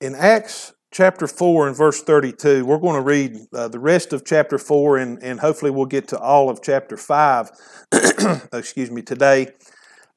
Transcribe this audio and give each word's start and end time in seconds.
in 0.00 0.14
Acts 0.14 0.72
chapter 0.90 1.26
4 1.26 1.68
and 1.68 1.76
verse 1.76 2.02
32, 2.02 2.64
we're 2.64 2.78
going 2.78 2.96
to 2.96 3.02
read 3.02 3.38
uh, 3.52 3.68
the 3.68 3.78
rest 3.78 4.12
of 4.12 4.24
chapter 4.24 4.58
4 4.58 4.98
and, 4.98 5.22
and 5.22 5.38
hopefully 5.38 5.70
we'll 5.70 5.86
get 5.86 6.08
to 6.08 6.18
all 6.18 6.48
of 6.48 6.62
chapter 6.62 6.96
5, 6.96 7.50
excuse 8.52 8.90
me, 8.90 9.02
today. 9.02 9.48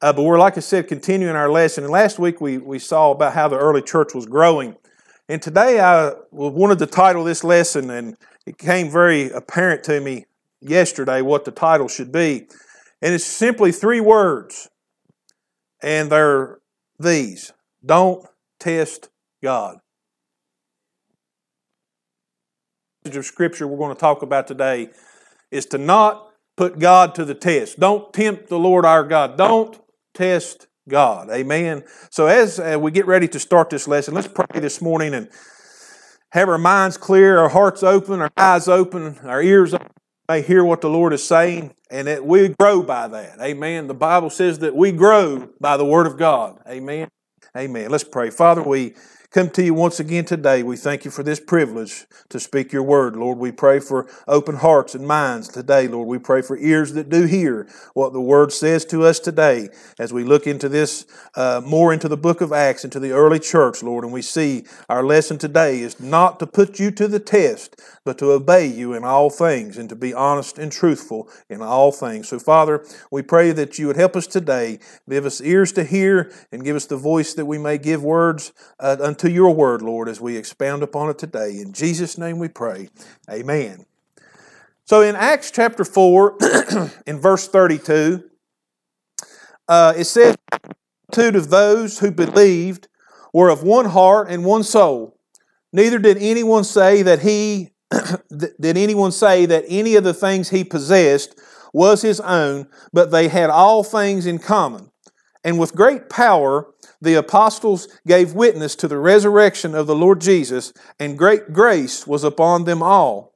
Uh, 0.01 0.13
but 0.13 0.23
we're, 0.23 0.39
like 0.39 0.57
I 0.57 0.61
said, 0.61 0.87
continuing 0.87 1.35
our 1.35 1.49
lesson. 1.49 1.83
And 1.83 1.91
last 1.91 2.17
week 2.17 2.41
we, 2.41 2.57
we 2.57 2.79
saw 2.79 3.11
about 3.11 3.33
how 3.33 3.47
the 3.47 3.57
early 3.57 3.81
church 3.81 4.13
was 4.13 4.25
growing. 4.25 4.75
And 5.29 5.41
today 5.41 5.79
I 5.79 6.13
wanted 6.31 6.79
to 6.79 6.85
title 6.85 7.23
this 7.23 7.43
lesson, 7.43 7.89
and 7.89 8.17
it 8.45 8.57
came 8.57 8.89
very 8.89 9.29
apparent 9.31 9.83
to 9.85 10.01
me 10.01 10.25
yesterday 10.59 11.21
what 11.21 11.45
the 11.45 11.51
title 11.51 11.87
should 11.87 12.11
be. 12.11 12.47
And 13.01 13.13
it's 13.13 13.23
simply 13.23 13.71
three 13.71 14.01
words, 14.01 14.69
and 15.81 16.09
they're 16.09 16.59
these 16.99 17.53
Don't 17.85 18.25
test 18.59 19.09
God. 19.43 19.77
of 23.05 23.25
Scripture 23.25 23.67
we're 23.67 23.77
going 23.77 23.93
to 23.93 23.99
talk 23.99 24.21
about 24.21 24.47
today 24.47 24.89
is 25.51 25.65
to 25.67 25.77
not 25.77 26.29
put 26.55 26.79
God 26.79 27.13
to 27.15 27.25
the 27.25 27.35
test. 27.35 27.77
Don't 27.77 28.13
tempt 28.13 28.47
the 28.47 28.57
Lord 28.57 28.85
our 28.85 29.03
God. 29.03 29.37
Don't 29.37 29.77
test 30.13 30.67
God. 30.87 31.29
Amen. 31.29 31.83
So 32.09 32.27
as 32.27 32.59
we 32.79 32.91
get 32.91 33.05
ready 33.05 33.27
to 33.27 33.39
start 33.39 33.69
this 33.69 33.87
lesson, 33.87 34.13
let's 34.13 34.29
pray 34.29 34.61
this 34.61 34.81
morning 34.81 35.13
and 35.13 35.29
have 36.31 36.47
our 36.47 36.57
minds 36.57 36.97
clear, 36.97 37.37
our 37.39 37.49
hearts 37.49 37.83
open, 37.83 38.21
our 38.21 38.31
eyes 38.37 38.69
open, 38.69 39.19
our 39.23 39.41
ears 39.41 39.73
open. 39.73 39.89
May 40.29 40.41
hear 40.41 40.63
what 40.63 40.79
the 40.79 40.89
Lord 40.89 41.11
is 41.11 41.21
saying, 41.21 41.75
and 41.91 42.07
that 42.07 42.25
we 42.25 42.47
grow 42.47 42.81
by 42.81 43.09
that. 43.09 43.41
Amen. 43.41 43.87
The 43.87 43.93
Bible 43.93 44.29
says 44.29 44.59
that 44.59 44.73
we 44.73 44.93
grow 44.93 45.49
by 45.59 45.75
the 45.75 45.83
Word 45.85 46.07
of 46.07 46.17
God. 46.17 46.59
Amen. 46.65 47.09
Amen. 47.55 47.91
Let's 47.91 48.05
pray. 48.05 48.29
Father, 48.29 48.63
we 48.63 48.95
come 49.33 49.49
to 49.49 49.63
you 49.63 49.73
once 49.73 49.99
again 49.99 50.23
today. 50.23 50.61
We 50.61 50.77
thank 50.77 51.05
you 51.05 51.09
for 51.09 51.23
this 51.23 51.39
privilege 51.39 52.05
to 52.29 52.39
speak 52.39 52.71
your 52.71 52.83
word. 52.83 53.15
Lord, 53.15 53.39
we 53.39 53.51
pray 53.51 53.79
for 53.79 54.07
open 54.27 54.57
hearts 54.57 54.93
and 54.93 55.07
minds 55.07 55.47
today. 55.47 55.87
Lord, 55.87 56.07
we 56.07 56.19
pray 56.19 56.43
for 56.43 56.55
ears 56.55 56.93
that 56.93 57.09
do 57.09 57.25
hear 57.25 57.67
what 57.95 58.13
the 58.13 58.21
word 58.21 58.51
says 58.51 58.85
to 58.85 59.03
us 59.03 59.19
today 59.19 59.69
as 59.97 60.13
we 60.13 60.23
look 60.23 60.45
into 60.45 60.69
this 60.69 61.07
uh, 61.33 61.63
more 61.65 61.91
into 61.91 62.07
the 62.07 62.15
book 62.15 62.41
of 62.41 62.53
Acts, 62.53 62.85
into 62.85 62.99
the 62.99 63.09
early 63.09 63.39
church, 63.39 63.81
Lord. 63.81 64.03
And 64.03 64.13
we 64.13 64.21
see 64.21 64.65
our 64.87 65.03
lesson 65.03 65.39
today 65.39 65.79
is 65.79 65.99
not 65.99 66.37
to 66.37 66.45
put 66.45 66.79
you 66.79 66.91
to 66.91 67.07
the 67.07 67.19
test, 67.19 67.81
but 68.05 68.19
to 68.19 68.31
obey 68.31 68.67
you 68.67 68.93
in 68.93 69.03
all 69.03 69.31
things 69.31 69.79
and 69.79 69.89
to 69.89 69.95
be 69.95 70.13
honest 70.13 70.59
and 70.59 70.71
truthful 70.71 71.27
in 71.49 71.59
all 71.59 71.91
things. 71.91 72.29
So, 72.29 72.37
Father, 72.37 72.85
we 73.09 73.23
pray 73.23 73.51
that 73.51 73.79
you 73.79 73.87
would 73.87 73.95
help 73.95 74.15
us 74.15 74.27
today, 74.27 74.77
give 75.09 75.25
us 75.25 75.41
ears 75.41 75.71
to 75.71 75.83
hear, 75.83 76.31
and 76.51 76.63
give 76.63 76.75
us 76.75 76.85
the 76.85 76.97
voice 76.97 77.33
that 77.33 77.47
we 77.47 77.57
may 77.57 77.79
give 77.79 78.03
words 78.03 78.53
uh, 78.79 78.97
unto 79.01 79.22
to 79.23 79.31
your 79.31 79.55
word, 79.55 79.81
Lord, 79.81 80.09
as 80.09 80.19
we 80.19 80.35
expound 80.35 80.83
upon 80.83 81.09
it 81.09 81.17
today. 81.17 81.61
In 81.61 81.71
Jesus' 81.71 82.17
name 82.17 82.39
we 82.39 82.49
pray. 82.49 82.89
Amen. 83.31 83.85
So 84.83 85.01
in 85.01 85.15
Acts 85.15 85.49
chapter 85.49 85.85
4, 85.85 86.37
in 87.07 87.21
verse 87.21 87.47
32, 87.47 88.21
uh, 89.69 89.93
it 89.95 90.03
says, 90.03 90.35
multitude 91.07 91.37
of 91.37 91.49
those 91.49 91.99
who 91.99 92.11
believed 92.11 92.89
were 93.31 93.47
of 93.47 93.63
one 93.63 93.85
heart 93.85 94.29
and 94.29 94.43
one 94.43 94.61
soul. 94.61 95.17
Neither 95.71 95.99
did 95.99 96.17
anyone 96.17 96.65
say 96.65 97.01
that 97.01 97.21
he 97.21 97.69
did 98.37 98.75
anyone 98.75 99.13
say 99.13 99.45
that 99.45 99.63
any 99.69 99.95
of 99.95 100.03
the 100.03 100.13
things 100.13 100.49
he 100.49 100.65
possessed 100.65 101.39
was 101.71 102.01
his 102.01 102.19
own, 102.19 102.67
but 102.91 103.09
they 103.09 103.29
had 103.29 103.49
all 103.49 103.85
things 103.85 104.25
in 104.25 104.37
common. 104.37 104.91
And 105.45 105.57
with 105.57 105.73
great 105.73 106.09
power 106.09 106.72
the 107.03 107.15
apostles 107.15 107.87
gave 108.07 108.33
witness 108.33 108.75
to 108.77 108.87
the 108.87 108.97
resurrection 108.97 109.75
of 109.75 109.87
the 109.87 109.95
Lord 109.95 110.21
Jesus, 110.21 110.73
and 110.99 111.17
great 111.17 111.53
grace 111.53 112.07
was 112.07 112.23
upon 112.23 112.63
them 112.63 112.81
all. 112.81 113.33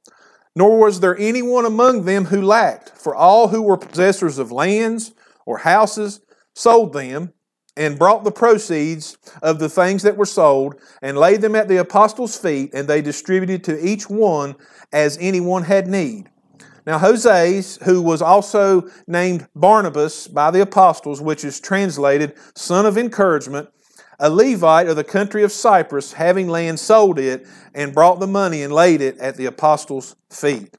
Nor 0.56 0.78
was 0.78 1.00
there 1.00 1.16
anyone 1.18 1.64
among 1.64 2.04
them 2.04 2.26
who 2.26 2.42
lacked, 2.42 2.90
for 2.90 3.14
all 3.14 3.48
who 3.48 3.62
were 3.62 3.76
possessors 3.76 4.38
of 4.38 4.50
lands 4.50 5.12
or 5.46 5.58
houses 5.58 6.20
sold 6.54 6.92
them 6.92 7.32
and 7.76 7.98
brought 7.98 8.24
the 8.24 8.32
proceeds 8.32 9.16
of 9.40 9.60
the 9.60 9.68
things 9.68 10.02
that 10.02 10.16
were 10.16 10.26
sold 10.26 10.74
and 11.00 11.16
laid 11.16 11.40
them 11.40 11.54
at 11.54 11.68
the 11.68 11.76
apostles' 11.76 12.36
feet, 12.36 12.70
and 12.74 12.88
they 12.88 13.00
distributed 13.00 13.62
to 13.64 13.86
each 13.86 14.10
one 14.10 14.56
as 14.92 15.16
anyone 15.20 15.62
had 15.62 15.86
need. 15.86 16.28
Now, 16.88 16.98
Joses, 16.98 17.78
who 17.82 18.00
was 18.00 18.22
also 18.22 18.88
named 19.06 19.46
Barnabas 19.54 20.26
by 20.26 20.50
the 20.50 20.62
apostles, 20.62 21.20
which 21.20 21.44
is 21.44 21.60
translated 21.60 22.32
son 22.54 22.86
of 22.86 22.96
encouragement, 22.96 23.68
a 24.18 24.30
Levite 24.30 24.88
of 24.88 24.96
the 24.96 25.04
country 25.04 25.42
of 25.42 25.52
Cyprus, 25.52 26.14
having 26.14 26.48
land, 26.48 26.80
sold 26.80 27.18
it 27.18 27.46
and 27.74 27.92
brought 27.92 28.20
the 28.20 28.26
money 28.26 28.62
and 28.62 28.72
laid 28.72 29.02
it 29.02 29.18
at 29.18 29.36
the 29.36 29.44
apostles' 29.44 30.16
feet. 30.30 30.74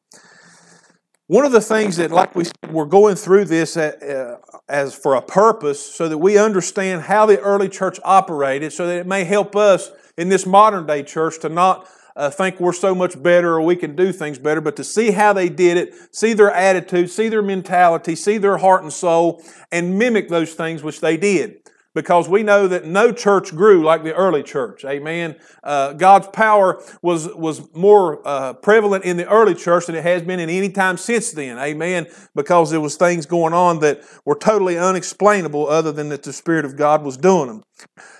One 1.27 1.45
of 1.45 1.51
the 1.51 1.61
things 1.61 1.97
that, 1.97 2.09
like 2.09 2.35
we 2.35 2.45
said, 2.45 2.71
we're 2.71 2.85
going 2.85 3.13
through 3.13 3.45
this 3.45 3.77
uh, 3.77 4.37
as 4.67 4.95
for 4.95 5.13
a 5.13 5.21
purpose 5.21 5.79
so 5.79 6.09
that 6.09 6.17
we 6.17 6.39
understand 6.39 7.03
how 7.03 7.27
the 7.27 7.39
early 7.39 7.69
church 7.69 7.99
operated, 8.03 8.73
so 8.73 8.87
that 8.87 8.97
it 8.97 9.05
may 9.05 9.25
help 9.25 9.55
us 9.55 9.91
in 10.17 10.29
this 10.29 10.47
modern 10.47 10.87
day 10.87 11.03
church 11.03 11.37
to 11.41 11.49
not 11.49 11.87
uh, 12.19 12.29
think 12.29 12.59
we're 12.59 12.73
so 12.73 12.93
much 12.93 13.21
better 13.23 13.53
or 13.53 13.61
we 13.61 13.77
can 13.77 13.95
do 13.95 14.11
things 14.11 14.37
better, 14.37 14.59
but 14.59 14.75
to 14.75 14.83
see 14.83 15.11
how 15.11 15.31
they 15.31 15.47
did 15.47 15.77
it, 15.77 15.95
see 16.13 16.33
their 16.33 16.51
attitude, 16.51 17.09
see 17.09 17.29
their 17.29 17.41
mentality, 17.41 18.13
see 18.13 18.37
their 18.37 18.57
heart 18.57 18.83
and 18.83 18.91
soul, 18.91 19.41
and 19.71 19.97
mimic 19.97 20.27
those 20.27 20.53
things 20.53 20.83
which 20.83 20.99
they 20.99 21.15
did. 21.15 21.61
Because 21.95 22.27
we 22.27 22.43
know 22.43 22.67
that 22.67 22.85
no 22.85 23.13
church 23.13 23.55
grew 23.55 23.83
like 23.83 24.03
the 24.03 24.13
early 24.13 24.43
church. 24.43 24.83
Amen. 24.83 25.37
Uh, 25.63 25.93
God's 25.93 26.27
power 26.27 26.83
was, 27.01 27.27
was 27.33 27.73
more 27.73 28.21
uh, 28.27 28.53
prevalent 28.53 29.05
in 29.05 29.15
the 29.15 29.27
early 29.27 29.55
church 29.55 29.87
than 29.87 29.95
it 29.95 30.03
has 30.03 30.21
been 30.21 30.39
in 30.39 30.49
any 30.49 30.69
time 30.69 30.97
since 30.97 31.31
then. 31.31 31.57
Amen. 31.57 32.05
Because 32.35 32.69
there 32.69 32.81
was 32.81 32.95
things 32.97 33.25
going 33.25 33.53
on 33.53 33.79
that 33.79 34.01
were 34.25 34.35
totally 34.35 34.77
unexplainable 34.77 35.67
other 35.67 35.91
than 35.93 36.09
that 36.09 36.23
the 36.23 36.33
Spirit 36.33 36.65
of 36.65 36.75
God 36.75 37.01
was 37.01 37.17
doing 37.17 37.47
them. 37.47 37.63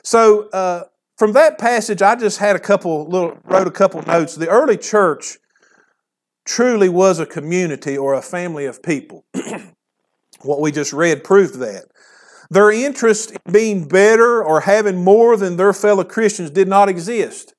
So, 0.04 0.50
uh, 0.50 0.86
from 1.20 1.34
that 1.34 1.58
passage, 1.58 2.02
I 2.02 2.16
just 2.16 2.38
had 2.38 2.56
a 2.56 2.60
couple 2.60 3.06
little 3.10 3.38
wrote 3.44 3.68
a 3.68 3.72
couple 3.72 4.02
notes. 4.04 4.36
The 4.36 4.48
early 4.48 4.78
church 4.78 5.38
truly 6.46 6.88
was 6.88 7.20
a 7.20 7.26
community 7.26 7.98
or 7.98 8.14
a 8.14 8.22
family 8.22 8.66
of 8.66 8.82
people. 8.82 9.26
what 10.42 10.62
we 10.62 10.72
just 10.72 10.94
read 10.94 11.26
proved 11.26 11.56
that. 11.56 11.88
Their 12.50 12.72
interest 12.72 13.32
in 13.32 13.52
being 13.52 13.88
better 13.90 14.42
or 14.42 14.62
having 14.62 15.04
more 15.04 15.36
than 15.36 15.58
their 15.58 15.74
fellow 15.74 16.06
Christians 16.06 16.52
did 16.52 16.70
not 16.70 16.88
exist. 16.88 17.54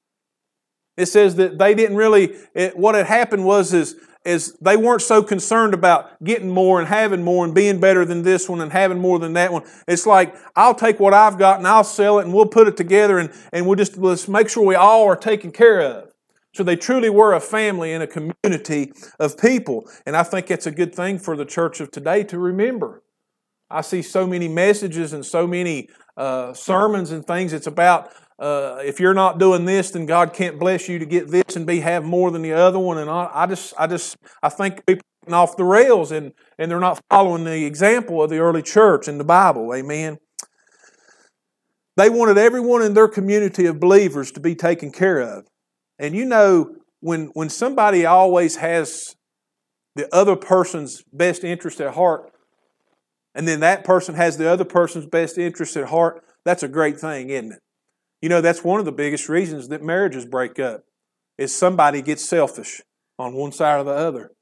It 0.96 1.06
says 1.06 1.36
that 1.36 1.58
they 1.58 1.74
didn't 1.74 1.98
really, 1.98 2.36
it, 2.54 2.78
what 2.78 2.94
had 2.94 3.06
happened 3.06 3.44
was 3.44 3.74
is 3.74 3.94
is 4.24 4.54
they 4.60 4.76
weren't 4.76 5.02
so 5.02 5.22
concerned 5.22 5.72
about 5.72 6.22
getting 6.22 6.50
more 6.50 6.78
and 6.78 6.88
having 6.88 7.22
more 7.22 7.44
and 7.44 7.54
being 7.54 7.80
better 7.80 8.04
than 8.04 8.22
this 8.22 8.48
one 8.48 8.60
and 8.60 8.72
having 8.72 8.98
more 8.98 9.18
than 9.18 9.32
that 9.32 9.52
one. 9.52 9.62
It's 9.88 10.06
like, 10.06 10.34
I'll 10.54 10.74
take 10.74 11.00
what 11.00 11.14
I've 11.14 11.38
got 11.38 11.58
and 11.58 11.66
I'll 11.66 11.84
sell 11.84 12.18
it 12.18 12.24
and 12.24 12.34
we'll 12.34 12.46
put 12.46 12.68
it 12.68 12.76
together 12.76 13.18
and, 13.18 13.32
and 13.52 13.66
we'll 13.66 13.76
just 13.76 13.96
let's 13.96 14.28
make 14.28 14.48
sure 14.48 14.64
we 14.64 14.74
all 14.74 15.06
are 15.06 15.16
taken 15.16 15.52
care 15.52 15.80
of. 15.80 16.12
So 16.52 16.64
they 16.64 16.76
truly 16.76 17.10
were 17.10 17.32
a 17.32 17.40
family 17.40 17.92
and 17.92 18.02
a 18.02 18.06
community 18.06 18.92
of 19.18 19.38
people. 19.38 19.88
And 20.04 20.16
I 20.16 20.24
think 20.24 20.50
it's 20.50 20.66
a 20.66 20.72
good 20.72 20.94
thing 20.94 21.18
for 21.18 21.36
the 21.36 21.44
church 21.44 21.80
of 21.80 21.90
today 21.90 22.24
to 22.24 22.38
remember. 22.38 23.02
I 23.70 23.82
see 23.82 24.02
so 24.02 24.26
many 24.26 24.48
messages 24.48 25.12
and 25.12 25.24
so 25.24 25.46
many 25.46 25.88
uh, 26.16 26.52
sermons 26.52 27.12
and 27.12 27.24
things. 27.24 27.52
It's 27.52 27.68
about 27.68 28.12
uh, 28.40 28.80
if 28.82 28.98
you're 28.98 29.14
not 29.14 29.38
doing 29.38 29.66
this, 29.66 29.90
then 29.90 30.06
God 30.06 30.32
can't 30.32 30.58
bless 30.58 30.88
you 30.88 30.98
to 30.98 31.04
get 31.04 31.28
this 31.28 31.56
and 31.56 31.66
be 31.66 31.80
have 31.80 32.04
more 32.04 32.30
than 32.30 32.40
the 32.40 32.52
other 32.52 32.78
one. 32.78 32.96
And 32.96 33.10
I, 33.10 33.30
I 33.32 33.46
just, 33.46 33.74
I 33.78 33.86
just, 33.86 34.16
I 34.42 34.48
think 34.48 34.84
people 34.86 35.04
are 35.28 35.34
off 35.34 35.58
the 35.58 35.64
rails 35.64 36.10
and 36.10 36.32
and 36.58 36.70
they're 36.70 36.80
not 36.80 37.02
following 37.10 37.44
the 37.44 37.66
example 37.66 38.22
of 38.22 38.30
the 38.30 38.38
early 38.38 38.62
church 38.62 39.08
in 39.08 39.18
the 39.18 39.24
Bible. 39.24 39.74
Amen. 39.74 40.18
They 41.96 42.08
wanted 42.08 42.38
everyone 42.38 42.80
in 42.82 42.94
their 42.94 43.08
community 43.08 43.66
of 43.66 43.78
believers 43.78 44.32
to 44.32 44.40
be 44.40 44.54
taken 44.54 44.90
care 44.90 45.20
of. 45.20 45.46
And 45.98 46.14
you 46.16 46.24
know, 46.24 46.74
when 47.00 47.26
when 47.34 47.50
somebody 47.50 48.06
always 48.06 48.56
has 48.56 49.16
the 49.96 50.12
other 50.14 50.34
person's 50.34 51.02
best 51.12 51.44
interest 51.44 51.78
at 51.78 51.92
heart, 51.92 52.32
and 53.34 53.46
then 53.46 53.60
that 53.60 53.84
person 53.84 54.14
has 54.14 54.38
the 54.38 54.48
other 54.48 54.64
person's 54.64 55.04
best 55.04 55.36
interest 55.36 55.76
at 55.76 55.88
heart, 55.88 56.24
that's 56.46 56.62
a 56.62 56.68
great 56.68 56.98
thing, 56.98 57.28
isn't 57.28 57.52
it? 57.52 57.58
You 58.20 58.28
know, 58.28 58.40
that's 58.40 58.62
one 58.62 58.80
of 58.80 58.86
the 58.86 58.92
biggest 58.92 59.28
reasons 59.28 59.68
that 59.68 59.82
marriages 59.82 60.26
break 60.26 60.58
up 60.58 60.84
is 61.38 61.54
somebody 61.54 62.02
gets 62.02 62.24
selfish 62.24 62.82
on 63.18 63.34
one 63.34 63.52
side 63.52 63.80
or 63.80 63.84
the 63.84 63.92
other. 63.92 64.32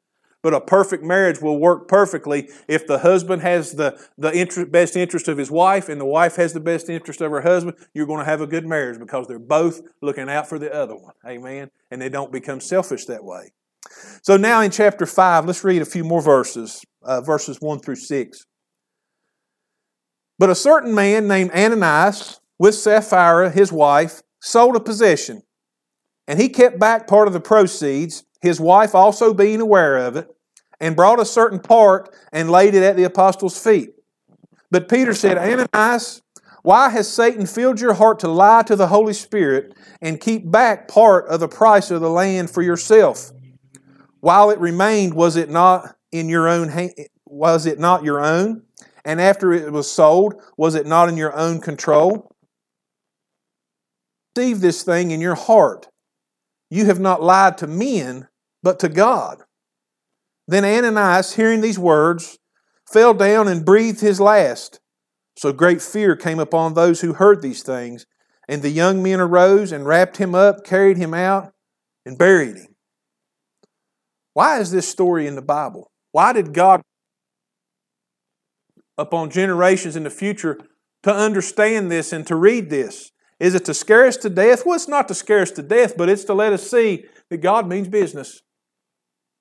But 0.42 0.54
a 0.54 0.60
perfect 0.60 1.02
marriage 1.02 1.40
will 1.40 1.58
work 1.58 1.88
perfectly 1.88 2.48
if 2.68 2.86
the 2.86 2.98
husband 2.98 3.42
has 3.42 3.72
the, 3.72 4.00
the 4.16 4.32
interest, 4.36 4.70
best 4.70 4.96
interest 4.96 5.26
of 5.26 5.36
his 5.36 5.50
wife 5.50 5.88
and 5.88 6.00
the 6.00 6.04
wife 6.04 6.36
has 6.36 6.52
the 6.52 6.60
best 6.60 6.88
interest 6.88 7.20
of 7.20 7.32
her 7.32 7.40
husband. 7.40 7.76
You're 7.92 8.06
going 8.06 8.20
to 8.20 8.24
have 8.24 8.40
a 8.40 8.46
good 8.46 8.64
marriage 8.64 9.00
because 9.00 9.26
they're 9.26 9.40
both 9.40 9.80
looking 10.00 10.28
out 10.28 10.48
for 10.48 10.58
the 10.58 10.72
other 10.72 10.94
one. 10.94 11.14
Amen. 11.26 11.70
And 11.90 12.00
they 12.00 12.08
don't 12.08 12.32
become 12.32 12.60
selfish 12.60 13.06
that 13.06 13.24
way. 13.24 13.52
So 14.22 14.36
now 14.36 14.60
in 14.60 14.70
chapter 14.70 15.06
5, 15.06 15.46
let's 15.46 15.64
read 15.64 15.82
a 15.82 15.86
few 15.86 16.04
more 16.04 16.22
verses, 16.22 16.84
uh, 17.02 17.20
verses 17.20 17.58
1 17.60 17.80
through 17.80 17.96
6. 17.96 18.44
But 20.38 20.50
a 20.50 20.54
certain 20.54 20.94
man 20.94 21.26
named 21.26 21.50
Ananias, 21.50 22.37
with 22.58 22.74
Sapphira, 22.74 23.50
his 23.50 23.72
wife, 23.72 24.22
sold 24.40 24.76
a 24.76 24.80
possession, 24.80 25.42
and 26.26 26.40
he 26.40 26.48
kept 26.48 26.78
back 26.78 27.06
part 27.06 27.28
of 27.28 27.34
the 27.34 27.40
proceeds, 27.40 28.24
his 28.40 28.60
wife 28.60 28.94
also 28.94 29.34
being 29.34 29.60
aware 29.60 29.96
of 29.96 30.16
it, 30.16 30.28
and 30.80 30.96
brought 30.96 31.20
a 31.20 31.24
certain 31.24 31.58
part 31.58 32.14
and 32.32 32.50
laid 32.50 32.74
it 32.74 32.82
at 32.82 32.96
the 32.96 33.04
apostles' 33.04 33.60
feet. 33.62 33.90
But 34.70 34.88
Peter 34.88 35.14
said, 35.14 35.38
Ananias, 35.38 36.22
why 36.62 36.90
has 36.90 37.08
Satan 37.08 37.46
filled 37.46 37.80
your 37.80 37.94
heart 37.94 38.18
to 38.20 38.28
lie 38.28 38.62
to 38.64 38.76
the 38.76 38.88
Holy 38.88 39.14
Spirit 39.14 39.74
and 40.00 40.20
keep 40.20 40.50
back 40.50 40.88
part 40.88 41.26
of 41.28 41.40
the 41.40 41.48
price 41.48 41.90
of 41.90 42.00
the 42.00 42.10
land 42.10 42.50
for 42.50 42.62
yourself? 42.62 43.32
While 44.20 44.50
it 44.50 44.58
remained, 44.58 45.14
was 45.14 45.36
it 45.36 45.48
not 45.48 45.96
in 46.12 46.28
your 46.28 46.48
own 46.48 46.68
hand? 46.68 46.92
was 47.24 47.66
it 47.66 47.78
not 47.78 48.04
your 48.04 48.24
own? 48.24 48.62
And 49.04 49.20
after 49.20 49.52
it 49.52 49.72
was 49.72 49.90
sold, 49.90 50.34
was 50.56 50.74
it 50.74 50.86
not 50.86 51.08
in 51.08 51.16
your 51.16 51.34
own 51.36 51.60
control? 51.60 52.34
Receive 54.38 54.60
this 54.60 54.84
thing 54.84 55.10
in 55.10 55.20
your 55.20 55.34
heart. 55.34 55.88
You 56.70 56.84
have 56.84 57.00
not 57.00 57.20
lied 57.20 57.58
to 57.58 57.66
men, 57.66 58.28
but 58.62 58.78
to 58.78 58.88
God. 58.88 59.38
Then 60.46 60.64
Ananias, 60.64 61.34
hearing 61.34 61.60
these 61.60 61.76
words, 61.76 62.38
fell 62.88 63.14
down 63.14 63.48
and 63.48 63.64
breathed 63.64 64.00
his 64.00 64.20
last. 64.20 64.78
So 65.36 65.52
great 65.52 65.82
fear 65.82 66.14
came 66.14 66.38
upon 66.38 66.74
those 66.74 67.00
who 67.00 67.14
heard 67.14 67.42
these 67.42 67.64
things. 67.64 68.06
And 68.48 68.62
the 68.62 68.70
young 68.70 69.02
men 69.02 69.18
arose 69.18 69.72
and 69.72 69.84
wrapped 69.84 70.18
him 70.18 70.36
up, 70.36 70.64
carried 70.64 70.98
him 70.98 71.14
out, 71.14 71.52
and 72.06 72.16
buried 72.16 72.58
him. 72.58 72.76
Why 74.34 74.60
is 74.60 74.70
this 74.70 74.88
story 74.88 75.26
in 75.26 75.34
the 75.34 75.42
Bible? 75.42 75.90
Why 76.12 76.32
did 76.32 76.54
God, 76.54 76.80
upon 78.96 79.30
generations 79.30 79.96
in 79.96 80.04
the 80.04 80.10
future, 80.10 80.60
to 81.02 81.12
understand 81.12 81.90
this 81.90 82.12
and 82.12 82.24
to 82.28 82.36
read 82.36 82.70
this? 82.70 83.10
Is 83.40 83.54
it 83.54 83.64
to 83.66 83.74
scare 83.74 84.06
us 84.06 84.16
to 84.18 84.30
death? 84.30 84.66
Well, 84.66 84.74
it's 84.74 84.88
not 84.88 85.08
to 85.08 85.14
scare 85.14 85.42
us 85.42 85.50
to 85.52 85.62
death, 85.62 85.96
but 85.96 86.08
it's 86.08 86.24
to 86.24 86.34
let 86.34 86.52
us 86.52 86.68
see 86.68 87.04
that 87.30 87.38
God 87.38 87.68
means 87.68 87.88
business, 87.88 88.42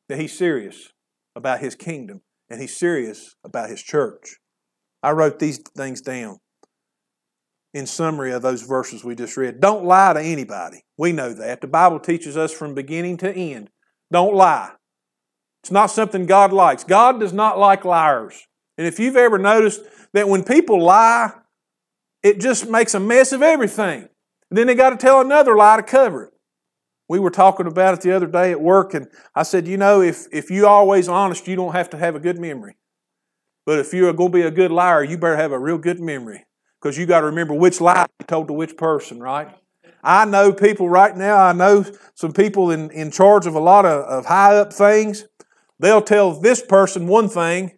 that 0.08 0.20
He's 0.20 0.38
serious 0.38 0.94
about 1.36 1.60
His 1.60 1.76
kingdom, 1.76 2.22
and 2.50 2.62
He's 2.62 2.78
serious 2.78 3.36
about 3.44 3.70
His 3.70 3.82
church. 3.82 4.38
I 5.02 5.12
wrote 5.12 5.40
these 5.40 5.60
things 5.76 6.02
down 6.02 6.38
in 7.74 7.86
summary 7.86 8.32
of 8.32 8.42
those 8.42 8.64
verses 8.64 9.04
we 9.04 9.16
just 9.16 9.38
read. 9.38 9.60
Don't 9.60 9.86
lie 9.86 10.14
to 10.14 10.22
anybody. 10.22 10.84
We 10.98 11.12
know 11.12 11.34
that. 11.34 11.62
The 11.62 11.68
Bible 11.68 12.00
teaches 12.00 12.38
us 12.38 12.52
from 12.52 12.74
beginning 12.74 13.18
to 13.18 13.32
end. 13.32 13.70
Don't 14.12 14.36
lie. 14.36 14.72
It's 15.64 15.72
not 15.72 15.92
something 15.92 16.26
God 16.26 16.54
likes. 16.54 16.84
God 16.84 17.20
does 17.20 17.34
not 17.34 17.60
like 17.60 17.84
liars. 17.84 18.48
And 18.78 18.88
if 18.88 19.00
you've 19.00 19.18
ever 19.18 19.38
noticed 19.38 19.82
that 20.14 20.30
when 20.30 20.44
people 20.44 20.82
lie, 20.82 21.32
it 22.24 22.40
just 22.40 22.70
makes 22.70 22.94
a 22.94 23.00
mess 23.00 23.32
of 23.32 23.42
everything. 23.42 24.10
And 24.50 24.58
then 24.58 24.68
they 24.68 24.76
got 24.76 24.92
to 24.92 24.98
tell 24.98 25.22
another 25.22 25.56
lie 25.56 25.78
to 25.78 25.84
cover 25.84 26.26
it. 26.26 26.34
We 27.10 27.20
were 27.20 27.30
talking 27.30 27.68
about 27.68 27.94
it 27.94 28.02
the 28.02 28.12
other 28.12 28.28
day 28.28 28.52
at 28.52 28.60
work, 28.60 28.94
and 28.94 29.08
I 29.34 29.44
said, 29.44 29.66
you 29.66 29.78
know, 29.78 30.02
if, 30.02 30.28
if 30.32 30.52
you're 30.52 30.68
always 30.68 31.08
honest, 31.08 31.48
you 31.48 31.56
don't 31.56 31.72
have 31.72 31.90
to 31.92 31.98
have 31.98 32.16
a 32.16 32.20
good 32.20 32.38
memory. 32.38 32.76
But 33.66 33.80
if 33.80 33.94
you're 33.94 34.12
going 34.14 34.32
to 34.32 34.38
be 34.38 34.42
a 34.44 34.52
good 34.52 34.72
liar, 34.72 35.04
you 35.04 35.18
better 35.18 35.38
have 35.38 35.52
a 35.52 35.60
real 35.60 35.78
good 35.78 36.00
memory 36.00 36.46
because 36.82 36.98
you 36.98 37.06
got 37.06 37.22
to 37.22 37.28
remember 37.28 37.54
which 37.54 37.82
lie 37.82 38.08
you 38.20 38.26
told 38.26 38.48
to 38.48 38.54
which 38.54 38.78
person, 38.78 39.20
right? 39.20 39.50
I 40.04 40.26
know 40.26 40.54
people 40.54 40.90
right 40.90 41.16
now, 41.16 41.38
I 41.38 41.54
know 41.54 41.86
some 42.16 42.32
people 42.32 42.72
in, 42.72 42.92
in 42.92 43.12
charge 43.12 43.46
of 43.46 43.56
a 43.56 43.60
lot 43.60 43.86
of, 43.86 44.06
of 44.06 44.26
high 44.26 44.56
up 44.56 44.72
things. 44.72 45.26
They'll 45.80 46.02
tell 46.02 46.40
this 46.40 46.62
person 46.62 47.08
one 47.08 47.30
thing, 47.30 47.77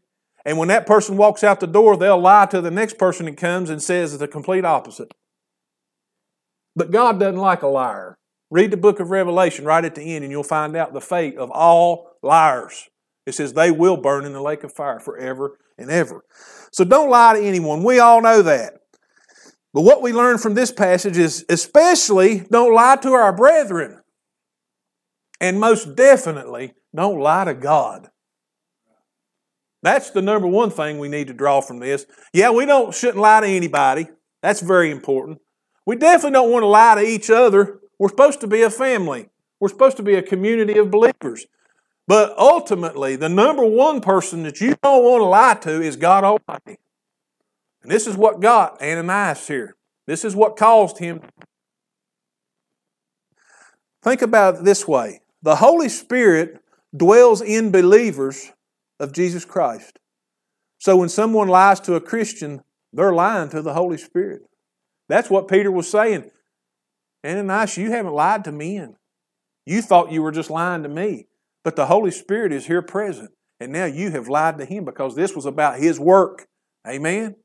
and 0.50 0.58
when 0.58 0.70
that 0.70 0.88
person 0.88 1.16
walks 1.16 1.44
out 1.44 1.60
the 1.60 1.68
door, 1.68 1.96
they'll 1.96 2.20
lie 2.20 2.48
to 2.48 2.60
the 2.60 2.72
next 2.72 2.98
person 2.98 3.28
that 3.28 3.38
comes 3.38 3.70
and 3.70 3.80
says 3.80 4.18
the 4.18 4.28
complete 4.28 4.66
opposite. 4.66 5.14
But 6.76 6.90
God 6.90 7.20
doesn't 7.20 7.40
like 7.40 7.62
a 7.62 7.68
liar. 7.68 8.18
Read 8.50 8.72
the 8.72 8.78
book 8.78 9.00
of 9.00 9.12
Revelation 9.12 9.64
right 9.64 9.86
at 9.86 9.94
the 9.94 10.02
end, 10.02 10.24
and 10.24 10.32
you'll 10.32 10.42
find 10.42 10.76
out 10.76 10.92
the 10.92 11.02
fate 11.02 11.38
of 11.38 11.52
all 11.52 12.14
liars. 12.24 12.90
It 13.28 13.36
says 13.36 13.54
they 13.54 13.70
will 13.70 13.96
burn 13.96 14.26
in 14.26 14.34
the 14.34 14.42
lake 14.42 14.64
of 14.64 14.74
fire 14.74 15.00
forever 15.00 15.60
and 15.78 15.92
ever. 15.92 16.24
So 16.72 16.84
don't 16.84 17.12
lie 17.12 17.36
to 17.36 17.46
anyone. 17.46 17.84
We 17.84 18.00
all 18.00 18.20
know 18.20 18.42
that. 18.42 18.74
But 19.72 19.82
what 19.82 20.02
we 20.02 20.14
learn 20.14 20.40
from 20.40 20.56
this 20.56 20.72
passage 20.72 21.20
is 21.20 21.46
especially 21.48 22.40
don't 22.50 22.74
lie 22.74 22.96
to 23.04 23.12
our 23.12 23.34
brethren. 23.34 24.02
And 25.40 25.60
most 25.60 25.96
definitely, 25.96 26.74
don't 26.96 27.20
lie 27.20 27.46
to 27.46 27.54
God. 27.54 28.10
That's 29.82 30.12
the 30.12 30.22
number 30.22 30.48
one 30.48 30.72
thing 30.72 31.00
we 31.00 31.08
need 31.08 31.28
to 31.28 31.34
draw 31.34 31.62
from 31.62 31.80
this. 31.80 32.06
Yeah, 32.34 32.52
we 32.52 32.66
don't 32.66 32.94
shouldn't 32.94 33.20
lie 33.20 33.42
to 33.42 33.48
anybody. 33.48 34.08
That's 34.42 34.62
very 34.62 34.92
important. 34.92 35.40
We 35.86 35.96
definitely 35.96 36.32
don't 36.32 36.52
want 36.52 36.64
to 36.64 36.68
lie 36.68 36.96
to 36.96 37.02
each 37.02 37.30
other. 37.30 37.80
We're 37.98 38.10
supposed 38.10 38.42
to 38.42 38.48
be 38.48 38.62
a 38.62 38.70
family. 38.70 39.30
We're 39.60 39.70
supposed 39.70 39.98
to 39.98 40.04
be 40.04 40.16
a 40.16 40.22
community 40.22 40.78
of 40.78 40.92
believers. 40.92 41.46
But 42.08 42.38
ultimately, 42.38 43.16
the 43.16 43.30
number 43.30 43.66
one 43.66 44.02
person 44.02 44.44
that 44.44 44.62
you 44.62 44.76
don't 44.82 45.04
want 45.04 45.22
to 45.22 45.26
lie 45.26 45.54
to 45.62 45.82
is 45.82 45.96
God 45.96 46.24
Almighty. 46.24 46.80
And 47.84 47.92
this 47.92 48.08
is 48.08 48.18
what 48.18 48.40
got 48.40 48.82
Ananias 48.82 49.48
here. 49.48 49.76
This 50.08 50.26
is 50.26 50.36
what 50.36 50.58
caused 50.58 50.98
him. 50.98 51.22
Think 54.02 54.22
about 54.22 54.56
it 54.56 54.64
this 54.64 54.88
way 54.88 55.22
the 55.42 55.58
Holy 55.58 55.90
Spirit 55.90 56.62
dwells 56.96 57.42
in 57.42 57.72
believers 57.72 58.52
of 59.00 59.14
Jesus 59.14 59.46
Christ. 59.46 60.00
So 60.80 60.98
when 60.98 61.10
someone 61.10 61.48
lies 61.48 61.80
to 61.82 61.96
a 61.96 62.02
Christian, 62.02 62.64
they're 62.94 63.14
lying 63.14 63.50
to 63.50 63.62
the 63.62 63.74
Holy 63.74 63.98
Spirit. 63.98 64.42
That's 65.08 65.30
what 65.30 65.48
Peter 65.48 65.72
was 65.72 65.90
saying. 65.90 66.30
Ananias, 67.26 67.78
you 67.78 67.92
haven't 67.92 68.14
lied 68.14 68.46
to 68.46 68.52
men. 68.52 68.96
You 69.66 69.82
thought 69.82 70.12
you 70.12 70.22
were 70.22 70.32
just 70.32 70.50
lying 70.50 70.84
to 70.84 70.90
me. 70.90 71.28
But 71.64 71.76
the 71.76 71.88
Holy 71.88 72.12
Spirit 72.12 72.54
is 72.54 72.66
here 72.66 72.82
present. 72.82 73.32
And 73.60 73.74
now 73.74 73.86
you 73.86 74.12
have 74.12 74.30
lied 74.30 74.58
to 74.60 74.66
Him 74.66 74.86
because 74.86 75.16
this 75.16 75.36
was 75.36 75.46
about 75.46 75.80
His 75.80 76.00
work. 76.00 76.48
Amen? 76.88 77.36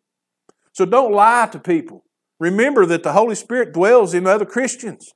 So 0.73 0.85
don't 0.85 1.13
lie 1.13 1.49
to 1.51 1.59
people. 1.59 2.05
Remember 2.39 2.87
that 2.87 3.03
the 3.03 3.13
Holy 3.13 3.35
Spirit 3.35 3.73
dwells 3.73 4.15
in 4.15 4.27
other 4.27 4.45
Christians. 4.45 5.13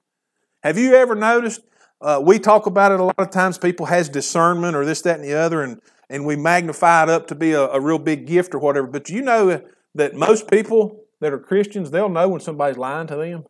Have 0.63 0.77
you 0.77 0.95
ever 0.95 1.15
noticed? 1.15 1.61
Uh, 2.01 2.21
we 2.23 2.39
talk 2.39 2.67
about 2.67 2.93
it 2.93 3.01
a 3.01 3.05
lot 3.05 3.15
of 3.19 3.31
times. 3.31 3.59
People 3.59 3.87
has 3.87 4.09
discernment 4.09 4.77
or 4.77 4.85
this, 4.85 5.03
that, 5.03 5.17
and 5.17 5.25
the 5.25 5.35
other, 5.35 5.63
and, 5.63 5.81
and 6.11 6.25
we 6.25 6.37
magnify 6.37 7.05
it 7.05 7.09
up 7.09 7.27
to 7.29 7.35
be 7.35 7.53
a, 7.53 7.63
a 7.69 7.81
real 7.81 7.99
big 7.99 8.27
gift 8.27 8.55
or 8.55 8.59
whatever. 8.59 8.87
But 8.87 9.09
you 9.09 9.23
know 9.23 9.63
that 9.95 10.15
most 10.15 10.51
people 10.51 11.05
that 11.21 11.33
are 11.33 11.39
Christians, 11.39 11.91
they'll 11.91 12.09
know 12.09 12.29
when 12.29 12.41
somebody's 12.41 12.79
lying 12.79 13.07
to 13.09 13.17
them. 13.17 13.45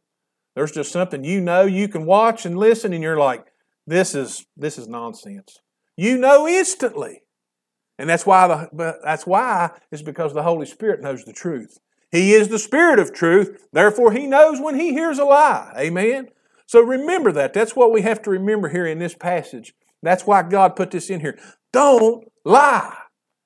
There's 0.54 0.72
just 0.72 0.90
something 0.90 1.24
you 1.24 1.40
know 1.40 1.62
you 1.64 1.88
can 1.88 2.04
watch 2.04 2.44
and 2.44 2.58
listen, 2.58 2.92
and 2.92 3.02
you're 3.02 3.18
like, 3.18 3.46
this 3.86 4.14
is 4.14 4.44
this 4.56 4.76
is 4.76 4.88
nonsense. 4.88 5.58
You 5.96 6.18
know 6.18 6.46
instantly. 6.46 7.22
And 7.98 8.08
that's 8.08 8.26
why 8.26 8.68
the 8.72 8.98
that's 9.02 9.26
why 9.26 9.70
is 9.90 10.02
because 10.02 10.32
the 10.32 10.42
Holy 10.42 10.66
Spirit 10.66 11.00
knows 11.00 11.24
the 11.24 11.32
truth. 11.32 11.78
He 12.10 12.32
is 12.32 12.48
the 12.48 12.58
Spirit 12.58 12.98
of 12.98 13.12
truth, 13.12 13.66
therefore 13.72 14.12
he 14.12 14.26
knows 14.26 14.60
when 14.60 14.78
he 14.78 14.92
hears 14.92 15.18
a 15.18 15.24
lie. 15.24 15.72
Amen. 15.76 16.28
So 16.66 16.80
remember 16.82 17.32
that. 17.32 17.54
That's 17.54 17.74
what 17.74 17.92
we 17.92 18.02
have 18.02 18.22
to 18.22 18.30
remember 18.30 18.68
here 18.68 18.86
in 18.86 18.98
this 18.98 19.14
passage. 19.14 19.74
That's 20.02 20.26
why 20.26 20.42
God 20.42 20.76
put 20.76 20.90
this 20.90 21.10
in 21.10 21.20
here. 21.20 21.38
Don't 21.72 22.28
lie. 22.48 22.94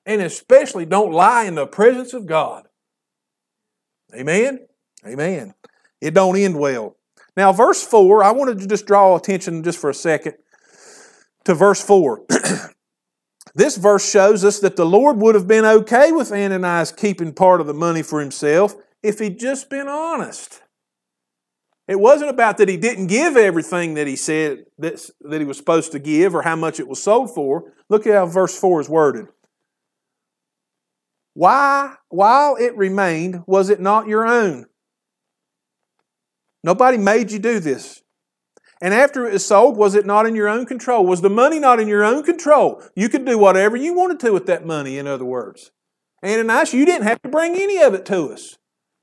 And 0.05 0.21
especially 0.21 0.85
don't 0.85 1.11
lie 1.11 1.45
in 1.45 1.55
the 1.55 1.67
presence 1.67 2.13
of 2.13 2.25
God. 2.25 2.67
Amen. 4.15 4.67
Amen. 5.05 5.53
It 6.01 6.13
don't 6.13 6.37
end 6.37 6.59
well. 6.59 6.97
Now, 7.35 7.51
verse 7.51 7.83
4, 7.83 8.23
I 8.23 8.31
wanted 8.31 8.59
to 8.59 8.67
just 8.67 8.85
draw 8.85 9.15
attention 9.15 9.63
just 9.63 9.79
for 9.79 9.89
a 9.89 9.93
second 9.93 10.35
to 11.45 11.53
verse 11.53 11.81
4. 11.81 12.25
this 13.55 13.77
verse 13.77 14.09
shows 14.09 14.43
us 14.43 14.59
that 14.59 14.75
the 14.75 14.85
Lord 14.85 15.17
would 15.17 15.35
have 15.35 15.47
been 15.47 15.65
okay 15.65 16.11
with 16.11 16.31
Ananias 16.31 16.91
keeping 16.91 17.33
part 17.33 17.61
of 17.61 17.67
the 17.67 17.73
money 17.73 18.03
for 18.03 18.19
himself 18.19 18.75
if 19.01 19.19
he'd 19.19 19.39
just 19.39 19.69
been 19.69 19.87
honest. 19.87 20.62
It 21.87 21.99
wasn't 21.99 22.29
about 22.29 22.57
that 22.57 22.69
he 22.69 22.77
didn't 22.77 23.07
give 23.07 23.35
everything 23.35 23.95
that 23.95 24.07
he 24.07 24.15
said 24.15 24.65
that, 24.77 25.05
that 25.21 25.41
he 25.41 25.45
was 25.45 25.57
supposed 25.57 25.91
to 25.91 25.99
give 25.99 26.33
or 26.33 26.43
how 26.43 26.55
much 26.55 26.79
it 26.79 26.87
was 26.87 27.03
sold 27.03 27.33
for. 27.35 27.73
Look 27.89 28.07
at 28.07 28.13
how 28.13 28.25
verse 28.25 28.57
4 28.57 28.81
is 28.81 28.89
worded. 28.89 29.25
Why, 31.33 31.95
while 32.09 32.55
it 32.55 32.77
remained, 32.77 33.43
was 33.47 33.69
it 33.69 33.81
not 33.81 34.07
your 34.07 34.25
own? 34.25 34.67
Nobody 36.63 36.97
made 36.97 37.31
you 37.31 37.39
do 37.39 37.59
this. 37.59 38.01
And 38.81 38.93
after 38.93 39.27
it 39.27 39.33
was 39.33 39.45
sold, 39.45 39.75
was 39.75 39.95
it 39.95 40.05
not 40.05 40.25
in 40.25 40.35
your 40.35 40.47
own 40.47 40.65
control? 40.65 41.05
Was 41.05 41.21
the 41.21 41.29
money 41.29 41.59
not 41.59 41.79
in 41.79 41.87
your 41.87 42.03
own 42.03 42.23
control? 42.23 42.81
You 42.95 43.09
could 43.09 43.25
do 43.25 43.37
whatever 43.37 43.75
you 43.75 43.93
wanted 43.93 44.19
to 44.21 44.31
with 44.31 44.45
that 44.45 44.65
money, 44.65 44.97
in 44.97 45.07
other 45.07 45.25
words. 45.25 45.71
Ananias, 46.23 46.73
you 46.73 46.85
didn't 46.85 47.07
have 47.07 47.21
to 47.23 47.29
bring 47.29 47.55
any 47.55 47.81
of 47.81 47.93
it 47.93 48.05
to 48.05 48.31
us. 48.31 48.57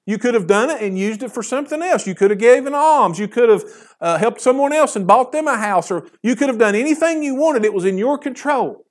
You 0.06 0.18
could 0.18 0.34
have 0.34 0.46
done 0.46 0.70
it 0.70 0.82
and 0.82 0.98
used 0.98 1.22
it 1.22 1.30
for 1.30 1.42
something 1.42 1.82
else. 1.82 2.06
You 2.06 2.14
could 2.14 2.30
have 2.30 2.38
given 2.38 2.74
alms. 2.74 3.18
You 3.18 3.28
could 3.28 3.48
have 3.48 3.64
uh, 4.00 4.18
helped 4.18 4.40
someone 4.40 4.72
else 4.72 4.96
and 4.96 5.06
bought 5.06 5.32
them 5.32 5.46
a 5.46 5.56
house, 5.56 5.90
or 5.90 6.08
you 6.22 6.34
could 6.34 6.48
have 6.48 6.58
done 6.58 6.74
anything 6.74 7.22
you 7.22 7.34
wanted. 7.34 7.64
It 7.64 7.74
was 7.74 7.84
in 7.84 7.98
your 7.98 8.18
control. 8.18 8.86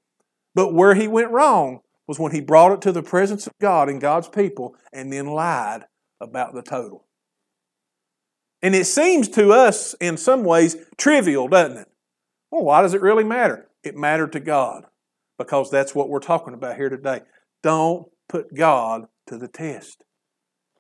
But 0.56 0.74
where 0.74 0.96
he 0.96 1.08
went 1.08 1.32
wrong 1.32 1.82
was 2.08 2.20
when 2.20 2.32
he 2.32 2.42
brought 2.42 2.72
it 2.72 2.82
to 2.82 2.92
the 2.92 3.04
presence 3.04 3.48
of 3.48 3.54
God 3.60 3.90
and 3.90 4.02
God's 4.02 4.28
people 4.28 4.76
and 4.92 5.12
then 5.12 5.28
lied 5.28 5.86
about 6.22 6.54
the 6.54 6.62
total. 6.62 7.06
And 8.62 8.76
it 8.76 8.86
seems 8.86 9.30
to 9.30 9.52
us, 9.52 9.94
in 10.02 10.18
some 10.18 10.44
ways, 10.44 10.76
trivial, 10.98 11.48
doesn't 11.48 11.78
it? 11.78 11.88
Well, 12.52 12.64
why 12.64 12.82
does 12.82 12.94
it 12.94 13.02
really 13.02 13.24
matter? 13.24 13.70
It 13.84 13.96
mattered 13.96 14.34
to 14.34 14.40
God 14.40 14.86
because 15.38 15.72
that's 15.72 15.96
what 15.96 16.10
we're 16.10 16.20
talking 16.20 16.54
about 16.54 16.76
here 16.76 16.90
today. 16.90 17.22
Don't 17.64 18.08
put 18.28 18.54
God 18.54 19.08
to 19.28 19.38
the 19.38 19.48
test. 19.48 20.04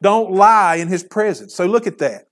Don't 0.01 0.32
lie 0.32 0.75
in 0.75 0.88
His 0.88 1.03
presence. 1.03 1.53
So 1.56 1.65
look 1.65 1.88
at 1.88 1.98
that. 2.00 2.25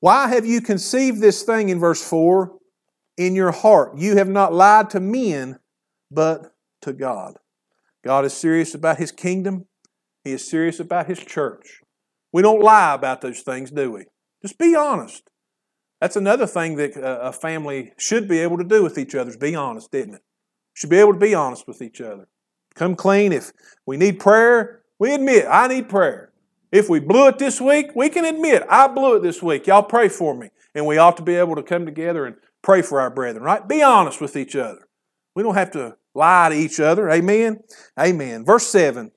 Why 0.00 0.28
have 0.28 0.46
you 0.46 0.60
conceived 0.60 1.20
this 1.20 1.42
thing 1.42 1.68
in 1.68 1.80
verse 1.80 2.06
4 2.06 2.52
in 3.16 3.34
your 3.34 3.50
heart? 3.50 3.98
You 3.98 4.16
have 4.16 4.28
not 4.28 4.54
lied 4.54 4.90
to 4.90 5.00
men, 5.00 5.58
but 6.10 6.52
to 6.82 6.92
God. 6.92 7.38
God 8.04 8.24
is 8.24 8.32
serious 8.32 8.74
about 8.74 8.98
His 8.98 9.10
kingdom, 9.10 9.66
He 10.24 10.32
is 10.32 10.48
serious 10.48 10.78
about 10.80 11.06
His 11.06 11.18
church. 11.18 11.82
We 12.32 12.42
don't 12.42 12.62
lie 12.62 12.94
about 12.94 13.20
those 13.20 13.40
things, 13.40 13.70
do 13.70 13.90
we? 13.90 14.04
Just 14.42 14.58
be 14.58 14.76
honest. 14.76 15.28
That's 16.00 16.16
another 16.16 16.46
thing 16.46 16.76
that 16.76 16.92
a 16.96 17.32
family 17.32 17.92
should 17.98 18.28
be 18.28 18.38
able 18.38 18.58
to 18.58 18.64
do 18.64 18.82
with 18.84 18.98
each 18.98 19.14
other 19.16 19.30
is 19.30 19.36
be 19.36 19.56
honest, 19.56 19.92
isn't 19.92 20.14
it? 20.14 20.22
Should 20.74 20.90
be 20.90 20.98
able 20.98 21.14
to 21.14 21.18
be 21.18 21.34
honest 21.34 21.66
with 21.66 21.82
each 21.82 22.00
other. 22.00 22.28
Come 22.76 22.94
clean. 22.94 23.32
If 23.32 23.50
we 23.84 23.96
need 23.96 24.20
prayer, 24.20 24.77
we 24.98 25.14
admit, 25.14 25.46
I 25.48 25.68
need 25.68 25.88
prayer. 25.88 26.32
If 26.70 26.88
we 26.88 27.00
blew 27.00 27.28
it 27.28 27.38
this 27.38 27.60
week, 27.60 27.90
we 27.94 28.08
can 28.08 28.24
admit, 28.24 28.62
I 28.68 28.88
blew 28.88 29.16
it 29.16 29.22
this 29.22 29.42
week. 29.42 29.66
Y'all 29.66 29.82
pray 29.82 30.08
for 30.08 30.34
me. 30.34 30.50
And 30.74 30.86
we 30.86 30.98
ought 30.98 31.16
to 31.16 31.22
be 31.22 31.34
able 31.34 31.56
to 31.56 31.62
come 31.62 31.86
together 31.86 32.26
and 32.26 32.36
pray 32.62 32.82
for 32.82 33.00
our 33.00 33.10
brethren, 33.10 33.42
right? 33.42 33.66
Be 33.66 33.82
honest 33.82 34.20
with 34.20 34.36
each 34.36 34.54
other. 34.54 34.88
We 35.34 35.42
don't 35.42 35.54
have 35.54 35.70
to 35.72 35.96
lie 36.14 36.50
to 36.50 36.54
each 36.54 36.78
other. 36.78 37.08
Amen? 37.10 37.60
Amen. 37.98 38.44
Verse 38.44 38.66
7. 38.66 39.12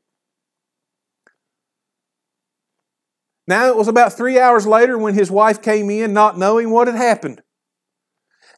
Now 3.48 3.68
it 3.68 3.76
was 3.76 3.88
about 3.88 4.14
three 4.14 4.40
hours 4.40 4.66
later 4.66 4.98
when 4.98 5.14
his 5.14 5.30
wife 5.30 5.62
came 5.62 5.90
in, 5.90 6.14
not 6.14 6.38
knowing 6.38 6.70
what 6.70 6.88
had 6.88 6.96
happened. 6.96 7.42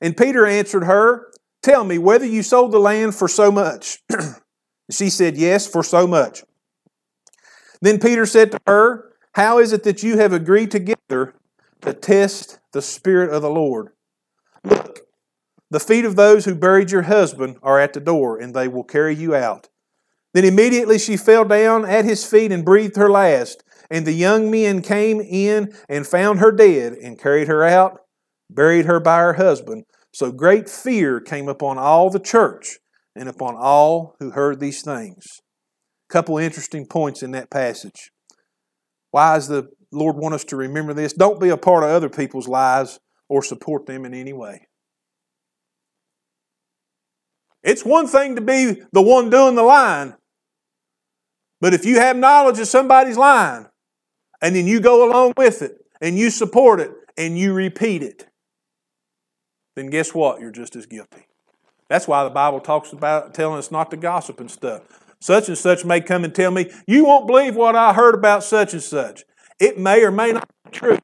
And 0.01 0.15
Peter 0.15 0.45
answered 0.45 0.83
her, 0.83 1.31
Tell 1.63 1.85
me 1.85 1.97
whether 1.97 2.25
you 2.25 2.43
sold 2.43 2.73
the 2.73 2.79
land 2.79 3.15
for 3.15 3.27
so 3.27 3.49
much. 3.49 3.99
she 4.91 5.09
said, 5.09 5.37
Yes, 5.37 5.65
for 5.65 5.81
so 5.81 6.05
much. 6.05 6.43
Then 7.83 7.99
Peter 7.99 8.25
said 8.25 8.49
to 8.53 8.61
her, 8.65 9.11
How 9.33 9.59
is 9.59 9.73
it 9.73 9.83
that 9.83 10.03
you 10.03 10.17
have 10.17 10.31
agreed 10.31 10.71
together 10.71 11.35
to 11.81 11.93
test 11.93 12.59
the 12.71 12.81
Spirit 12.81 13.29
of 13.29 13.41
the 13.41 13.49
Lord? 13.49 13.89
Look, 14.63 15.01
the 15.69 15.81
feet 15.81 16.05
of 16.05 16.15
those 16.15 16.45
who 16.45 16.55
buried 16.55 16.91
your 16.91 17.01
husband 17.01 17.57
are 17.61 17.81
at 17.81 17.91
the 17.91 17.99
door, 17.99 18.39
and 18.39 18.53
they 18.53 18.69
will 18.69 18.85
carry 18.85 19.13
you 19.13 19.35
out. 19.35 19.67
Then 20.33 20.45
immediately 20.45 20.97
she 20.97 21.17
fell 21.17 21.43
down 21.43 21.83
at 21.83 22.05
his 22.05 22.25
feet 22.25 22.53
and 22.53 22.63
breathed 22.63 22.95
her 22.95 23.09
last. 23.09 23.65
And 23.91 24.07
the 24.07 24.13
young 24.13 24.49
men 24.49 24.81
came 24.81 25.19
in 25.19 25.73
and 25.89 26.07
found 26.07 26.39
her 26.39 26.53
dead, 26.53 26.93
and 26.93 27.19
carried 27.19 27.49
her 27.49 27.65
out, 27.65 27.99
buried 28.49 28.85
her 28.85 29.01
by 29.01 29.19
her 29.19 29.33
husband. 29.33 29.83
So 30.13 30.31
great 30.31 30.69
fear 30.69 31.19
came 31.19 31.49
upon 31.49 31.77
all 31.77 32.09
the 32.09 32.21
church 32.21 32.79
and 33.13 33.27
upon 33.27 33.57
all 33.57 34.15
who 34.21 34.31
heard 34.31 34.61
these 34.61 34.81
things. 34.81 35.42
Couple 36.13 36.37
interesting 36.37 36.85
points 36.85 37.23
in 37.23 37.31
that 37.31 37.49
passage. 37.49 38.11
Why 39.09 39.33
does 39.33 39.47
the 39.47 39.69
Lord 39.91 40.15
want 40.15 40.35
us 40.35 40.43
to 40.43 40.55
remember 40.55 40.93
this? 40.93 41.11
Don't 41.11 41.39
be 41.39 41.49
a 41.49 41.57
part 41.57 41.83
of 41.83 41.89
other 41.89 42.07
people's 42.07 42.47
lives 42.47 42.99
or 43.27 43.41
support 43.41 43.87
them 43.87 44.05
in 44.05 44.13
any 44.13 44.31
way. 44.31 44.67
It's 47.63 47.83
one 47.83 48.05
thing 48.05 48.35
to 48.35 48.41
be 48.41 48.83
the 48.91 49.01
one 49.01 49.31
doing 49.31 49.55
the 49.55 49.63
lying, 49.63 50.13
but 51.59 51.73
if 51.73 51.83
you 51.83 51.95
have 51.95 52.15
knowledge 52.15 52.59
of 52.59 52.67
somebody's 52.67 53.17
lying, 53.17 53.65
and 54.39 54.55
then 54.55 54.67
you 54.67 54.81
go 54.81 55.09
along 55.09 55.33
with 55.35 55.63
it, 55.63 55.83
and 55.99 56.15
you 56.15 56.29
support 56.29 56.79
it, 56.79 56.91
and 57.17 57.39
you 57.39 57.53
repeat 57.53 58.03
it, 58.03 58.27
then 59.75 59.89
guess 59.89 60.13
what? 60.13 60.39
You're 60.39 60.51
just 60.51 60.75
as 60.75 60.85
guilty. 60.85 61.25
That's 61.89 62.07
why 62.07 62.23
the 62.23 62.29
Bible 62.29 62.59
talks 62.59 62.93
about 62.93 63.33
telling 63.33 63.57
us 63.57 63.71
not 63.71 63.89
to 63.89 63.97
gossip 63.97 64.39
and 64.39 64.51
stuff. 64.51 65.02
Such 65.23 65.47
and 65.47 65.57
such 65.57 65.85
may 65.85 66.01
come 66.01 66.25
and 66.25 66.35
tell 66.35 66.51
me, 66.51 66.69
You 66.85 67.05
won't 67.05 67.27
believe 67.27 67.55
what 67.55 67.77
I 67.77 67.93
heard 67.93 68.13
about 68.13 68.43
such 68.43 68.73
and 68.73 68.83
such. 68.83 69.23
It 69.57 69.79
may 69.79 70.03
or 70.03 70.11
may 70.11 70.33
not 70.33 70.49
be 70.65 70.71
true. 70.71 70.99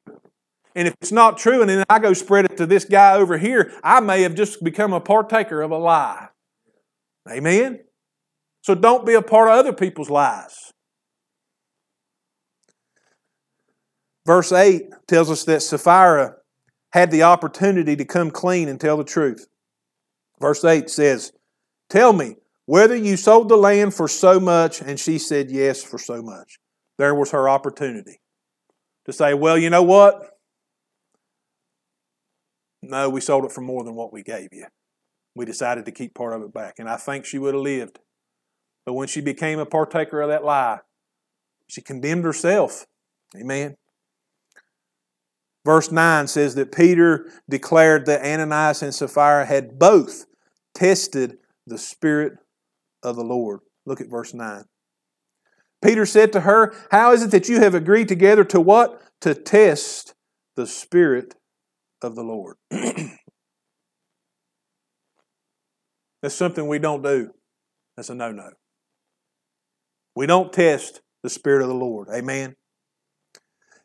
And 0.74 0.86
if 0.86 0.94
it's 1.00 1.10
not 1.10 1.38
true, 1.38 1.62
and 1.62 1.70
then 1.70 1.86
I 1.88 1.98
go 2.00 2.12
spread 2.12 2.44
it 2.44 2.58
to 2.58 2.66
this 2.66 2.84
guy 2.84 3.14
over 3.14 3.38
here, 3.38 3.72
I 3.82 4.00
may 4.00 4.20
have 4.20 4.34
just 4.34 4.62
become 4.62 4.92
a 4.92 5.00
partaker 5.00 5.62
of 5.62 5.70
a 5.70 5.78
lie. 5.78 6.28
Amen? 7.30 7.80
So 8.60 8.74
don't 8.74 9.06
be 9.06 9.14
a 9.14 9.22
part 9.22 9.48
of 9.48 9.54
other 9.54 9.72
people's 9.72 10.10
lies. 10.10 10.70
Verse 14.26 14.52
8 14.52 14.82
tells 15.08 15.30
us 15.30 15.44
that 15.44 15.62
Sapphira 15.62 16.34
had 16.92 17.10
the 17.10 17.22
opportunity 17.22 17.96
to 17.96 18.04
come 18.04 18.30
clean 18.30 18.68
and 18.68 18.78
tell 18.78 18.98
the 18.98 19.04
truth. 19.04 19.46
Verse 20.42 20.62
8 20.62 20.90
says, 20.90 21.32
Tell 21.88 22.12
me 22.12 22.36
whether 22.70 22.94
you 22.94 23.16
sold 23.16 23.48
the 23.48 23.56
land 23.56 23.92
for 23.94 24.06
so 24.06 24.38
much, 24.38 24.80
and 24.80 25.00
she 25.00 25.18
said, 25.18 25.50
Yes, 25.50 25.82
for 25.82 25.98
so 25.98 26.22
much. 26.22 26.60
There 26.98 27.16
was 27.16 27.32
her 27.32 27.48
opportunity 27.48 28.20
to 29.06 29.12
say, 29.12 29.34
Well, 29.34 29.58
you 29.58 29.70
know 29.70 29.82
what? 29.82 30.38
No, 32.80 33.10
we 33.10 33.20
sold 33.20 33.44
it 33.44 33.50
for 33.50 33.60
more 33.60 33.82
than 33.82 33.96
what 33.96 34.12
we 34.12 34.22
gave 34.22 34.50
you. 34.52 34.66
We 35.34 35.46
decided 35.46 35.84
to 35.86 35.90
keep 35.90 36.14
part 36.14 36.32
of 36.32 36.42
it 36.42 36.54
back. 36.54 36.74
And 36.78 36.88
I 36.88 36.94
think 36.94 37.24
she 37.24 37.38
would 37.38 37.54
have 37.54 37.62
lived. 37.64 37.98
But 38.86 38.92
when 38.92 39.08
she 39.08 39.20
became 39.20 39.58
a 39.58 39.66
partaker 39.66 40.20
of 40.20 40.28
that 40.28 40.44
lie, 40.44 40.78
she 41.66 41.80
condemned 41.80 42.22
herself. 42.22 42.86
Amen. 43.36 43.78
Verse 45.64 45.90
9 45.90 46.28
says 46.28 46.54
that 46.54 46.70
Peter 46.70 47.32
declared 47.48 48.06
that 48.06 48.24
Ananias 48.24 48.80
and 48.80 48.94
Sapphira 48.94 49.44
had 49.44 49.76
both 49.76 50.26
tested 50.72 51.38
the 51.66 51.76
Spirit 51.76 52.34
of 53.02 53.16
the 53.16 53.24
Lord. 53.24 53.60
Look 53.86 54.00
at 54.00 54.10
verse 54.10 54.34
9. 54.34 54.64
Peter 55.82 56.04
said 56.04 56.32
to 56.32 56.40
her, 56.40 56.74
How 56.90 57.12
is 57.12 57.22
it 57.22 57.30
that 57.30 57.48
you 57.48 57.60
have 57.60 57.74
agreed 57.74 58.08
together 58.08 58.44
to 58.44 58.60
what? 58.60 59.00
To 59.22 59.34
test 59.34 60.14
the 60.56 60.66
Spirit 60.66 61.34
of 62.02 62.14
the 62.14 62.22
Lord. 62.22 62.56
That's 62.70 63.14
something 66.34 66.68
we 66.68 66.78
don't 66.78 67.02
do. 67.02 67.30
That's 67.96 68.10
a 68.10 68.14
no 68.14 68.30
no. 68.30 68.50
We 70.14 70.26
don't 70.26 70.52
test 70.52 71.00
the 71.22 71.30
Spirit 71.30 71.62
of 71.62 71.68
the 71.68 71.74
Lord. 71.74 72.08
Amen. 72.12 72.56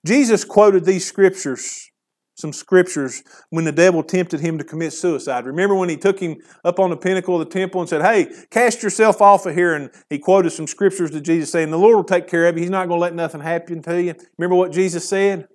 Jesus 0.05 0.43
quoted 0.43 0.85
these 0.85 1.05
scriptures 1.05 1.89
some 2.35 2.51
scriptures 2.51 3.23
when 3.49 3.63
the 3.63 3.71
devil 3.71 4.03
tempted 4.03 4.41
him 4.41 4.57
to 4.57 4.63
commit 4.63 4.93
suicide. 4.93 5.45
Remember 5.45 5.73
when 5.73 5.89
he 5.89 5.97
took 5.97 6.19
him 6.19 6.37
up 6.63 6.79
on 6.79 6.89
the 6.89 6.97
pinnacle 6.97 7.39
of 7.41 7.47
the 7.47 7.53
temple 7.53 7.81
and 7.81 7.89
said, 7.89 8.01
Hey, 8.01 8.27
cast 8.51 8.83
yourself 8.83 9.21
off 9.21 9.45
of 9.45 9.55
here? 9.55 9.73
And 9.73 9.89
he 10.09 10.19
quoted 10.19 10.51
some 10.51 10.67
scriptures 10.67 11.11
to 11.11 11.21
Jesus 11.21 11.51
saying, 11.51 11.71
The 11.71 11.77
Lord 11.77 11.95
will 11.95 12.03
take 12.03 12.27
care 12.27 12.47
of 12.47 12.55
you. 12.55 12.61
He's 12.61 12.69
not 12.69 12.87
going 12.87 12.99
to 12.99 13.01
let 13.01 13.15
nothing 13.15 13.41
happen 13.41 13.81
to 13.83 14.01
you. 14.01 14.13
Remember 14.37 14.55
what 14.55 14.71
Jesus 14.71 15.07
said? 15.07 15.47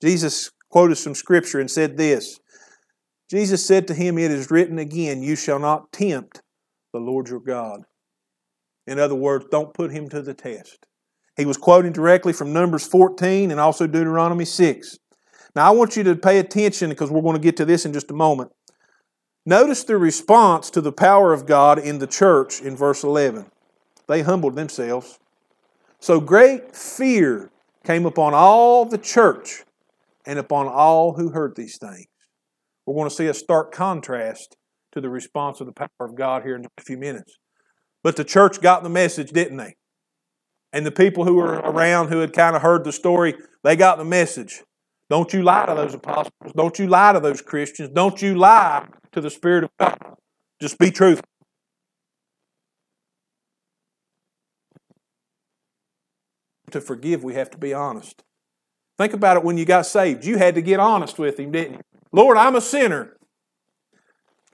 Jesus 0.00 0.50
quoted 0.70 0.96
some 0.96 1.14
scripture 1.14 1.60
and 1.60 1.70
said 1.70 1.96
this 1.96 2.38
Jesus 3.28 3.66
said 3.66 3.88
to 3.88 3.94
him, 3.94 4.16
It 4.16 4.30
is 4.30 4.50
written 4.50 4.78
again, 4.78 5.22
You 5.22 5.36
shall 5.36 5.58
not 5.58 5.92
tempt 5.92 6.40
the 6.92 7.00
Lord 7.00 7.28
your 7.28 7.40
God. 7.40 7.82
In 8.86 8.98
other 8.98 9.14
words, 9.14 9.46
don't 9.50 9.74
put 9.74 9.90
him 9.90 10.08
to 10.10 10.22
the 10.22 10.34
test. 10.34 10.86
He 11.36 11.46
was 11.46 11.56
quoting 11.56 11.92
directly 11.92 12.32
from 12.32 12.52
Numbers 12.52 12.86
14 12.86 13.50
and 13.50 13.58
also 13.58 13.86
Deuteronomy 13.86 14.44
6. 14.44 14.98
Now, 15.54 15.68
I 15.68 15.70
want 15.70 15.96
you 15.96 16.02
to 16.04 16.16
pay 16.16 16.38
attention 16.38 16.90
because 16.90 17.10
we're 17.10 17.22
going 17.22 17.36
to 17.36 17.42
get 17.42 17.56
to 17.58 17.64
this 17.64 17.84
in 17.84 17.92
just 17.92 18.10
a 18.10 18.14
moment. 18.14 18.52
Notice 19.44 19.84
the 19.84 19.98
response 19.98 20.70
to 20.70 20.80
the 20.80 20.92
power 20.92 21.32
of 21.32 21.46
God 21.46 21.78
in 21.78 21.98
the 21.98 22.06
church 22.06 22.60
in 22.60 22.76
verse 22.76 23.02
11. 23.02 23.46
They 24.06 24.22
humbled 24.22 24.56
themselves. 24.56 25.18
So 26.00 26.20
great 26.20 26.74
fear 26.74 27.50
came 27.84 28.06
upon 28.06 28.34
all 28.34 28.84
the 28.84 28.98
church 28.98 29.64
and 30.24 30.38
upon 30.38 30.68
all 30.68 31.14
who 31.14 31.30
heard 31.30 31.56
these 31.56 31.76
things. 31.78 32.06
We're 32.86 32.94
going 32.94 33.08
to 33.08 33.14
see 33.14 33.26
a 33.26 33.34
stark 33.34 33.72
contrast 33.72 34.56
to 34.92 35.00
the 35.00 35.08
response 35.10 35.60
of 35.60 35.66
the 35.66 35.72
power 35.72 35.88
of 36.00 36.14
God 36.14 36.42
here 36.42 36.56
in 36.56 36.62
just 36.62 36.74
a 36.78 36.82
few 36.82 36.96
minutes. 36.96 37.38
But 38.02 38.16
the 38.16 38.24
church 38.24 38.60
got 38.60 38.82
the 38.82 38.88
message, 38.88 39.30
didn't 39.30 39.56
they? 39.56 39.74
And 40.72 40.86
the 40.86 40.92
people 40.92 41.24
who 41.24 41.34
were 41.34 41.54
around 41.58 42.08
who 42.08 42.18
had 42.18 42.32
kind 42.32 42.56
of 42.56 42.62
heard 42.62 42.84
the 42.84 42.92
story, 42.92 43.34
they 43.62 43.76
got 43.76 43.98
the 43.98 44.04
message. 44.04 44.62
Don't 45.12 45.30
you 45.34 45.42
lie 45.42 45.66
to 45.66 45.74
those 45.74 45.92
apostles. 45.92 46.54
Don't 46.56 46.78
you 46.78 46.86
lie 46.86 47.12
to 47.12 47.20
those 47.20 47.42
Christians. 47.42 47.90
Don't 47.90 48.22
you 48.22 48.34
lie 48.34 48.86
to 49.12 49.20
the 49.20 49.28
Spirit 49.28 49.64
of 49.64 49.70
God. 49.78 50.16
Just 50.58 50.78
be 50.78 50.90
truthful. 50.90 51.28
To 56.70 56.80
forgive, 56.80 57.22
we 57.22 57.34
have 57.34 57.50
to 57.50 57.58
be 57.58 57.74
honest. 57.74 58.24
Think 58.96 59.12
about 59.12 59.36
it 59.36 59.44
when 59.44 59.58
you 59.58 59.66
got 59.66 59.84
saved. 59.84 60.24
You 60.24 60.38
had 60.38 60.54
to 60.54 60.62
get 60.62 60.80
honest 60.80 61.18
with 61.18 61.38
Him, 61.38 61.50
didn't 61.50 61.74
you? 61.74 61.80
Lord, 62.10 62.38
I'm 62.38 62.56
a 62.56 62.62
sinner. 62.62 63.14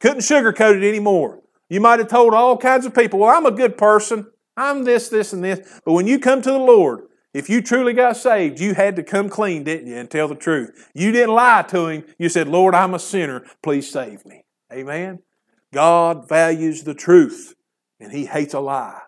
Couldn't 0.01 0.23
sugarcoat 0.23 0.83
it 0.83 0.89
anymore. 0.89 1.39
You 1.71 1.81
might 1.81 2.01
have 2.01 2.09
told 2.09 2.35
all 2.35 2.59
kinds 2.59 2.85
of 2.85 2.93
people, 2.93 3.21
well, 3.21 3.31
I'm 3.33 3.47
a 3.47 3.53
good 3.53 3.79
person. 3.79 4.27
I'm 4.57 4.83
this, 4.83 5.09
this, 5.09 5.33
and 5.33 5.45
this. 5.45 5.81
But 5.85 5.93
when 5.93 6.09
you 6.09 6.19
come 6.19 6.43
to 6.43 6.51
the 6.51 6.59
Lord, 6.59 7.03
If 7.39 7.49
you 7.49 7.63
truly 7.63 7.93
got 7.93 8.17
saved, 8.17 8.59
you 8.59 8.75
had 8.75 8.97
to 8.97 9.05
come 9.05 9.29
clean, 9.29 9.63
didn't 9.63 9.87
you, 9.87 9.95
and 9.97 10.11
tell 10.11 10.27
the 10.27 10.35
truth. 10.35 10.91
You 10.93 11.13
didn't 11.13 11.37
lie 11.37 11.63
to 11.69 11.87
him. 11.87 12.05
You 12.19 12.29
said, 12.29 12.49
Lord, 12.49 12.75
I'm 12.75 12.95
a 12.95 12.99
sinner. 12.99 13.47
Please 13.63 13.89
save 13.89 14.27
me. 14.27 14.43
Amen. 14.73 15.21
God 15.73 16.29
values 16.29 16.83
the 16.83 16.95
truth, 16.95 17.55
and 18.01 18.11
he 18.11 18.27
hates 18.27 18.55
a 18.55 18.59
lie. 18.59 19.03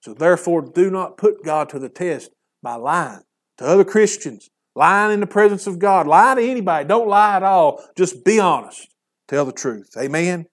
So 0.00 0.14
therefore, 0.14 0.62
do 0.62 0.92
not 0.92 1.16
put 1.16 1.42
God 1.42 1.68
to 1.70 1.80
the 1.80 1.88
test 1.88 2.30
by 2.62 2.76
lying 2.76 3.22
to 3.58 3.66
other 3.66 3.84
Christians, 3.84 4.48
lying 4.76 5.12
in 5.12 5.18
the 5.18 5.26
presence 5.26 5.66
of 5.66 5.80
God. 5.80 6.06
Lie 6.06 6.36
to 6.36 6.42
anybody. 6.42 6.86
Don't 6.86 7.08
lie 7.08 7.34
at 7.34 7.42
all. 7.42 7.82
Just 7.96 8.24
be 8.24 8.38
honest. 8.38 8.94
Tell 9.26 9.44
the 9.44 9.50
truth. 9.50 9.90
Amen. 9.98 10.46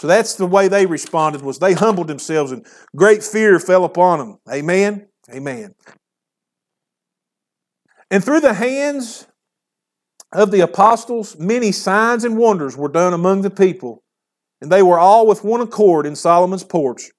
So 0.00 0.08
that's 0.08 0.34
the 0.34 0.46
way 0.46 0.66
they 0.66 0.86
responded 0.86 1.40
was 1.42 1.60
they 1.60 1.74
humbled 1.74 2.08
themselves 2.08 2.50
and 2.50 2.66
great 2.96 3.22
fear 3.22 3.60
fell 3.60 3.84
upon 3.84 4.18
them. 4.18 4.38
Amen. 4.52 5.06
Amen. 5.32 5.76
And 8.10 8.24
through 8.24 8.40
the 8.40 8.54
hands 8.54 9.26
of 10.32 10.50
the 10.50 10.60
apostles, 10.60 11.38
many 11.38 11.72
signs 11.72 12.24
and 12.24 12.36
wonders 12.36 12.76
were 12.76 12.88
done 12.88 13.12
among 13.12 13.42
the 13.42 13.50
people, 13.50 14.02
and 14.60 14.70
they 14.70 14.82
were 14.82 14.98
all 14.98 15.26
with 15.26 15.44
one 15.44 15.60
accord 15.60 16.06
in 16.06 16.16
Solomon's 16.16 16.64
porch. 16.64 17.10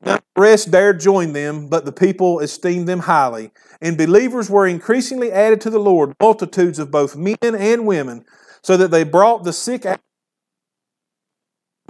None 0.00 0.20
the 0.34 0.40
rest 0.40 0.70
dared 0.70 1.00
join 1.00 1.32
them, 1.32 1.68
but 1.68 1.84
the 1.84 1.92
people 1.92 2.40
esteemed 2.40 2.88
them 2.88 3.00
highly. 3.00 3.50
And 3.82 3.98
believers 3.98 4.48
were 4.48 4.66
increasingly 4.66 5.30
added 5.30 5.60
to 5.62 5.70
the 5.70 5.78
Lord, 5.78 6.14
multitudes 6.20 6.78
of 6.78 6.90
both 6.90 7.16
men 7.16 7.36
and 7.42 7.86
women, 7.86 8.24
so 8.62 8.76
that 8.76 8.90
they 8.90 9.04
brought 9.04 9.44
the 9.44 9.52
sick 9.52 9.84
out 9.84 10.00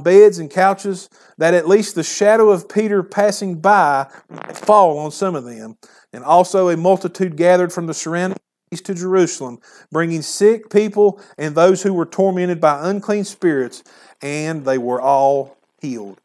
beds 0.02 0.38
and 0.38 0.50
couches, 0.50 1.08
that 1.38 1.54
at 1.54 1.68
least 1.68 1.94
the 1.94 2.02
shadow 2.02 2.50
of 2.50 2.68
Peter 2.68 3.04
passing 3.04 3.60
by 3.60 4.10
might 4.28 4.56
fall 4.56 4.98
on 4.98 5.12
some 5.12 5.36
of 5.36 5.44
them. 5.44 5.78
And 6.14 6.22
also 6.24 6.68
a 6.68 6.76
multitude 6.76 7.36
gathered 7.36 7.72
from 7.72 7.88
the 7.88 7.94
surrounding 7.94 8.38
to 8.70 8.94
Jerusalem, 8.94 9.58
bringing 9.90 10.22
sick 10.22 10.70
people 10.70 11.20
and 11.36 11.56
those 11.56 11.82
who 11.82 11.92
were 11.92 12.06
tormented 12.06 12.60
by 12.60 12.88
unclean 12.88 13.24
spirits, 13.24 13.82
and 14.22 14.64
they 14.64 14.78
were 14.78 15.00
all 15.00 15.56
healed. 15.80 16.20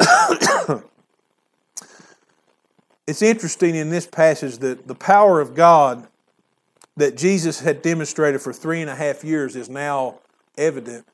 it's 3.06 3.22
interesting 3.22 3.76
in 3.76 3.90
this 3.90 4.08
passage 4.08 4.58
that 4.58 4.88
the 4.88 4.94
power 4.96 5.40
of 5.40 5.54
God 5.54 6.08
that 6.96 7.16
Jesus 7.16 7.60
had 7.60 7.80
demonstrated 7.80 8.40
for 8.40 8.52
three 8.52 8.80
and 8.80 8.90
a 8.90 8.96
half 8.96 9.22
years 9.22 9.54
is 9.54 9.68
now 9.68 10.18
evident 10.58 11.06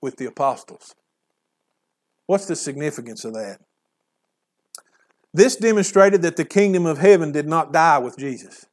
with 0.00 0.16
the 0.16 0.26
apostles. 0.26 0.94
What's 2.26 2.46
the 2.46 2.56
significance 2.56 3.24
of 3.24 3.34
that? 3.34 3.58
This 5.36 5.54
demonstrated 5.54 6.22
that 6.22 6.36
the 6.36 6.46
kingdom 6.46 6.86
of 6.86 6.96
heaven 6.96 7.30
did 7.30 7.46
not 7.46 7.70
die 7.70 7.98
with 7.98 8.16
Jesus. 8.16 8.64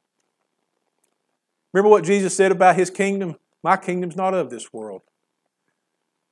Remember 1.74 1.89
what 1.89 2.05
Jesus 2.05 2.38
said 2.38 2.53
about 2.53 2.77
his 2.77 2.89
kingdom? 2.89 3.36
My 3.62 3.75
kingdom's 3.75 4.15
not 4.15 4.34
of 4.34 4.50
this 4.50 4.72
world. 4.72 5.01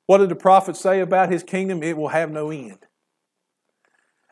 What 0.05 0.19
did 0.19 0.29
the 0.29 0.35
prophets 0.35 0.79
say 0.79 1.01
about 1.01 1.33
his 1.33 1.43
kingdom? 1.43 1.83
It 1.83 1.97
will 1.97 2.07
have 2.07 2.31
no 2.31 2.49
end. 2.49 2.77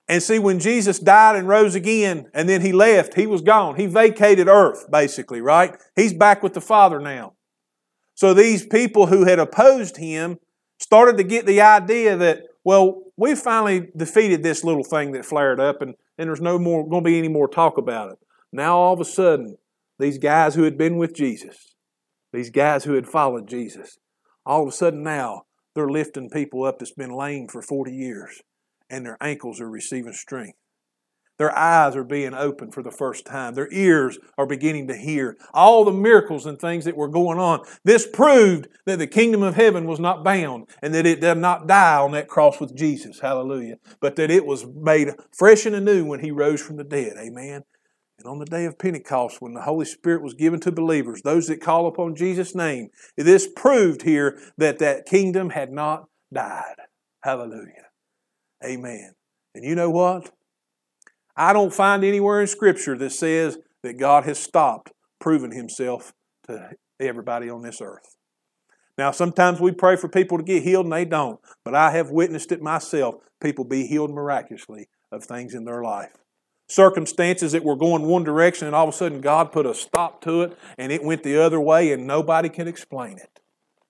And 0.08 0.24
see, 0.24 0.40
when 0.40 0.60
Jesus 0.60 1.00
died 1.00 1.36
and 1.36 1.50
rose 1.50 1.76
again, 1.76 2.32
and 2.34 2.48
then 2.48 2.62
he 2.62 2.72
left, 2.72 3.16
he 3.16 3.28
was 3.28 3.42
gone. 3.42 3.76
He 3.76 3.86
vacated 3.86 4.48
earth, 4.48 4.90
basically, 4.90 5.42
right? 5.42 5.76
He's 5.98 6.14
back 6.14 6.42
with 6.42 6.54
the 6.54 6.62
Father 6.62 7.02
now. 7.02 7.34
So 8.16 8.34
these 8.34 8.66
people 8.66 9.08
who 9.08 9.26
had 9.26 9.38
opposed 9.38 9.98
him 9.98 10.40
started 10.78 11.18
to 11.18 11.24
get 11.24 11.46
the 11.46 11.60
idea 11.60 12.16
that, 12.16 12.44
well, 12.64 13.04
we 13.18 13.36
finally 13.36 13.90
defeated 13.96 14.44
this 14.44 14.64
little 14.64 14.84
thing 14.84 15.12
that 15.14 15.26
flared 15.26 15.60
up, 15.60 15.82
and, 15.82 15.96
and 16.18 16.28
there's 16.28 16.42
no 16.42 16.60
more 16.60 16.88
going 16.88 17.04
to 17.04 17.10
be 17.10 17.18
any 17.18 17.30
more 17.30 17.48
talk 17.48 17.78
about 17.78 18.12
it. 18.12 18.20
Now, 18.52 18.78
all 18.78 18.94
of 18.94 19.00
a 19.00 19.06
sudden, 19.06 19.58
these 19.98 20.18
guys 20.18 20.56
who 20.56 20.64
had 20.64 20.78
been 20.78 20.98
with 20.98 21.16
Jesus, 21.16 21.76
these 22.34 22.50
guys 22.50 22.84
who 22.84 22.94
had 22.94 23.08
followed 23.08 23.48
Jesus, 23.48 23.98
all 24.46 24.64
of 24.64 24.70
a 24.70 24.72
sudden 24.72 25.04
now, 25.04 25.44
they're 25.76 25.90
lifting 25.90 26.30
people 26.30 26.64
up 26.64 26.80
that's 26.80 26.94
been 26.94 27.16
lame 27.16 27.48
for 27.48 27.62
40 27.62 27.92
years 27.92 28.42
and 28.90 29.06
their 29.06 29.18
ankles 29.22 29.62
are 29.62 29.70
receiving 29.70 30.14
strength. 30.14 30.58
Their 31.40 31.58
eyes 31.58 31.96
are 31.96 32.04
being 32.04 32.34
opened 32.34 32.74
for 32.74 32.84
the 32.84 32.92
first 32.92 33.26
time. 33.26 33.56
Their 33.56 33.72
ears 33.72 34.20
are 34.38 34.46
beginning 34.46 34.90
to 34.90 34.96
hear. 34.96 35.38
All 35.54 35.86
the 35.86 35.92
miracles 35.92 36.46
and 36.46 36.60
things 36.60 36.84
that 36.84 36.98
were 36.98 37.08
going 37.08 37.40
on. 37.40 37.66
This 37.86 38.06
proved 38.06 38.68
that 38.86 39.00
the 39.00 39.08
kingdom 39.08 39.42
of 39.42 39.56
heaven 39.56 39.88
was 39.88 40.02
not 40.02 40.24
bound 40.24 40.68
and 40.82 40.94
that 40.94 41.06
it 41.06 41.22
did 41.22 41.38
not 41.38 41.66
die 41.66 41.98
on 41.98 42.12
that 42.12 42.28
cross 42.28 42.60
with 42.60 42.76
Jesus. 42.76 43.22
Hallelujah. 43.22 43.78
But 44.02 44.18
that 44.18 44.30
it 44.30 44.46
was 44.46 44.66
made 44.68 45.16
fresh 45.34 45.66
and 45.66 45.76
anew 45.76 46.06
when 46.06 46.20
he 46.20 46.30
rose 46.30 46.62
from 46.62 46.76
the 46.76 46.84
dead. 46.84 47.14
Amen. 47.18 47.64
And 48.18 48.28
on 48.28 48.40
the 48.40 48.46
day 48.46 48.66
of 48.66 48.78
Pentecost, 48.78 49.42
when 49.42 49.54
the 49.54 49.62
Holy 49.62 49.86
Spirit 49.86 50.22
was 50.22 50.34
given 50.34 50.60
to 50.60 50.74
believers, 50.74 51.22
those 51.22 51.48
that 51.48 51.62
call 51.62 51.88
upon 51.88 52.18
Jesus' 52.18 52.54
name, 52.54 52.90
this 53.16 53.48
proved 53.48 54.02
here 54.02 54.38
that 54.58 54.80
that 54.80 55.06
kingdom 55.06 55.52
had 55.52 55.72
not 55.72 56.10
died. 56.34 56.76
Hallelujah. 57.24 57.88
Amen. 58.62 59.14
And 59.56 59.64
you 59.64 59.74
know 59.74 59.90
what? 59.90 60.32
I 61.40 61.54
don't 61.54 61.74
find 61.74 62.04
anywhere 62.04 62.42
in 62.42 62.48
Scripture 62.48 62.98
that 62.98 63.12
says 63.12 63.58
that 63.82 63.94
God 63.94 64.26
has 64.26 64.38
stopped 64.38 64.92
proving 65.22 65.54
Himself 65.54 66.12
to 66.48 66.72
everybody 67.00 67.50
on 67.50 67.62
this 67.62 67.80
earth. 67.82 68.18
Now, 68.98 69.12
sometimes 69.12 69.62
we 69.62 69.72
pray 69.72 69.96
for 69.96 70.10
people 70.10 70.38
to 70.38 70.44
get 70.44 70.64
healed 70.64 70.86
and 70.86 70.92
they 70.92 71.06
don't, 71.06 71.40
but 71.64 71.74
I 71.74 71.92
have 71.92 72.12
witnessed 72.12 72.52
it 72.52 72.62
myself. 72.62 73.16
People 73.42 73.64
be 73.64 73.88
healed 73.88 74.12
miraculously 74.12 74.90
of 75.14 75.24
things 75.24 75.56
in 75.56 75.64
their 75.64 75.82
life. 75.82 76.12
Circumstances 76.68 77.54
that 77.54 77.64
were 77.64 77.78
going 77.78 78.02
one 78.02 78.26
direction, 78.26 78.68
and 78.68 78.76
all 78.76 78.90
of 78.90 78.94
a 78.94 78.98
sudden 78.98 79.22
God 79.22 79.54
put 79.54 79.66
a 79.66 79.74
stop 79.74 80.20
to 80.24 80.42
it 80.42 80.58
and 80.78 80.92
it 80.92 81.06
went 81.06 81.24
the 81.24 81.42
other 81.42 81.62
way, 81.62 81.94
and 81.94 82.06
nobody 82.06 82.50
can 82.50 82.68
explain 82.68 83.18
it. 83.18 83.40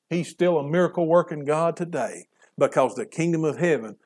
He's 0.07 0.29
still 0.29 0.59
a 0.59 0.69
miracle 0.69 1.07
working 1.07 1.45
God 1.45 1.75
today 1.75 2.27
because 2.59 2.93
the 2.93 3.07
kingdom 3.07 3.43
of 3.43 3.57
heaven 3.57 3.97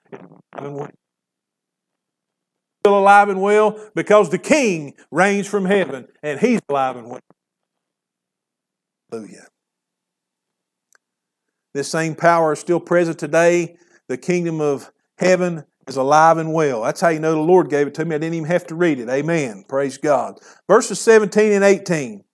still 2.83 2.99
alive 2.99 3.29
and 3.29 3.41
well 3.41 3.79
because 3.95 4.29
the 4.29 4.37
king 4.37 4.93
reigns 5.09 5.47
from 5.47 5.63
heaven 5.63 6.05
and 6.21 6.37
he's 6.41 6.59
alive 6.67 6.97
and 6.97 7.09
well. 7.09 7.21
Hallelujah. 9.09 9.47
This 11.73 11.87
same 11.87 12.13
power 12.13 12.51
is 12.51 12.59
still 12.59 12.81
present 12.81 13.17
today. 13.17 13.77
The 14.09 14.17
kingdom 14.17 14.59
of 14.59 14.91
heaven 15.17 15.63
is 15.87 15.95
alive 15.95 16.37
and 16.37 16.53
well. 16.53 16.81
That's 16.83 16.99
how 16.99 17.07
you 17.07 17.19
know 17.19 17.31
the 17.31 17.39
Lord 17.39 17.69
gave 17.69 17.87
it 17.87 17.93
to 17.93 18.05
me. 18.05 18.15
I 18.15 18.17
didn't 18.17 18.33
even 18.33 18.49
have 18.49 18.67
to 18.67 18.75
read 18.75 18.99
it. 18.99 19.07
Amen. 19.07 19.63
Praise 19.65 19.97
God. 19.97 20.39
Verses 20.67 20.99
17 20.99 21.53
and 21.53 21.63
18. 21.63 22.25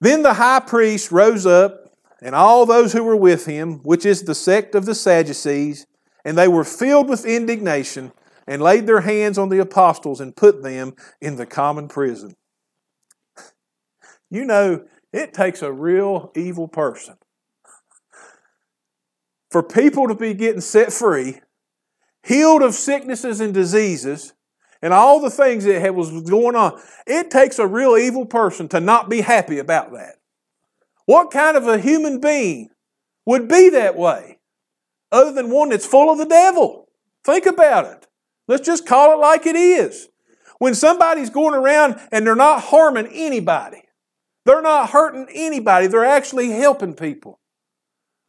Then 0.00 0.24
the 0.24 0.34
high 0.34 0.58
priest 0.58 1.12
rose 1.12 1.46
up 1.46 1.94
and 2.20 2.34
all 2.34 2.66
those 2.66 2.92
who 2.92 3.04
were 3.04 3.14
with 3.14 3.46
him, 3.46 3.74
which 3.84 4.04
is 4.04 4.22
the 4.22 4.34
sect 4.34 4.74
of 4.74 4.84
the 4.84 4.96
Sadducees, 4.96 5.86
and 6.24 6.36
they 6.36 6.48
were 6.48 6.64
filled 6.64 7.08
with 7.08 7.24
indignation 7.24 8.10
and 8.46 8.62
laid 8.62 8.86
their 8.86 9.00
hands 9.00 9.38
on 9.38 9.48
the 9.48 9.60
apostles 9.60 10.20
and 10.20 10.36
put 10.36 10.62
them 10.62 10.94
in 11.20 11.36
the 11.36 11.46
common 11.46 11.88
prison. 11.88 12.36
You 14.30 14.44
know, 14.44 14.84
it 15.12 15.34
takes 15.34 15.62
a 15.62 15.72
real 15.72 16.32
evil 16.34 16.68
person 16.68 17.16
for 19.50 19.62
people 19.62 20.08
to 20.08 20.14
be 20.14 20.32
getting 20.32 20.62
set 20.62 20.92
free, 20.92 21.40
healed 22.22 22.62
of 22.62 22.74
sicknesses 22.74 23.40
and 23.40 23.52
diseases, 23.52 24.32
and 24.80 24.92
all 24.94 25.20
the 25.20 25.30
things 25.30 25.64
that 25.64 25.94
was 25.94 26.10
going 26.22 26.56
on. 26.56 26.80
It 27.06 27.30
takes 27.30 27.58
a 27.58 27.66
real 27.66 27.96
evil 27.96 28.24
person 28.24 28.68
to 28.68 28.80
not 28.80 29.10
be 29.10 29.20
happy 29.20 29.58
about 29.58 29.92
that. 29.92 30.16
What 31.04 31.30
kind 31.30 31.56
of 31.56 31.68
a 31.68 31.78
human 31.78 32.20
being 32.20 32.70
would 33.26 33.48
be 33.48 33.68
that 33.70 33.96
way 33.96 34.38
other 35.12 35.32
than 35.32 35.50
one 35.50 35.68
that's 35.68 35.86
full 35.86 36.10
of 36.10 36.18
the 36.18 36.24
devil? 36.24 36.88
Think 37.24 37.46
about 37.46 37.84
it. 37.84 38.01
Let's 38.52 38.66
just 38.66 38.84
call 38.84 39.14
it 39.14 39.16
like 39.16 39.46
it 39.46 39.56
is. 39.56 40.10
When 40.58 40.74
somebody's 40.74 41.30
going 41.30 41.54
around 41.54 41.98
and 42.12 42.26
they're 42.26 42.36
not 42.36 42.64
harming 42.64 43.06
anybody, 43.10 43.82
they're 44.44 44.60
not 44.60 44.90
hurting 44.90 45.26
anybody, 45.32 45.86
they're 45.86 46.04
actually 46.04 46.50
helping 46.50 46.92
people. 46.92 47.40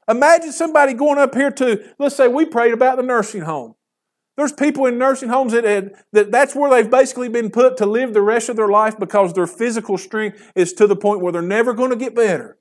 Imagine 0.07 0.53
somebody 0.53 0.93
going 0.93 1.17
up 1.17 1.35
here 1.35 1.51
to, 1.51 1.93
let's 1.99 2.15
say 2.15 2.29
we 2.29 2.45
prayed 2.45 2.71
about 2.71 2.95
the 2.95 3.03
nursing 3.03 3.41
home. 3.41 3.75
There's 4.37 4.53
people 4.53 4.85
in 4.85 4.97
nursing 4.97 5.27
homes 5.27 5.51
that, 5.51 5.65
had, 5.65 5.91
that 6.13 6.31
that's 6.31 6.55
where 6.55 6.71
they've 6.71 6.89
basically 6.89 7.27
been 7.27 7.51
put 7.51 7.75
to 7.77 7.85
live 7.85 8.13
the 8.13 8.21
rest 8.21 8.47
of 8.47 8.55
their 8.55 8.69
life 8.69 8.97
because 8.97 9.33
their 9.33 9.45
physical 9.45 9.97
strength 9.97 10.53
is 10.55 10.71
to 10.75 10.87
the 10.87 10.95
point 10.95 11.19
where 11.19 11.33
they're 11.33 11.41
never 11.41 11.73
going 11.73 11.89
to 11.89 11.97
get 11.97 12.15
better. 12.15 12.57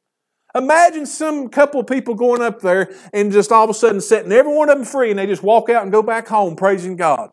Imagine 0.57 1.07
some 1.07 1.49
couple 1.49 1.79
of 1.79 1.87
people 1.87 2.17
going 2.17 2.43
up 2.43 2.61
there 2.61 2.93
and 3.13 3.31
just 3.31 3.53
all 3.53 3.63
of 3.63 3.71
a 3.71 3.75
sudden 3.75 4.01
setting 4.01 4.33
every 4.33 4.53
one 4.53 4.69
of 4.69 4.79
them 4.79 4.85
free 4.85 5.11
and 5.11 5.19
they 5.21 5.27
just 5.27 5.45
walk 5.45 5.71
out 5.71 5.85
and 5.85 5.93
go 5.93 6.03
back 6.03 6.27
home 6.27 6.57
praising 6.57 6.97
God. 6.97 7.31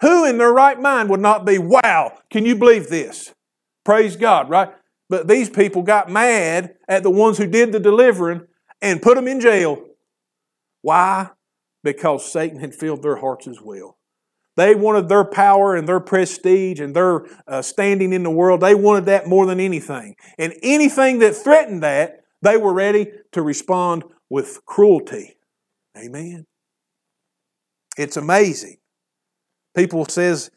Who 0.00 0.26
in 0.26 0.38
their 0.38 0.52
right 0.52 0.80
mind 0.80 1.08
would 1.10 1.20
not 1.20 1.44
be, 1.44 1.58
wow, 1.58 2.18
can 2.30 2.44
you 2.44 2.54
believe 2.54 2.88
this? 2.88 3.34
Praise 3.84 4.16
God, 4.16 4.50
right? 4.50 4.70
But 5.08 5.28
these 5.28 5.48
people 5.48 5.82
got 5.82 6.10
mad 6.10 6.74
at 6.88 7.02
the 7.02 7.10
ones 7.10 7.38
who 7.38 7.46
did 7.46 7.72
the 7.72 7.80
delivering 7.80 8.46
and 8.82 9.00
put 9.00 9.14
them 9.14 9.28
in 9.28 9.40
jail. 9.40 9.82
Why? 10.82 11.30
Because 11.82 12.30
Satan 12.30 12.58
had 12.58 12.74
filled 12.74 13.02
their 13.02 13.16
hearts 13.16 13.46
as 13.46 13.60
well. 13.60 13.96
They 14.56 14.74
wanted 14.74 15.08
their 15.08 15.24
power 15.24 15.76
and 15.76 15.88
their 15.88 16.00
prestige 16.00 16.80
and 16.80 16.96
their 16.96 17.26
uh, 17.46 17.62
standing 17.62 18.12
in 18.12 18.22
the 18.22 18.30
world. 18.30 18.60
They 18.60 18.74
wanted 18.74 19.06
that 19.06 19.28
more 19.28 19.46
than 19.46 19.60
anything. 19.60 20.16
And 20.38 20.54
anything 20.62 21.18
that 21.20 21.36
threatened 21.36 21.82
that, 21.82 22.24
they 22.42 22.56
were 22.56 22.72
ready 22.72 23.12
to 23.32 23.42
respond 23.42 24.04
with 24.30 24.64
cruelty. 24.64 25.36
Amen. 25.96 26.46
It's 27.96 28.16
amazing. 28.16 28.78
People 29.76 30.06
says 30.06 30.50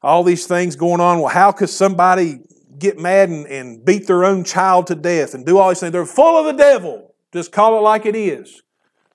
all 0.00 0.22
these 0.22 0.46
things 0.46 0.76
going 0.76 1.00
on. 1.00 1.18
Well, 1.18 1.28
how 1.28 1.50
could 1.52 1.68
somebody 1.68 2.40
get 2.78 2.98
mad 2.98 3.28
and, 3.28 3.46
and 3.46 3.84
beat 3.84 4.06
their 4.06 4.24
own 4.24 4.44
child 4.44 4.86
to 4.86 4.94
death 4.94 5.34
and 5.34 5.44
do 5.44 5.58
all 5.58 5.68
these 5.68 5.80
things? 5.80 5.92
They're 5.92 6.06
full 6.06 6.38
of 6.38 6.46
the 6.46 6.62
devil. 6.62 7.14
Just 7.32 7.50
call 7.50 7.76
it 7.76 7.80
like 7.80 8.06
it 8.06 8.14
is. 8.14 8.62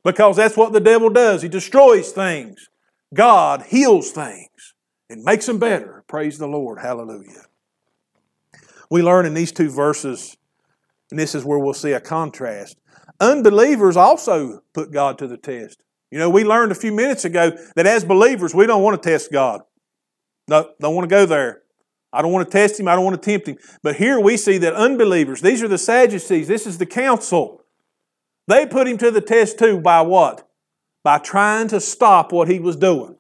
Because 0.04 0.36
that's 0.36 0.58
what 0.58 0.73
the 0.73 0.80
devil 0.80 1.10
does. 1.10 1.41
He 1.41 1.47
destroys 1.49 2.12
things. 2.12 2.69
God 3.13 3.63
heals 3.63 4.12
things 4.12 4.75
and 5.10 5.23
makes 5.23 5.45
them 5.45 5.58
better. 5.58 6.04
Praise 6.08 6.38
the 6.38 6.47
Lord. 6.47 6.80
Hallelujah. 6.80 7.45
We 8.89 9.02
learn 9.02 9.25
in 9.25 9.34
these 9.34 9.52
two 9.52 9.69
verses, 9.69 10.36
and 11.12 11.19
this 11.19 11.34
is 11.34 11.45
where 11.45 11.60
we'll 11.60 11.73
see 11.73 11.91
a 11.91 11.99
contrast. 12.02 12.78
Unbelievers 13.19 13.95
also 13.95 14.63
put 14.73 14.91
God 14.91 15.17
to 15.19 15.28
the 15.28 15.38
test. 15.38 15.82
You 16.12 16.17
know, 16.19 16.30
we 16.30 16.43
learned 16.43 16.72
a 16.72 16.76
few 16.76 16.91
minutes 16.91 17.26
ago 17.26 17.52
that 17.76 17.86
as 17.86 18.04
believers, 18.04 18.56
we 18.56 18.65
don't 18.65 18.82
want 18.82 19.02
to 19.02 19.10
test 19.10 19.32
God. 19.32 19.62
No, 20.48 20.72
don't 20.80 20.95
want 20.95 21.08
to 21.08 21.15
go 21.15 21.26
there. 21.26 21.62
I 22.12 22.22
don't 22.24 22.32
want 22.32 22.48
to 22.48 22.52
test 22.52 22.80
him. 22.80 22.88
I 22.88 22.95
don't 22.95 23.06
want 23.06 23.22
to 23.22 23.30
tempt 23.30 23.48
him. 23.48 23.58
But 23.84 23.98
here 23.98 24.19
we 24.19 24.36
see 24.36 24.58
that 24.60 24.74
unbelievers, 24.74 25.41
these 25.41 25.62
are 25.62 25.67
the 25.67 25.78
Sadducees, 25.78 26.48
this 26.48 26.65
is 26.65 26.80
the 26.80 26.88
council. 26.88 27.62
They 28.48 28.65
put 28.65 28.88
him 28.88 28.98
to 28.98 29.12
the 29.12 29.22
test 29.22 29.60
too 29.60 29.80
by 29.80 30.02
what? 30.02 30.50
by 31.04 31.17
trying 31.17 31.67
to 31.69 31.80
stop 31.80 32.32
what 32.32 32.48
he 32.48 32.60
was 32.60 32.76
doing. 32.76 33.15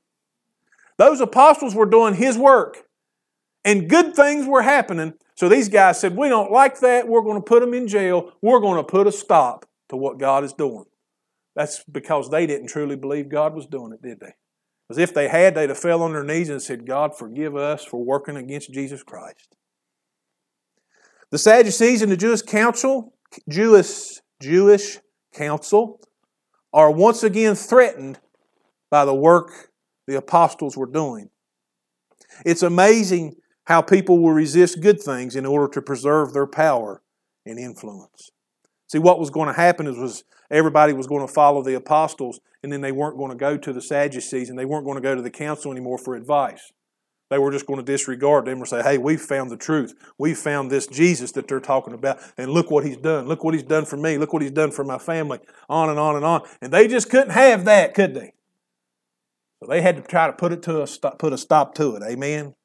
Those 0.97 1.21
apostles 1.21 1.73
were 1.73 1.85
doing 1.85 2.13
his 2.13 2.37
work, 2.37 2.83
and 3.63 3.89
good 3.89 4.15
things 4.15 4.45
were 4.45 4.61
happening. 4.61 5.13
So 5.35 5.47
these 5.47 5.69
guys 5.69 5.99
said, 5.99 6.15
We 6.15 6.29
don't 6.29 6.51
like 6.51 6.79
that. 6.81 7.07
We're 7.07 7.21
going 7.21 7.37
to 7.37 7.45
put 7.45 7.61
them 7.61 7.73
in 7.73 7.87
jail. 7.87 8.33
We're 8.41 8.59
going 8.59 8.77
to 8.77 8.83
put 8.83 9.07
a 9.07 9.11
stop 9.11 9.65
to 9.89 9.95
what 9.95 10.17
God 10.17 10.43
is 10.43 10.53
doing. 10.53 10.85
That's 11.59 11.83
because 11.83 12.29
they 12.29 12.47
didn't 12.47 12.67
truly 12.67 12.95
believe 12.95 13.27
God 13.27 13.53
was 13.53 13.67
doing 13.67 13.91
it, 13.91 14.01
did 14.01 14.21
they? 14.21 14.31
Because 14.87 14.97
if 14.97 15.13
they 15.13 15.27
had, 15.27 15.55
they'd 15.55 15.67
have 15.67 15.77
fell 15.77 16.01
on 16.01 16.13
their 16.13 16.23
knees 16.23 16.47
and 16.47 16.61
said, 16.61 16.87
God, 16.87 17.17
forgive 17.17 17.57
us 17.57 17.83
for 17.83 18.01
working 18.01 18.37
against 18.37 18.71
Jesus 18.71 19.03
Christ. 19.03 19.57
The 21.31 21.37
Sadducees 21.37 22.01
and 22.01 22.09
the 22.09 22.15
Jewish 22.15 22.43
council, 22.43 23.13
Jewish, 23.49 24.21
Jewish 24.41 24.99
council, 25.33 25.99
are 26.71 26.89
once 26.89 27.23
again 27.23 27.55
threatened 27.55 28.21
by 28.89 29.03
the 29.03 29.13
work 29.13 29.71
the 30.07 30.15
apostles 30.15 30.77
were 30.77 30.89
doing. 30.89 31.29
It's 32.45 32.63
amazing 32.63 33.35
how 33.65 33.81
people 33.81 34.19
will 34.19 34.31
resist 34.31 34.81
good 34.81 35.01
things 35.01 35.35
in 35.35 35.45
order 35.45 35.67
to 35.73 35.81
preserve 35.81 36.31
their 36.31 36.47
power 36.47 37.01
and 37.45 37.59
influence. 37.59 38.31
See, 38.87 38.97
what 38.97 39.19
was 39.19 39.29
going 39.29 39.47
to 39.47 39.59
happen 39.59 39.87
is 39.87 39.97
was 39.97 40.23
everybody 40.49 40.93
was 40.93 41.07
going 41.07 41.25
to 41.25 41.31
follow 41.31 41.61
the 41.61 41.75
apostles, 41.75 42.39
and 42.63 42.71
then 42.71 42.81
they 42.81 42.91
weren't 42.91 43.17
going 43.17 43.31
to 43.31 43.37
go 43.37 43.57
to 43.57 43.73
the 43.73 43.81
Sadducees, 43.81 44.49
and 44.49 44.57
they 44.57 44.65
weren't 44.65 44.85
going 44.85 44.97
to 44.97 45.01
go 45.01 45.15
to 45.15 45.21
the 45.21 45.29
council 45.29 45.71
anymore 45.71 45.97
for 45.97 46.15
advice. 46.15 46.71
They 47.29 47.37
were 47.37 47.51
just 47.51 47.67
going 47.67 47.79
to 47.79 47.85
disregard 47.85 48.45
them 48.45 48.61
or 48.61 48.65
say, 48.65 48.81
hey, 48.81 48.97
we've 48.97 49.21
found 49.21 49.51
the 49.51 49.57
truth. 49.57 49.93
We've 50.17 50.37
found 50.37 50.71
this 50.71 50.87
Jesus 50.87 51.31
that 51.33 51.47
they're 51.47 51.59
talking 51.59 51.93
about. 51.93 52.19
And 52.37 52.51
look 52.51 52.71
what 52.71 52.83
he's 52.83 52.97
done. 52.97 53.27
Look 53.27 53.43
what 53.43 53.53
he's 53.53 53.61
done 53.61 53.85
for 53.85 53.97
me. 53.97 54.17
Look 54.17 54.33
what 54.33 54.41
he's 54.41 54.51
done 54.51 54.71
for 54.71 54.83
my 54.83 54.97
family. 54.97 55.39
On 55.69 55.89
and 55.89 55.99
on 55.99 56.15
and 56.15 56.25
on. 56.25 56.41
And 56.59 56.73
they 56.73 56.87
just 56.87 57.09
couldn't 57.11 57.29
have 57.29 57.65
that, 57.65 57.93
could 57.93 58.15
they? 58.15 58.33
So 59.59 59.69
they 59.69 59.81
had 59.81 59.97
to 59.97 60.01
try 60.01 60.25
to 60.25 60.33
put 60.33 60.53
it 60.53 60.63
to 60.63 60.81
a 60.81 60.87
stop, 60.87 61.19
put 61.19 61.31
a 61.31 61.37
stop 61.37 61.75
to 61.75 61.95
it. 61.95 62.03
Amen. 62.03 62.55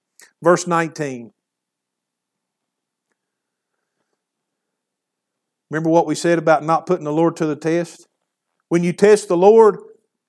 Verse 0.42 0.66
19. 0.66 1.33
Remember 5.74 5.90
what 5.90 6.06
we 6.06 6.14
said 6.14 6.38
about 6.38 6.62
not 6.62 6.86
putting 6.86 7.02
the 7.04 7.12
Lord 7.12 7.34
to 7.38 7.46
the 7.46 7.56
test? 7.56 8.06
When 8.68 8.84
you 8.84 8.92
test 8.92 9.26
the 9.26 9.36
Lord 9.36 9.80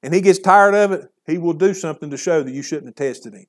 and 0.01 0.11
he 0.11 0.19
gets 0.19 0.39
tired 0.39 0.73
of 0.73 0.91
it, 0.91 1.05
he 1.27 1.37
will 1.37 1.53
do 1.53 1.75
something 1.75 2.09
to 2.09 2.17
show 2.17 2.41
that 2.41 2.51
you 2.51 2.63
shouldn't 2.63 2.87
have 2.87 2.95
tested 2.95 3.35
him. 3.35 3.45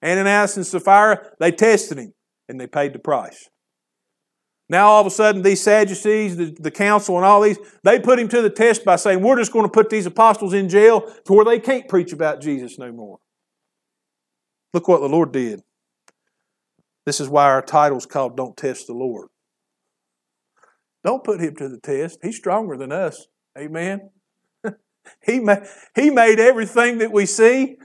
Ananias 0.00 0.56
and 0.56 0.64
Sapphira, 0.64 1.32
they 1.40 1.50
tested 1.50 1.98
him 1.98 2.14
and 2.48 2.60
they 2.60 2.68
paid 2.68 2.92
the 2.92 3.00
price. 3.00 3.48
Now, 4.68 4.86
all 4.86 5.00
of 5.00 5.08
a 5.08 5.10
sudden, 5.10 5.42
these 5.42 5.60
Sadducees, 5.60 6.36
the, 6.36 6.56
the 6.56 6.70
council, 6.70 7.16
and 7.16 7.24
all 7.24 7.40
these, 7.40 7.58
they 7.82 7.98
put 7.98 8.20
him 8.20 8.28
to 8.28 8.40
the 8.40 8.48
test 8.48 8.84
by 8.84 8.94
saying, 8.94 9.22
We're 9.22 9.38
just 9.38 9.52
going 9.52 9.66
to 9.66 9.72
put 9.72 9.90
these 9.90 10.06
apostles 10.06 10.54
in 10.54 10.68
jail 10.68 11.00
to 11.00 11.32
where 11.32 11.44
they 11.44 11.58
can't 11.58 11.88
preach 11.88 12.12
about 12.12 12.40
Jesus 12.40 12.78
no 12.78 12.92
more. 12.92 13.18
Look 14.72 14.86
what 14.86 15.00
the 15.00 15.08
Lord 15.08 15.32
did. 15.32 15.62
This 17.06 17.20
is 17.20 17.28
why 17.28 17.46
our 17.46 17.62
title 17.62 17.98
is 17.98 18.06
called 18.06 18.36
Don't 18.36 18.56
Test 18.56 18.86
the 18.86 18.92
Lord. 18.92 19.30
Don't 21.06 21.22
put 21.22 21.40
him 21.40 21.54
to 21.56 21.68
the 21.68 21.78
test. 21.78 22.18
He's 22.20 22.36
stronger 22.36 22.76
than 22.76 22.90
us. 22.90 23.28
Amen. 23.56 24.10
he, 25.24 25.38
ma- 25.38 25.64
he 25.94 26.10
made 26.10 26.40
everything 26.40 26.98
that 26.98 27.12
we 27.12 27.26
see. 27.26 27.76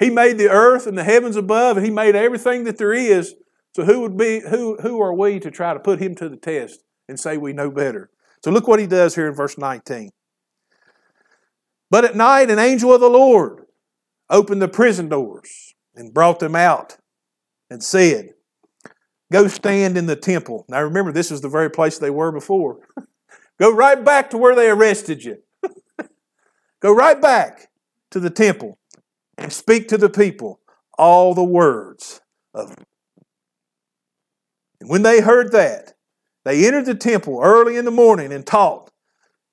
He 0.00 0.10
made 0.10 0.36
the 0.36 0.50
earth 0.50 0.88
and 0.88 0.98
the 0.98 1.04
heavens 1.04 1.36
above, 1.36 1.76
and 1.76 1.86
He 1.86 1.92
made 1.92 2.16
everything 2.16 2.64
that 2.64 2.76
there 2.76 2.92
is. 2.92 3.36
So 3.76 3.84
who 3.84 4.00
would 4.00 4.16
be 4.16 4.40
who 4.40 4.76
who 4.82 5.00
are 5.00 5.14
we 5.14 5.38
to 5.38 5.50
try 5.52 5.74
to 5.74 5.78
put 5.78 6.00
him 6.00 6.16
to 6.16 6.28
the 6.28 6.36
test 6.36 6.82
and 7.08 7.20
say 7.20 7.36
we 7.36 7.52
know 7.52 7.70
better? 7.70 8.10
So 8.42 8.50
look 8.50 8.66
what 8.66 8.80
he 8.80 8.88
does 8.88 9.14
here 9.14 9.28
in 9.28 9.34
verse 9.34 9.56
19. 9.56 10.10
But 11.88 12.04
at 12.04 12.16
night 12.16 12.50
an 12.50 12.58
angel 12.58 12.92
of 12.92 13.00
the 13.00 13.08
Lord 13.08 13.66
opened 14.28 14.60
the 14.60 14.66
prison 14.66 15.08
doors 15.08 15.74
and 15.94 16.12
brought 16.12 16.40
them 16.40 16.56
out 16.56 16.96
and 17.70 17.80
said, 17.80 18.30
Go 19.32 19.46
stand 19.46 19.96
in 19.96 20.06
the 20.06 20.16
temple. 20.16 20.64
Now 20.68 20.82
remember, 20.82 21.12
this 21.12 21.30
is 21.30 21.40
the 21.40 21.48
very 21.48 21.70
place 21.70 21.98
they 21.98 22.10
were 22.10 22.32
before. 22.32 22.80
Go 23.60 23.72
right 23.72 24.02
back 24.02 24.30
to 24.30 24.38
where 24.38 24.54
they 24.54 24.68
arrested 24.70 25.22
you. 25.22 25.38
Go 26.80 26.92
right 26.92 27.20
back 27.20 27.68
to 28.10 28.18
the 28.18 28.30
temple 28.30 28.78
and 29.36 29.52
speak 29.52 29.88
to 29.88 29.98
the 29.98 30.08
people 30.08 30.60
all 30.98 31.34
the 31.34 31.44
words 31.44 32.20
of 32.54 32.74
And 34.80 34.88
when 34.88 35.02
they 35.02 35.20
heard 35.20 35.52
that, 35.52 35.92
they 36.44 36.66
entered 36.66 36.86
the 36.86 36.94
temple 36.94 37.40
early 37.42 37.76
in 37.76 37.84
the 37.84 37.90
morning 37.90 38.32
and 38.32 38.46
taught. 38.46 38.90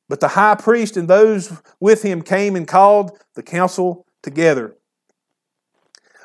But 0.10 0.22
the 0.22 0.30
high 0.30 0.56
priest 0.56 0.96
and 0.96 1.08
those 1.08 1.62
with 1.80 2.02
him 2.04 2.22
came 2.22 2.56
and 2.56 2.68
called 2.68 3.12
the 3.36 3.44
council 3.44 4.06
together 4.24 4.78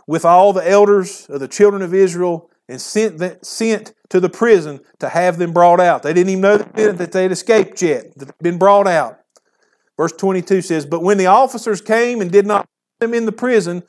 with 0.06 0.24
all 0.24 0.52
the 0.52 0.68
elders 0.68 1.26
of 1.28 1.40
the 1.40 1.48
children 1.48 1.82
of 1.82 1.92
Israel 1.92 2.48
and 2.68 2.80
sent, 2.80 3.18
them, 3.18 3.36
sent 3.42 3.92
to 4.08 4.20
the 4.20 4.28
prison 4.28 4.80
to 5.00 5.08
have 5.08 5.38
them 5.38 5.52
brought 5.52 5.80
out. 5.80 6.02
They 6.02 6.12
didn't 6.12 6.30
even 6.30 6.42
know 6.42 6.56
that 6.58 7.12
they'd 7.12 7.32
escaped 7.32 7.82
yet, 7.82 8.16
they'd 8.16 8.32
been 8.40 8.58
brought 8.58 8.86
out. 8.86 9.18
Verse 9.96 10.12
22 10.12 10.62
says, 10.62 10.86
But 10.86 11.02
when 11.02 11.18
the 11.18 11.26
officers 11.26 11.80
came 11.80 12.20
and 12.20 12.30
did 12.30 12.46
not 12.46 12.68
put 12.98 13.06
them 13.06 13.14
in 13.14 13.26
the 13.26 13.32
prison, 13.32 13.82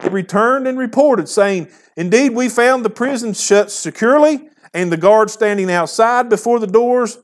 they 0.00 0.08
returned 0.08 0.66
and 0.66 0.78
reported, 0.78 1.28
saying, 1.28 1.68
Indeed, 1.96 2.30
we 2.30 2.48
found 2.48 2.84
the 2.84 2.90
prison 2.90 3.34
shut 3.34 3.70
securely 3.70 4.48
and 4.72 4.92
the 4.92 4.96
guards 4.96 5.32
standing 5.32 5.70
outside 5.70 6.28
before 6.28 6.60
the 6.60 6.66
doors, 6.66 7.18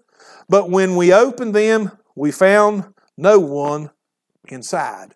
but 0.48 0.70
when 0.70 0.96
we 0.96 1.12
opened 1.12 1.54
them, 1.54 1.92
we 2.14 2.32
found 2.32 2.84
no 3.16 3.38
one 3.38 3.90
inside. 4.48 5.14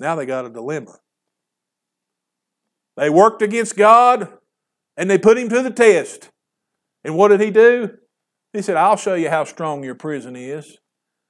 Now 0.00 0.14
they 0.14 0.26
got 0.26 0.46
a 0.46 0.50
dilemma. 0.50 0.98
They 2.96 3.10
worked 3.10 3.42
against 3.42 3.76
God 3.76 4.32
and 4.96 5.10
they 5.10 5.18
put 5.18 5.38
him 5.38 5.48
to 5.48 5.62
the 5.62 5.70
test. 5.70 6.30
And 7.04 7.16
what 7.16 7.28
did 7.28 7.40
he 7.40 7.50
do? 7.50 7.98
He 8.52 8.62
said, 8.62 8.76
I'll 8.76 8.96
show 8.96 9.14
you 9.14 9.30
how 9.30 9.44
strong 9.44 9.84
your 9.84 9.94
prison 9.94 10.36
is. 10.36 10.78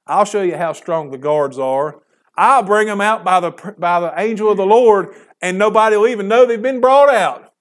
I'll 0.07 0.25
show 0.25 0.41
you 0.41 0.57
how 0.57 0.73
strong 0.73 1.09
the 1.09 1.17
guards 1.17 1.57
are. 1.57 2.01
I'll 2.37 2.63
bring 2.63 2.87
them 2.87 3.01
out 3.01 3.23
by 3.23 3.39
the, 3.39 3.75
by 3.77 3.99
the 3.99 4.13
angel 4.17 4.51
of 4.51 4.57
the 4.57 4.65
Lord, 4.65 5.15
and 5.41 5.57
nobody 5.57 5.95
will 5.95 6.07
even 6.07 6.27
know 6.27 6.45
they've 6.45 6.61
been 6.61 6.81
brought 6.81 7.09
out. 7.09 7.53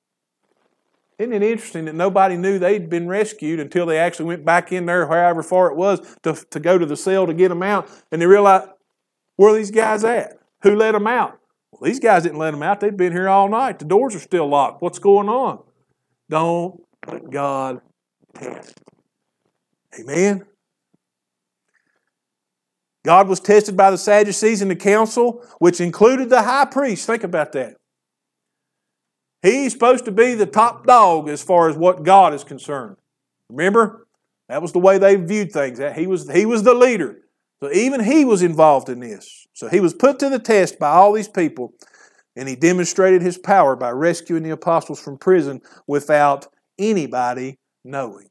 Isn't 1.18 1.32
it 1.32 1.42
interesting 1.42 1.84
that 1.84 1.94
nobody 1.94 2.36
knew 2.36 2.58
they'd 2.58 2.90
been 2.90 3.06
rescued 3.06 3.60
until 3.60 3.86
they 3.86 3.98
actually 3.98 4.26
went 4.26 4.44
back 4.44 4.72
in 4.72 4.86
there, 4.86 5.06
however 5.06 5.42
far 5.44 5.70
it 5.70 5.76
was, 5.76 6.00
to, 6.24 6.34
to 6.50 6.58
go 6.58 6.76
to 6.76 6.84
the 6.86 6.96
cell 6.96 7.26
to 7.26 7.32
get 7.32 7.48
them 7.48 7.62
out, 7.62 7.88
and 8.10 8.20
they 8.20 8.26
realized, 8.26 8.68
where 9.36 9.54
are 9.54 9.56
these 9.56 9.70
guys 9.70 10.02
at? 10.04 10.38
Who 10.62 10.74
let 10.74 10.92
them 10.92 11.06
out? 11.06 11.38
Well, 11.70 11.88
these 11.88 12.00
guys 12.00 12.24
didn't 12.24 12.38
let 12.38 12.50
them 12.50 12.62
out. 12.62 12.80
They've 12.80 12.96
been 12.96 13.12
here 13.12 13.28
all 13.28 13.48
night. 13.48 13.78
The 13.78 13.84
doors 13.84 14.14
are 14.14 14.20
still 14.20 14.48
locked. 14.48 14.82
What's 14.82 14.98
going 14.98 15.28
on? 15.28 15.62
Don't 16.34 16.80
let 17.06 17.30
God 17.30 17.80
test. 18.34 18.74
Amen. 20.00 20.44
God 23.04 23.28
was 23.28 23.38
tested 23.38 23.76
by 23.76 23.92
the 23.92 23.98
Sadducees 23.98 24.60
in 24.60 24.66
the 24.66 24.74
council, 24.74 25.46
which 25.60 25.80
included 25.80 26.30
the 26.30 26.42
high 26.42 26.64
priest. 26.64 27.06
Think 27.06 27.22
about 27.22 27.52
that. 27.52 27.76
He's 29.42 29.74
supposed 29.74 30.06
to 30.06 30.10
be 30.10 30.34
the 30.34 30.44
top 30.44 30.84
dog 30.84 31.28
as 31.28 31.40
far 31.40 31.68
as 31.68 31.76
what 31.76 32.02
God 32.02 32.34
is 32.34 32.42
concerned. 32.42 32.96
Remember? 33.48 34.08
That 34.48 34.60
was 34.60 34.72
the 34.72 34.80
way 34.80 34.98
they 34.98 35.14
viewed 35.14 35.52
things. 35.52 35.78
He 35.94 36.08
was, 36.08 36.28
he 36.28 36.46
was 36.46 36.64
the 36.64 36.74
leader. 36.74 37.18
So 37.62 37.70
even 37.70 38.02
he 38.02 38.24
was 38.24 38.42
involved 38.42 38.88
in 38.88 38.98
this. 38.98 39.46
So 39.52 39.68
he 39.68 39.78
was 39.78 39.94
put 39.94 40.18
to 40.18 40.28
the 40.28 40.40
test 40.40 40.80
by 40.80 40.90
all 40.90 41.12
these 41.12 41.28
people. 41.28 41.74
And 42.36 42.48
he 42.48 42.56
demonstrated 42.56 43.22
his 43.22 43.38
power 43.38 43.76
by 43.76 43.90
rescuing 43.90 44.42
the 44.42 44.50
apostles 44.50 45.00
from 45.00 45.18
prison 45.18 45.60
without 45.86 46.48
anybody 46.78 47.58
knowing. 47.84 48.28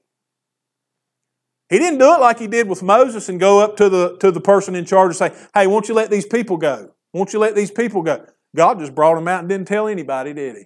He 1.70 1.80
didn't 1.80 2.00
do 2.00 2.14
it 2.14 2.20
like 2.20 2.40
he 2.40 2.48
did 2.48 2.68
with 2.68 2.84
Moses 2.84 3.30
and 3.30 3.40
go 3.40 3.60
up 3.62 3.78
to 3.78 3.90
the, 3.90 4.18
to 4.18 4.32
the 4.32 4.42
person 4.42 4.76
in 4.76 4.86
charge 4.86 5.10
and 5.10 5.16
say, 5.16 5.48
Hey, 5.54 5.68
won't 5.68 5.88
you 5.88 5.96
let 5.96 6.12
these 6.12 6.26
people 6.26 6.58
go? 6.58 6.94
Won't 7.14 7.34
you 7.34 7.40
let 7.40 7.56
these 7.56 7.72
people 7.72 8.02
go? 8.02 8.26
God 8.56 8.80
just 8.80 8.94
brought 8.94 9.16
them 9.16 9.28
out 9.28 9.40
and 9.40 9.50
didn't 9.50 9.68
tell 9.68 9.88
anybody, 9.88 10.34
did 10.34 10.58
he? 10.58 10.64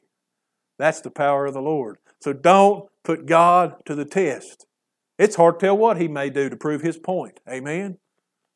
That's 0.78 1.02
the 1.02 1.10
power 1.10 1.46
of 1.46 1.54
the 1.54 1.62
Lord. 1.62 1.98
So 2.20 2.34
don't 2.34 2.90
put 3.04 3.26
God 3.26 3.76
to 3.86 3.96
the 3.96 4.06
test. 4.06 4.66
It's 5.18 5.36
hard 5.36 5.60
to 5.60 5.66
tell 5.68 5.78
what 5.78 6.00
he 6.00 6.08
may 6.08 6.30
do 6.30 6.50
to 6.50 6.56
prove 6.56 6.82
his 6.82 6.98
point. 6.98 7.40
Amen? 7.50 7.98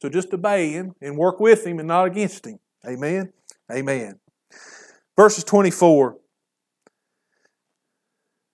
So 0.01 0.09
just 0.09 0.33
obey 0.33 0.71
him 0.71 0.93
and 1.01 1.17
work 1.17 1.39
with 1.39 1.65
him 1.65 1.79
and 1.79 1.87
not 1.87 2.07
against 2.07 2.45
him. 2.45 2.59
Amen? 2.85 3.31
Amen. 3.71 4.20
Verses 5.17 5.43
24. 5.43 6.17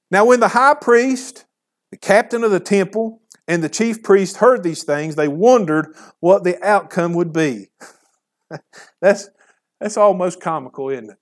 Now, 0.10 0.26
when 0.26 0.40
the 0.40 0.50
high 0.50 0.74
priest, 0.74 1.46
the 1.92 1.98
captain 1.98 2.44
of 2.44 2.52
the 2.52 2.60
temple, 2.60 3.22
and 3.48 3.64
the 3.64 3.70
chief 3.70 4.04
priest 4.04 4.38
heard 4.38 4.64
these 4.64 4.84
things, 4.84 5.16
they 5.16 5.28
wondered 5.28 5.96
what 6.20 6.44
the 6.44 6.62
outcome 6.66 7.14
would 7.14 7.32
be. 7.32 7.70
that's, 9.02 9.30
that's 9.80 9.98
almost 9.98 10.42
comical, 10.42 10.90
isn't 10.90 11.12
it? 11.12 11.18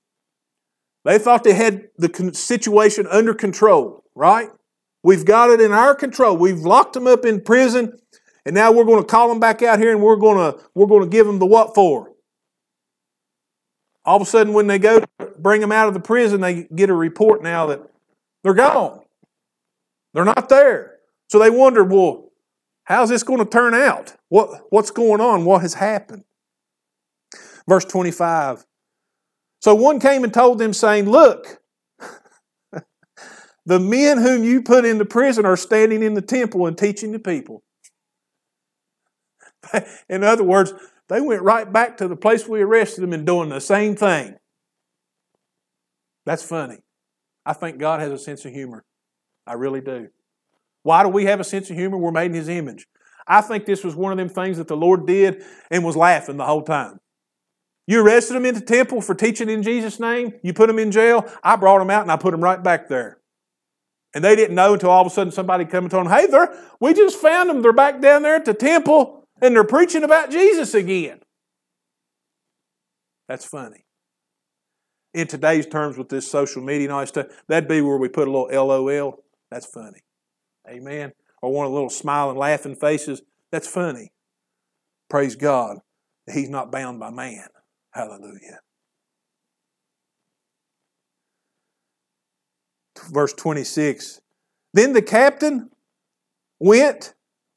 They 1.03 1.19
thought 1.19 1.43
they 1.43 1.53
had 1.53 1.89
the 1.97 2.31
situation 2.33 3.05
under 3.07 3.35
control, 3.35 4.03
right? 4.15 4.49
We've 5.03 5.25
got 5.25 5.51
it 5.51 5.61
in 5.61 5.71
our 5.71 5.93
control. 5.93 6.35
We've 6.35 6.59
locked 6.59 6.93
them 6.93 7.05
up 7.05 7.25
in 7.25 7.41
prison, 7.41 7.99
and 8.43 8.55
now 8.55 8.71
we're 8.71 8.85
going 8.85 9.03
to 9.03 9.07
call 9.07 9.29
them 9.29 9.39
back 9.39 9.61
out 9.61 9.77
here 9.77 9.91
and 9.91 10.01
we're 10.01 10.15
going 10.15 10.37
to, 10.37 10.59
we're 10.73 10.87
going 10.87 11.03
to 11.03 11.09
give 11.09 11.27
them 11.27 11.37
the 11.37 11.45
what 11.45 11.75
for. 11.75 12.11
All 14.05 14.17
of 14.17 14.21
a 14.21 14.25
sudden, 14.25 14.53
when 14.53 14.67
they 14.67 14.79
go 14.79 15.03
bring 15.37 15.61
them 15.61 15.71
out 15.71 15.87
of 15.87 15.93
the 15.93 15.99
prison, 15.99 16.41
they 16.41 16.67
get 16.75 16.89
a 16.89 16.93
report 16.93 17.41
now 17.41 17.67
that 17.67 17.81
they're 18.43 18.53
gone. 18.53 19.01
They're 20.13 20.25
not 20.25 20.47
there. 20.49 20.97
So 21.29 21.39
they 21.39 21.49
wondered, 21.49 21.91
well, 21.91 22.31
how's 22.83 23.09
this 23.09 23.23
going 23.23 23.39
to 23.39 23.45
turn 23.45 23.73
out? 23.73 24.13
What, 24.29 24.67
what's 24.69 24.91
going 24.91 25.21
on? 25.21 25.43
What 25.43 25.61
has 25.61 25.73
happened? 25.73 26.23
Verse 27.67 27.85
25. 27.85 28.65
So 29.59 29.73
one 29.73 29.99
came 29.99 30.23
and 30.23 30.33
told 30.33 30.59
them, 30.59 30.73
saying, 30.73 31.09
Look, 31.09 31.59
the 33.65 33.79
men 33.79 34.19
whom 34.19 34.43
you 34.43 34.61
put 34.61 34.85
into 34.85 35.05
prison 35.05 35.45
are 35.45 35.57
standing 35.57 36.03
in 36.03 36.13
the 36.13 36.21
temple 36.21 36.67
and 36.67 36.77
teaching 36.77 37.11
the 37.11 37.19
people. 37.19 37.63
in 40.09 40.23
other 40.23 40.43
words, 40.43 40.73
they 41.09 41.21
went 41.21 41.41
right 41.41 41.71
back 41.71 41.97
to 41.97 42.07
the 42.07 42.15
place 42.15 42.47
we 42.47 42.61
arrested 42.61 43.01
them 43.01 43.13
and 43.13 43.25
doing 43.25 43.49
the 43.49 43.61
same 43.61 43.95
thing. 43.95 44.35
That's 46.25 46.43
funny. 46.43 46.79
I 47.45 47.53
think 47.53 47.77
God 47.77 47.99
has 47.99 48.11
a 48.11 48.17
sense 48.17 48.43
of 48.45 48.51
humor. 48.51 48.83
I 49.45 49.53
really 49.53 49.81
do. 49.81 50.07
Why 50.83 51.03
do 51.03 51.09
we 51.09 51.25
have 51.25 51.39
a 51.39 51.43
sense 51.43 51.69
of 51.69 51.75
humor? 51.75 51.97
We're 51.97 52.11
made 52.11 52.27
in 52.27 52.33
His 52.33 52.49
image. 52.49 52.87
I 53.27 53.41
think 53.41 53.65
this 53.65 53.83
was 53.83 53.95
one 53.95 54.11
of 54.11 54.17
them 54.17 54.29
things 54.29 54.57
that 54.57 54.67
the 54.67 54.77
Lord 54.77 55.05
did 55.05 55.43
and 55.71 55.83
was 55.83 55.95
laughing 55.95 56.37
the 56.37 56.45
whole 56.45 56.63
time. 56.63 56.99
You 57.87 58.03
arrested 58.03 58.33
them 58.33 58.45
in 58.45 58.55
the 58.55 58.61
temple 58.61 59.01
for 59.01 59.13
teaching 59.13 59.49
in 59.49 59.61
Jesus' 59.61 59.99
name. 59.99 60.33
You 60.43 60.53
put 60.53 60.67
them 60.67 60.79
in 60.79 60.91
jail. 60.91 61.31
I 61.43 61.55
brought 61.55 61.79
them 61.79 61.91
out 61.91 62.01
and 62.01 62.11
I 62.11 62.17
put 62.17 62.31
them 62.31 62.41
right 62.41 62.61
back 62.61 62.87
there. 62.87 63.19
And 64.13 64.23
they 64.23 64.35
didn't 64.35 64.55
know 64.55 64.73
until 64.73 64.89
all 64.89 65.01
of 65.01 65.07
a 65.07 65.09
sudden 65.09 65.31
somebody 65.31 65.65
come 65.65 65.83
and 65.83 65.91
told 65.91 66.05
them, 66.05 66.13
hey, 66.13 66.25
they're, 66.27 66.55
we 66.79 66.93
just 66.93 67.17
found 67.17 67.49
them. 67.49 67.61
They're 67.61 67.73
back 67.73 68.01
down 68.01 68.23
there 68.23 68.35
at 68.35 68.45
the 68.45 68.53
temple 68.53 69.24
and 69.41 69.55
they're 69.55 69.63
preaching 69.63 70.03
about 70.03 70.31
Jesus 70.31 70.73
again. 70.73 71.19
That's 73.27 73.45
funny. 73.45 73.85
In 75.13 75.27
today's 75.27 75.65
terms, 75.65 75.97
with 75.97 76.09
this 76.09 76.29
social 76.29 76.61
media 76.61 76.87
and 76.87 76.93
all 76.93 76.99
that 76.99 77.07
stuff, 77.07 77.27
that'd 77.47 77.69
be 77.69 77.81
where 77.81 77.97
we 77.97 78.09
put 78.09 78.27
a 78.27 78.31
little 78.31 78.67
LOL. 78.67 79.23
That's 79.49 79.65
funny. 79.65 80.01
Amen. 80.67 81.13
Or 81.41 81.51
one 81.51 81.65
of 81.65 81.71
the 81.71 81.75
little 81.75 81.89
smiling, 81.89 82.37
laughing 82.37 82.75
faces. 82.75 83.21
That's 83.51 83.67
funny. 83.67 84.11
Praise 85.09 85.35
God. 85.35 85.77
He's 86.31 86.49
not 86.49 86.71
bound 86.71 86.99
by 86.99 87.11
man. 87.11 87.47
Hallelujah. 87.91 88.59
Verse 93.11 93.33
26. 93.33 94.19
Then 94.73 94.93
the 94.93 95.01
captain 95.01 95.69
went 96.59 97.14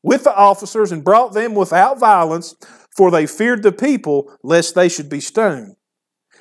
with 0.08 0.24
the 0.24 0.34
officers 0.34 0.90
and 0.90 1.04
brought 1.04 1.34
them 1.34 1.54
without 1.54 2.00
violence, 2.00 2.56
for 2.96 3.10
they 3.10 3.26
feared 3.26 3.62
the 3.62 3.72
people, 3.72 4.34
lest 4.42 4.74
they 4.74 4.88
should 4.88 5.10
be 5.10 5.20
stoned. 5.20 5.76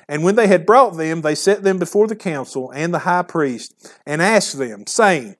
And 0.08 0.24
when 0.24 0.36
they 0.36 0.46
had 0.46 0.64
brought 0.64 0.96
them, 0.96 1.20
they 1.20 1.34
set 1.34 1.62
them 1.62 1.78
before 1.78 2.06
the 2.06 2.16
council 2.16 2.70
and 2.70 2.94
the 2.94 3.00
high 3.00 3.24
priest, 3.24 3.92
and 4.06 4.22
asked 4.22 4.56
them, 4.56 4.86
saying, 4.86 5.36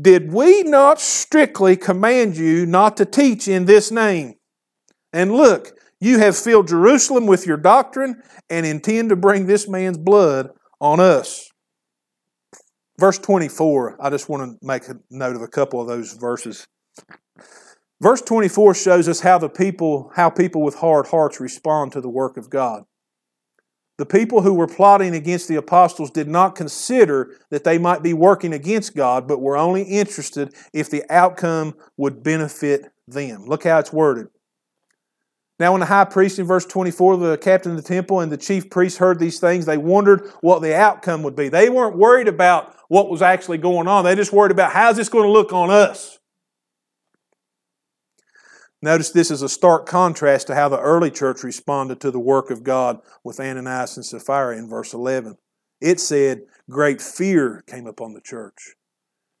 Did 0.00 0.32
we 0.32 0.62
not 0.62 1.00
strictly 1.00 1.76
command 1.76 2.36
you 2.36 2.66
not 2.66 2.96
to 2.98 3.04
teach 3.04 3.48
in 3.48 3.64
this 3.64 3.90
name? 3.90 4.34
And 5.12 5.32
look, 5.32 5.72
you 5.98 6.20
have 6.20 6.36
filled 6.36 6.68
Jerusalem 6.68 7.26
with 7.26 7.48
your 7.48 7.56
doctrine 7.56 8.22
and 8.48 8.64
intend 8.64 9.08
to 9.08 9.16
bring 9.16 9.46
this 9.46 9.68
man's 9.68 9.98
blood 9.98 10.50
on 10.80 11.00
us. 11.00 11.50
Verse 13.00 13.18
24, 13.18 13.96
I 14.00 14.08
just 14.10 14.28
want 14.28 14.52
to 14.60 14.66
make 14.66 14.88
a 14.88 15.00
note 15.10 15.34
of 15.34 15.42
a 15.42 15.48
couple 15.48 15.80
of 15.80 15.88
those 15.88 16.12
verses. 16.12 16.64
Verse 18.00 18.20
24 18.20 18.74
shows 18.74 19.08
us 19.08 19.20
how 19.20 19.38
the 19.38 19.48
people 19.48 20.12
how 20.16 20.28
people 20.28 20.62
with 20.62 20.76
hard 20.76 21.06
hearts 21.06 21.40
respond 21.40 21.92
to 21.92 22.00
the 22.00 22.10
work 22.10 22.36
of 22.36 22.50
God. 22.50 22.84
The 23.98 24.04
people 24.04 24.42
who 24.42 24.52
were 24.52 24.66
plotting 24.66 25.14
against 25.14 25.48
the 25.48 25.56
apostles 25.56 26.10
did 26.10 26.28
not 26.28 26.54
consider 26.54 27.34
that 27.50 27.64
they 27.64 27.78
might 27.78 28.02
be 28.02 28.12
working 28.12 28.52
against 28.52 28.94
God, 28.94 29.26
but 29.26 29.40
were 29.40 29.56
only 29.56 29.82
interested 29.82 30.52
if 30.74 30.90
the 30.90 31.02
outcome 31.08 31.74
would 31.96 32.22
benefit 32.22 32.92
them. 33.08 33.46
Look 33.46 33.64
how 33.64 33.78
it's 33.78 33.94
worded. 33.94 34.26
Now, 35.58 35.72
when 35.72 35.80
the 35.80 35.86
high 35.86 36.04
priest 36.04 36.38
in 36.38 36.44
verse 36.44 36.66
24, 36.66 37.16
the 37.16 37.38
captain 37.38 37.72
of 37.72 37.78
the 37.78 37.82
temple, 37.82 38.20
and 38.20 38.30
the 38.30 38.36
chief 38.36 38.68
priest 38.68 38.98
heard 38.98 39.18
these 39.18 39.40
things, 39.40 39.64
they 39.64 39.78
wondered 39.78 40.30
what 40.42 40.60
the 40.60 40.76
outcome 40.76 41.22
would 41.22 41.34
be. 41.34 41.48
They 41.48 41.70
weren't 41.70 41.96
worried 41.96 42.28
about 42.28 42.76
what 42.88 43.08
was 43.08 43.22
actually 43.22 43.58
going 43.58 43.88
on, 43.88 44.04
they 44.04 44.14
just 44.14 44.32
worried 44.32 44.52
about 44.52 44.72
how's 44.72 44.96
this 44.96 45.08
going 45.08 45.24
to 45.24 45.32
look 45.32 45.54
on 45.54 45.70
us. 45.70 46.18
Notice 48.82 49.10
this 49.10 49.30
is 49.30 49.42
a 49.42 49.48
stark 49.48 49.86
contrast 49.86 50.46
to 50.48 50.54
how 50.54 50.68
the 50.68 50.80
early 50.80 51.10
church 51.10 51.42
responded 51.42 52.00
to 52.00 52.10
the 52.10 52.20
work 52.20 52.50
of 52.50 52.62
God 52.62 53.00
with 53.24 53.40
Ananias 53.40 53.96
and 53.96 54.04
Sapphira 54.04 54.56
in 54.56 54.68
verse 54.68 54.92
11. 54.92 55.36
It 55.80 55.98
said, 55.98 56.42
Great 56.68 57.00
fear 57.00 57.64
came 57.66 57.86
upon 57.86 58.12
the 58.12 58.20
church. 58.20 58.74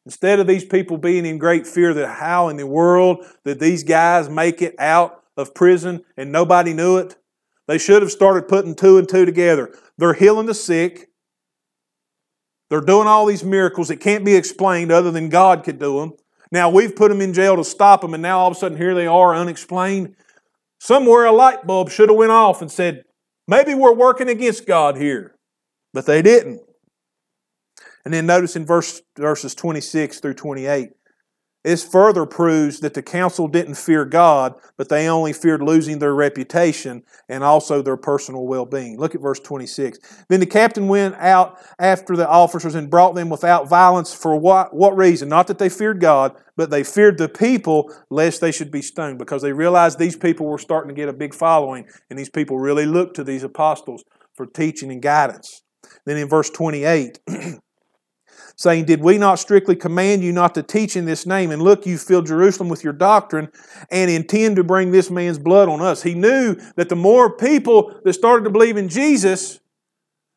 Instead 0.06 0.38
of 0.38 0.46
these 0.46 0.64
people 0.64 0.96
being 0.96 1.26
in 1.26 1.36
great 1.36 1.66
fear 1.66 1.92
that 1.92 2.06
how 2.06 2.48
in 2.48 2.56
the 2.56 2.66
world 2.66 3.24
did 3.44 3.58
these 3.58 3.82
guys 3.82 4.28
make 4.28 4.62
it 4.62 4.74
out 4.78 5.22
of 5.36 5.54
prison 5.54 6.04
and 6.16 6.30
nobody 6.30 6.72
knew 6.72 6.96
it, 6.96 7.16
they 7.66 7.78
should 7.78 8.02
have 8.02 8.12
started 8.12 8.48
putting 8.48 8.74
two 8.74 8.98
and 8.98 9.08
two 9.08 9.26
together. 9.26 9.74
They're 9.98 10.14
healing 10.14 10.46
the 10.46 10.54
sick. 10.54 11.10
They're 12.70 12.80
doing 12.80 13.08
all 13.08 13.26
these 13.26 13.44
miracles 13.44 13.88
that 13.88 14.00
can't 14.00 14.24
be 14.24 14.36
explained 14.36 14.92
other 14.92 15.10
than 15.10 15.28
God 15.28 15.64
could 15.64 15.78
do 15.78 16.00
them. 16.00 16.14
Now 16.50 16.68
we've 16.70 16.94
put 16.94 17.08
them 17.08 17.20
in 17.20 17.32
jail 17.32 17.56
to 17.56 17.64
stop 17.64 18.00
them, 18.00 18.14
and 18.14 18.22
now 18.22 18.38
all 18.38 18.50
of 18.50 18.56
a 18.56 18.60
sudden 18.60 18.78
here 18.78 18.94
they 18.94 19.06
are 19.06 19.34
unexplained. 19.34 20.14
Somewhere 20.80 21.24
a 21.24 21.32
light 21.32 21.66
bulb 21.66 21.90
should 21.90 22.08
have 22.08 22.18
went 22.18 22.32
off 22.32 22.62
and 22.62 22.70
said, 22.70 23.04
maybe 23.48 23.74
we're 23.74 23.94
working 23.94 24.28
against 24.28 24.66
God 24.66 24.96
here. 24.96 25.34
But 25.92 26.06
they 26.06 26.22
didn't. 26.22 26.60
And 28.04 28.12
then 28.14 28.26
notice 28.26 28.54
in 28.54 28.64
verse, 28.66 29.00
verses 29.16 29.54
26 29.54 30.20
through 30.20 30.34
28, 30.34 30.90
this 31.66 31.82
further 31.82 32.26
proves 32.26 32.78
that 32.78 32.94
the 32.94 33.02
council 33.02 33.48
didn't 33.48 33.74
fear 33.74 34.04
God, 34.04 34.54
but 34.76 34.88
they 34.88 35.08
only 35.08 35.32
feared 35.32 35.60
losing 35.60 35.98
their 35.98 36.14
reputation 36.14 37.02
and 37.28 37.42
also 37.42 37.82
their 37.82 37.96
personal 37.96 38.46
well 38.46 38.64
being. 38.64 39.00
Look 39.00 39.16
at 39.16 39.20
verse 39.20 39.40
26. 39.40 39.98
Then 40.28 40.38
the 40.38 40.46
captain 40.46 40.86
went 40.86 41.16
out 41.16 41.58
after 41.80 42.14
the 42.14 42.28
officers 42.28 42.76
and 42.76 42.88
brought 42.88 43.16
them 43.16 43.30
without 43.30 43.68
violence. 43.68 44.14
For 44.14 44.36
what, 44.36 44.76
what 44.76 44.96
reason? 44.96 45.28
Not 45.28 45.48
that 45.48 45.58
they 45.58 45.68
feared 45.68 46.00
God, 46.00 46.36
but 46.56 46.70
they 46.70 46.84
feared 46.84 47.18
the 47.18 47.28
people 47.28 47.92
lest 48.10 48.40
they 48.40 48.52
should 48.52 48.70
be 48.70 48.80
stoned 48.80 49.18
because 49.18 49.42
they 49.42 49.52
realized 49.52 49.98
these 49.98 50.16
people 50.16 50.46
were 50.46 50.58
starting 50.58 50.94
to 50.94 50.94
get 50.94 51.08
a 51.08 51.12
big 51.12 51.34
following 51.34 51.88
and 52.08 52.16
these 52.16 52.30
people 52.30 52.60
really 52.60 52.86
looked 52.86 53.16
to 53.16 53.24
these 53.24 53.42
apostles 53.42 54.04
for 54.36 54.46
teaching 54.46 54.92
and 54.92 55.02
guidance. 55.02 55.62
Then 56.04 56.16
in 56.16 56.28
verse 56.28 56.48
28, 56.48 57.18
saying, 58.56 58.86
Did 58.86 59.00
we 59.00 59.18
not 59.18 59.38
strictly 59.38 59.76
command 59.76 60.24
you 60.24 60.32
not 60.32 60.54
to 60.54 60.62
teach 60.62 60.96
in 60.96 61.04
this 61.04 61.26
name? 61.26 61.50
And 61.50 61.62
look, 61.62 61.86
you 61.86 61.98
fill 61.98 62.22
Jerusalem 62.22 62.68
with 62.68 62.82
your 62.82 62.92
doctrine 62.92 63.50
and 63.90 64.10
intend 64.10 64.56
to 64.56 64.64
bring 64.64 64.90
this 64.90 65.10
man's 65.10 65.38
blood 65.38 65.68
on 65.68 65.80
us. 65.80 66.02
He 66.02 66.14
knew 66.14 66.56
that 66.74 66.88
the 66.88 66.96
more 66.96 67.36
people 67.36 68.00
that 68.04 68.14
started 68.14 68.44
to 68.44 68.50
believe 68.50 68.76
in 68.76 68.88
Jesus, 68.88 69.60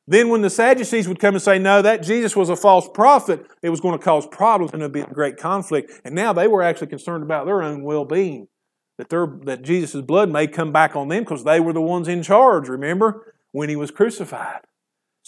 then 0.07 0.29
when 0.29 0.41
the 0.41 0.49
Sadducees 0.49 1.07
would 1.07 1.19
come 1.19 1.35
and 1.35 1.41
say, 1.41 1.57
No, 1.57 1.81
that 1.81 2.03
Jesus 2.03 2.35
was 2.35 2.49
a 2.49 2.55
false 2.55 2.87
prophet, 2.93 3.45
it 3.61 3.69
was 3.69 3.81
going 3.81 3.97
to 3.97 4.03
cause 4.03 4.27
problems 4.27 4.73
and 4.73 4.93
be 4.93 5.01
a 5.01 5.07
great 5.07 5.37
conflict. 5.37 5.91
And 6.03 6.13
now 6.13 6.33
they 6.33 6.47
were 6.47 6.61
actually 6.61 6.87
concerned 6.87 7.23
about 7.23 7.45
their 7.45 7.63
own 7.63 7.83
well 7.83 8.05
being. 8.05 8.47
That, 8.97 9.09
that 9.45 9.61
Jesus' 9.61 10.01
blood 10.01 10.29
may 10.29 10.45
come 10.45 10.73
back 10.73 10.93
on 10.93 11.07
them 11.07 11.23
because 11.23 11.45
they 11.45 11.61
were 11.61 11.71
the 11.71 11.81
ones 11.81 12.09
in 12.09 12.21
charge, 12.21 12.67
remember, 12.67 13.33
when 13.53 13.69
he 13.69 13.77
was 13.77 13.91
crucified. 13.91 14.59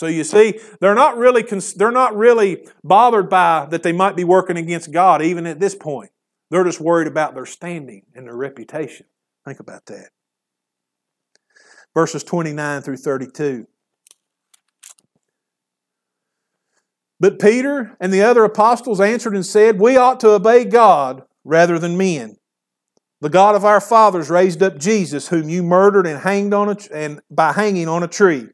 So 0.01 0.07
you 0.07 0.23
see, 0.23 0.59
they're 0.79 0.95
not 0.95 1.15
really 1.15 1.43
they're 1.75 1.91
not 1.91 2.15
really 2.15 2.65
bothered 2.83 3.29
by 3.29 3.67
that 3.69 3.83
they 3.83 3.91
might 3.91 4.15
be 4.15 4.23
working 4.23 4.57
against 4.57 4.91
God 4.91 5.21
even 5.21 5.45
at 5.45 5.59
this 5.59 5.75
point. 5.75 6.09
They're 6.49 6.63
just 6.63 6.81
worried 6.81 7.07
about 7.07 7.35
their 7.35 7.45
standing 7.45 8.07
and 8.15 8.25
their 8.25 8.35
reputation. 8.35 9.05
Think 9.45 9.59
about 9.59 9.85
that. 9.85 10.09
Verses 11.93 12.23
29 12.23 12.81
through 12.81 12.97
32. 12.97 13.67
But 17.19 17.37
Peter 17.37 17.95
and 17.99 18.11
the 18.11 18.23
other 18.23 18.43
apostles 18.43 18.99
answered 18.99 19.35
and 19.35 19.45
said, 19.45 19.79
We 19.79 19.97
ought 19.97 20.19
to 20.21 20.31
obey 20.31 20.65
God 20.65 21.25
rather 21.43 21.77
than 21.77 21.95
men. 21.95 22.37
The 23.19 23.29
God 23.29 23.53
of 23.53 23.65
our 23.65 23.79
fathers 23.79 24.31
raised 24.31 24.63
up 24.63 24.79
Jesus, 24.79 25.27
whom 25.27 25.47
you 25.47 25.61
murdered 25.61 26.07
and 26.07 26.21
hanged 26.21 26.55
on 26.55 26.69
a, 26.69 26.77
and 26.91 27.21
by 27.29 27.53
hanging 27.53 27.87
on 27.87 28.01
a 28.01 28.07
tree. 28.07 28.47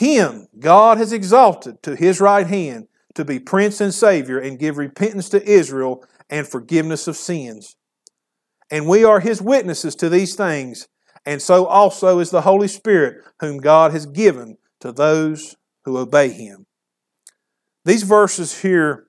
Him 0.00 0.48
God 0.58 0.96
has 0.96 1.12
exalted 1.12 1.82
to 1.82 1.94
his 1.94 2.22
right 2.22 2.46
hand 2.46 2.88
to 3.16 3.22
be 3.22 3.38
prince 3.38 3.82
and 3.82 3.92
savior 3.92 4.38
and 4.38 4.58
give 4.58 4.78
repentance 4.78 5.28
to 5.28 5.46
Israel 5.46 6.02
and 6.30 6.48
forgiveness 6.48 7.06
of 7.06 7.18
sins. 7.18 7.76
And 8.70 8.86
we 8.86 9.04
are 9.04 9.20
his 9.20 9.42
witnesses 9.42 9.94
to 9.96 10.08
these 10.08 10.34
things, 10.34 10.88
and 11.26 11.42
so 11.42 11.66
also 11.66 12.18
is 12.18 12.30
the 12.30 12.40
Holy 12.40 12.66
Spirit, 12.66 13.22
whom 13.40 13.58
God 13.58 13.92
has 13.92 14.06
given 14.06 14.56
to 14.80 14.90
those 14.90 15.56
who 15.84 15.98
obey 15.98 16.30
him. 16.30 16.64
These 17.84 18.04
verses 18.04 18.62
here 18.62 19.04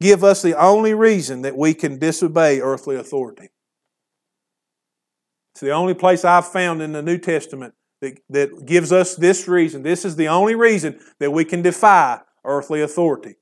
give 0.00 0.24
us 0.24 0.42
the 0.42 0.60
only 0.60 0.92
reason 0.92 1.42
that 1.42 1.56
we 1.56 1.72
can 1.72 2.00
disobey 2.00 2.60
earthly 2.60 2.96
authority. 2.96 3.50
It's 5.52 5.60
the 5.60 5.70
only 5.70 5.94
place 5.94 6.24
I've 6.24 6.48
found 6.48 6.82
in 6.82 6.90
the 6.90 7.02
New 7.02 7.18
Testament 7.18 7.74
that, 8.02 8.18
that 8.28 8.66
gives 8.66 8.92
us 8.92 9.16
this 9.16 9.48
reason. 9.48 9.82
This 9.82 10.04
is 10.04 10.16
the 10.16 10.28
only 10.28 10.54
reason 10.54 11.00
that 11.20 11.30
we 11.30 11.46
can 11.46 11.62
defy 11.62 12.20
earthly 12.44 12.82
authority, 12.82 13.36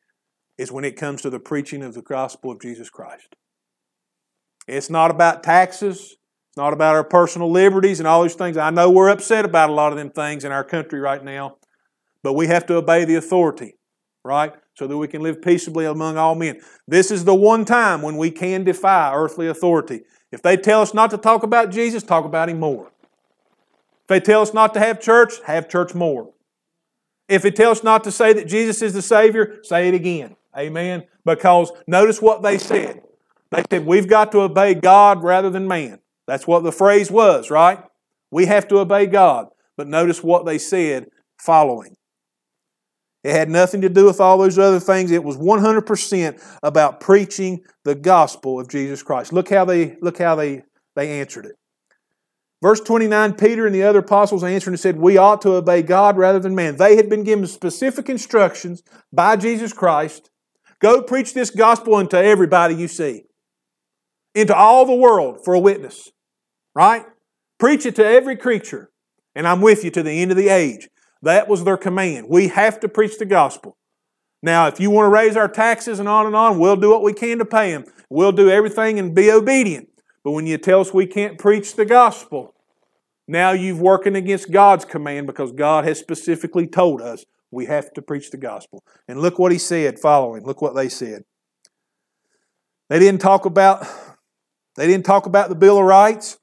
is 0.56 0.70
when 0.70 0.84
it 0.84 0.96
comes 0.96 1.22
to 1.22 1.30
the 1.30 1.40
preaching 1.40 1.82
of 1.82 1.94
the 1.94 2.02
gospel 2.02 2.52
of 2.52 2.60
Jesus 2.60 2.88
Christ. 2.90 3.34
It's 4.68 4.90
not 4.90 5.10
about 5.10 5.42
taxes. 5.42 6.16
It's 6.50 6.56
not 6.56 6.72
about 6.72 6.94
our 6.94 7.04
personal 7.04 7.50
liberties 7.50 7.98
and 7.98 8.06
all 8.06 8.22
those 8.22 8.34
things. 8.34 8.56
I 8.56 8.70
know 8.70 8.90
we're 8.90 9.08
upset 9.08 9.44
about 9.44 9.70
a 9.70 9.72
lot 9.72 9.92
of 9.92 9.98
them 9.98 10.10
things 10.10 10.44
in 10.44 10.52
our 10.52 10.64
country 10.64 11.00
right 11.00 11.24
now. 11.24 11.56
But 12.22 12.34
we 12.34 12.48
have 12.48 12.66
to 12.66 12.74
obey 12.74 13.06
the 13.06 13.14
authority, 13.14 13.78
right? 14.24 14.52
So 14.74 14.86
that 14.86 14.98
we 14.98 15.08
can 15.08 15.22
live 15.22 15.40
peaceably 15.40 15.86
among 15.86 16.18
all 16.18 16.34
men. 16.34 16.60
This 16.86 17.10
is 17.10 17.24
the 17.24 17.34
one 17.34 17.64
time 17.64 18.02
when 18.02 18.18
we 18.18 18.30
can 18.30 18.62
defy 18.62 19.14
earthly 19.14 19.48
authority. 19.48 20.02
If 20.30 20.42
they 20.42 20.58
tell 20.58 20.82
us 20.82 20.92
not 20.92 21.10
to 21.10 21.18
talk 21.18 21.42
about 21.42 21.70
Jesus, 21.70 22.02
talk 22.02 22.26
about 22.26 22.50
Him 22.50 22.60
more. 22.60 22.92
If 24.10 24.24
they 24.24 24.32
tell 24.32 24.42
us 24.42 24.52
not 24.52 24.74
to 24.74 24.80
have 24.80 25.00
church, 25.00 25.34
have 25.46 25.68
church 25.68 25.94
more. 25.94 26.32
If 27.28 27.42
they 27.42 27.52
tell 27.52 27.70
us 27.70 27.84
not 27.84 28.02
to 28.02 28.10
say 28.10 28.32
that 28.32 28.48
Jesus 28.48 28.82
is 28.82 28.92
the 28.92 29.02
Savior, 29.02 29.60
say 29.62 29.86
it 29.86 29.94
again. 29.94 30.34
Amen. 30.58 31.04
Because 31.24 31.70
notice 31.86 32.20
what 32.20 32.42
they 32.42 32.58
said. 32.58 33.02
They 33.52 33.62
said, 33.70 33.86
We've 33.86 34.08
got 34.08 34.32
to 34.32 34.40
obey 34.40 34.74
God 34.74 35.22
rather 35.22 35.48
than 35.48 35.68
man. 35.68 36.00
That's 36.26 36.44
what 36.44 36.64
the 36.64 36.72
phrase 36.72 37.08
was, 37.08 37.52
right? 37.52 37.84
We 38.32 38.46
have 38.46 38.66
to 38.68 38.80
obey 38.80 39.06
God. 39.06 39.46
But 39.76 39.86
notice 39.86 40.24
what 40.24 40.44
they 40.44 40.58
said 40.58 41.06
following. 41.38 41.94
It 43.22 43.30
had 43.30 43.48
nothing 43.48 43.82
to 43.82 43.88
do 43.88 44.06
with 44.06 44.20
all 44.20 44.38
those 44.38 44.58
other 44.58 44.80
things. 44.80 45.12
It 45.12 45.22
was 45.22 45.36
100% 45.36 46.58
about 46.64 46.98
preaching 46.98 47.60
the 47.84 47.94
gospel 47.94 48.58
of 48.58 48.68
Jesus 48.68 49.04
Christ. 49.04 49.32
Look 49.32 49.50
how 49.50 49.64
they 49.64 49.98
look 50.00 50.18
how 50.18 50.34
they, 50.34 50.62
they 50.96 51.20
answered 51.20 51.46
it. 51.46 51.54
Verse 52.62 52.80
29, 52.80 53.34
Peter 53.34 53.66
and 53.66 53.74
the 53.74 53.82
other 53.82 54.00
apostles 54.00 54.44
answered 54.44 54.70
and 54.70 54.80
said, 54.80 54.98
We 54.98 55.16
ought 55.16 55.40
to 55.42 55.54
obey 55.54 55.82
God 55.82 56.18
rather 56.18 56.38
than 56.38 56.54
man. 56.54 56.76
They 56.76 56.96
had 56.96 57.08
been 57.08 57.24
given 57.24 57.46
specific 57.46 58.10
instructions 58.10 58.82
by 59.12 59.36
Jesus 59.36 59.72
Christ. 59.72 60.30
Go 60.80 61.02
preach 61.02 61.32
this 61.32 61.50
gospel 61.50 61.94
unto 61.94 62.16
everybody 62.16 62.74
you 62.74 62.88
see, 62.88 63.24
into 64.34 64.54
all 64.54 64.84
the 64.84 64.94
world 64.94 65.44
for 65.44 65.54
a 65.54 65.58
witness. 65.58 66.10
Right? 66.74 67.04
Preach 67.58 67.86
it 67.86 67.96
to 67.96 68.06
every 68.06 68.36
creature, 68.36 68.90
and 69.34 69.48
I'm 69.48 69.60
with 69.60 69.84
you 69.84 69.90
to 69.92 70.02
the 70.02 70.22
end 70.22 70.30
of 70.30 70.36
the 70.36 70.48
age. 70.48 70.88
That 71.22 71.48
was 71.48 71.64
their 71.64 71.76
command. 71.76 72.26
We 72.28 72.48
have 72.48 72.80
to 72.80 72.88
preach 72.88 73.18
the 73.18 73.26
gospel. 73.26 73.76
Now, 74.42 74.68
if 74.68 74.80
you 74.80 74.90
want 74.90 75.06
to 75.06 75.10
raise 75.10 75.36
our 75.36 75.48
taxes 75.48 75.98
and 75.98 76.08
on 76.08 76.26
and 76.26 76.34
on, 76.34 76.58
we'll 76.58 76.76
do 76.76 76.90
what 76.90 77.02
we 77.02 77.12
can 77.12 77.38
to 77.38 77.44
pay 77.44 77.72
them. 77.72 77.84
We'll 78.08 78.32
do 78.32 78.48
everything 78.48 78.98
and 78.98 79.14
be 79.14 79.30
obedient. 79.30 79.89
But 80.24 80.32
when 80.32 80.46
you 80.46 80.58
tell 80.58 80.80
us 80.80 80.92
we 80.92 81.06
can't 81.06 81.38
preach 81.38 81.76
the 81.76 81.84
gospel, 81.84 82.54
now 83.26 83.52
you've 83.52 83.80
working 83.80 84.16
against 84.16 84.50
God's 84.50 84.84
command 84.84 85.26
because 85.26 85.52
God 85.52 85.84
has 85.84 85.98
specifically 85.98 86.66
told 86.66 87.00
us 87.00 87.24
we 87.50 87.66
have 87.66 87.92
to 87.94 88.02
preach 88.02 88.30
the 88.30 88.36
gospel. 88.36 88.84
And 89.08 89.20
look 89.20 89.38
what 89.38 89.52
he 89.52 89.58
said 89.58 89.98
following. 89.98 90.44
Look 90.44 90.62
what 90.62 90.74
they 90.74 90.88
said. 90.88 91.22
They 92.88 92.98
didn't 92.98 93.20
talk 93.20 93.46
about 93.46 93.86
they 94.76 94.86
didn't 94.86 95.04
talk 95.04 95.26
about 95.26 95.48
the 95.48 95.54
Bill 95.54 95.78
of 95.78 95.84
Rights. 95.84 96.38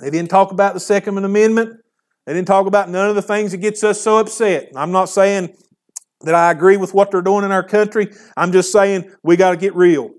They 0.00 0.10
didn't 0.10 0.30
talk 0.30 0.52
about 0.52 0.74
the 0.74 0.80
Second 0.80 1.18
Amendment. 1.18 1.80
They 2.26 2.34
didn't 2.34 2.46
talk 2.48 2.66
about 2.66 2.88
none 2.88 3.08
of 3.08 3.16
the 3.16 3.22
things 3.22 3.50
that 3.52 3.58
gets 3.58 3.82
us 3.82 4.00
so 4.00 4.18
upset. 4.18 4.70
I'm 4.76 4.92
not 4.92 5.06
saying 5.08 5.54
that 6.22 6.34
I 6.34 6.50
agree 6.50 6.76
with 6.76 6.94
what 6.94 7.10
they're 7.10 7.22
doing 7.22 7.44
in 7.44 7.52
our 7.52 7.62
country. 7.62 8.12
I'm 8.36 8.52
just 8.52 8.72
saying 8.72 9.10
we 9.22 9.36
got 9.36 9.50
to 9.50 9.56
get 9.56 9.74
real. 9.74 10.10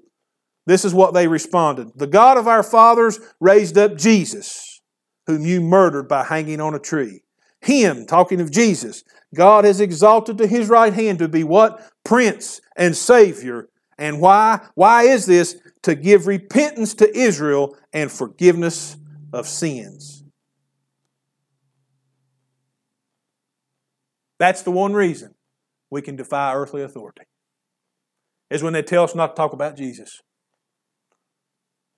This 0.65 0.86
is 0.86 0.93
what 0.93 1.13
they 1.13 1.28
responded. 1.28 1.89
The 1.95 2.08
God 2.08 2.38
of 2.38 2.47
our 2.47 2.63
fathers 2.63 3.19
raised 3.39 3.78
up 3.78 3.97
Jesus, 3.97 4.82
whom 5.28 5.45
you 5.45 5.62
murdered 5.62 6.08
by 6.08 6.24
hanging 6.24 6.62
on 6.62 6.76
a 6.76 6.80
tree. 6.80 7.21
Him, 7.62 8.06
talking 8.06 8.41
of 8.41 8.52
Jesus, 8.52 9.04
God 9.36 9.65
has 9.65 9.80
exalted 9.80 10.38
to 10.38 10.47
his 10.47 10.69
right 10.69 10.93
hand 10.93 11.19
to 11.19 11.28
be 11.28 11.43
what? 11.43 11.82
Prince 12.04 12.62
and 12.76 12.95
Savior. 12.95 13.69
And 13.97 14.19
why? 14.19 14.60
Why 14.76 15.04
is 15.04 15.26
this? 15.26 15.60
To 15.84 15.95
give 15.95 16.28
repentance 16.28 16.93
to 16.95 17.17
Israel 17.17 17.76
and 17.93 18.12
forgiveness 18.12 18.97
of 19.34 19.47
sins. 19.47 20.24
That's 24.39 24.63
the 24.63 24.71
one 24.71 24.93
reason 24.93 25.36
we 25.91 26.02
can 26.02 26.15
defy 26.15 26.56
earthly 26.56 26.82
authority. 26.82 27.21
Is 28.50 28.63
when 28.63 28.74
they 28.74 28.82
tell 28.82 29.04
us 29.04 29.15
not 29.15 29.28
to 29.28 29.34
talk 29.36 29.54
about 29.54 29.78
Jesus. 29.78 30.21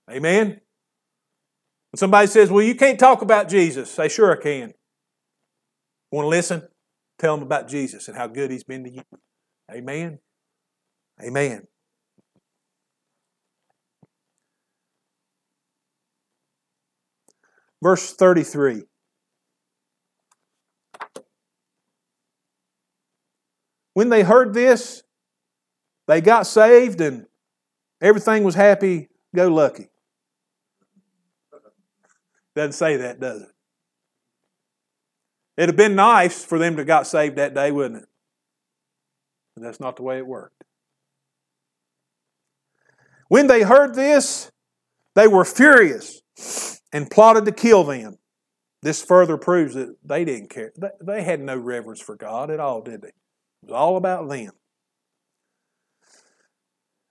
Amen? 0.10 0.60
When 1.92 1.98
somebody 1.98 2.28
says, 2.28 2.50
Well, 2.50 2.64
you 2.64 2.76
can't 2.76 3.00
talk 3.00 3.22
about 3.22 3.50
Jesus, 3.50 3.90
say, 3.90 4.08
Sure, 4.08 4.38
I 4.38 4.42
can. 4.42 4.74
Want 6.12 6.26
to 6.26 6.30
listen? 6.30 6.68
Tell 7.20 7.36
them 7.36 7.46
about 7.46 7.68
Jesus 7.68 8.08
and 8.08 8.18
how 8.18 8.28
good 8.28 8.52
He's 8.52 8.64
been 8.64 8.84
to 8.84 8.90
you. 8.90 9.04
Amen? 9.72 10.20
Amen. 11.22 11.68
Verse 17.82 18.14
33. 18.14 18.84
When 23.94 24.10
they 24.10 24.24
heard 24.24 24.54
this, 24.54 25.04
they 26.08 26.22
got 26.22 26.48
saved 26.48 27.00
and 27.00 27.28
everything 28.02 28.44
was 28.44 28.56
happy 28.56 29.10
go 29.36 29.48
lucky. 29.50 29.90
Doesn't 32.56 32.74
say 32.74 32.98
that, 32.98 33.20
does 33.20 33.42
it? 33.42 33.50
It'd 35.58 35.70
have 35.70 35.78
been 35.78 35.96
nice 35.96 36.44
for 36.44 36.58
them 36.58 36.76
to 36.78 36.86
got 36.86 37.08
saved 37.08 37.36
that 37.36 37.54
day, 37.54 37.72
wouldn't 37.72 38.04
it? 38.04 38.10
But 39.56 39.64
that's 39.64 39.80
not 39.80 39.96
the 39.96 40.04
way 40.04 40.18
it 40.18 40.26
worked. 40.26 40.64
When 43.28 43.48
they 43.48 43.64
heard 43.64 43.96
this, 43.96 44.52
they 45.16 45.28
were 45.28 45.46
furious 45.46 46.22
and 46.92 47.10
plotted 47.10 47.46
to 47.46 47.52
kill 47.52 47.84
them. 47.84 48.18
This 48.82 49.04
further 49.04 49.38
proves 49.38 49.76
that 49.76 49.96
they 50.04 50.26
didn't 50.26 50.50
care. 50.50 50.74
They 51.02 51.24
had 51.24 51.40
no 51.40 51.58
reverence 51.58 52.02
for 52.02 52.16
God 52.16 52.50
at 52.50 52.60
all, 52.60 52.82
did 52.82 53.02
they? 53.02 53.08
It 53.08 53.14
was 53.64 53.72
all 53.72 53.96
about 53.98 54.28
them. 54.28 54.52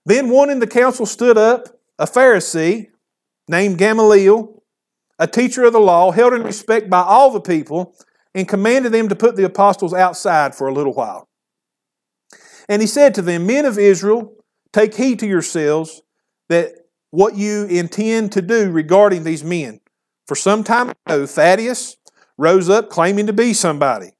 Then 0.05 0.29
one 0.29 0.49
in 0.49 0.59
the 0.59 0.67
council 0.67 1.05
stood 1.05 1.37
up, 1.37 1.67
a 1.97 2.05
Pharisee 2.05 2.89
named 3.47 3.77
Gamaliel, 3.77 4.62
a 5.23 5.27
teacher 5.27 5.63
of 5.63 5.71
the 5.71 5.79
law, 5.79 6.11
held 6.11 6.33
in 6.33 6.43
respect 6.43 6.89
by 6.89 7.01
all 7.01 7.31
the 7.31 7.39
people, 7.39 7.95
and 8.35 8.45
commanded 8.45 8.91
them 8.91 9.07
to 9.07 9.15
put 9.15 9.37
the 9.37 9.45
apostles 9.45 9.93
outside 9.93 10.53
for 10.53 10.67
a 10.67 10.73
little 10.73 10.93
while. 10.93 11.29
And 12.67 12.81
he 12.81 12.87
said 12.89 13.15
to 13.15 13.21
them, 13.21 13.47
Men 13.47 13.63
of 13.63 13.79
Israel, 13.79 14.35
take 14.73 14.95
heed 14.95 15.19
to 15.19 15.25
yourselves 15.25 16.01
that 16.49 16.73
what 17.11 17.37
you 17.37 17.63
intend 17.67 18.33
to 18.33 18.41
do 18.41 18.69
regarding 18.69 19.23
these 19.23 19.45
men. 19.45 19.79
For 20.27 20.35
some 20.35 20.61
time 20.61 20.89
ago, 20.89 21.23
Theudas 21.23 21.95
rose 22.37 22.69
up 22.69 22.89
claiming 22.89 23.27
to 23.27 23.33
be 23.33 23.53
somebody. 23.53 24.11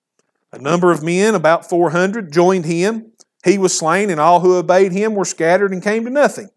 A 0.53 0.57
number 0.57 0.89
of 0.89 1.03
men, 1.03 1.35
about 1.35 1.67
400, 1.67 2.31
joined 2.31 2.63
him. 2.63 3.11
He 3.43 3.57
was 3.57 3.77
slain, 3.77 4.09
and 4.09 4.21
all 4.21 4.39
who 4.39 4.55
obeyed 4.55 4.93
him 4.93 5.15
were 5.15 5.25
scattered 5.25 5.73
and 5.73 5.83
came 5.83 6.05
to 6.05 6.09
nothing. 6.09 6.49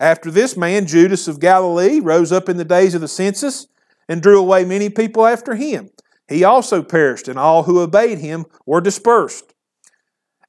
After 0.00 0.30
this 0.30 0.56
man, 0.56 0.86
Judas 0.86 1.28
of 1.28 1.40
Galilee, 1.40 2.00
rose 2.00 2.32
up 2.32 2.48
in 2.48 2.56
the 2.56 2.64
days 2.64 2.94
of 2.94 3.02
the 3.02 3.08
census 3.08 3.66
and 4.08 4.22
drew 4.22 4.40
away 4.40 4.64
many 4.64 4.88
people 4.88 5.26
after 5.26 5.54
him. 5.54 5.90
he 6.28 6.42
also 6.42 6.82
perished, 6.82 7.28
and 7.28 7.38
all 7.38 7.64
who 7.64 7.80
obeyed 7.80 8.18
him 8.18 8.46
were 8.64 8.80
dispersed. 8.80 9.52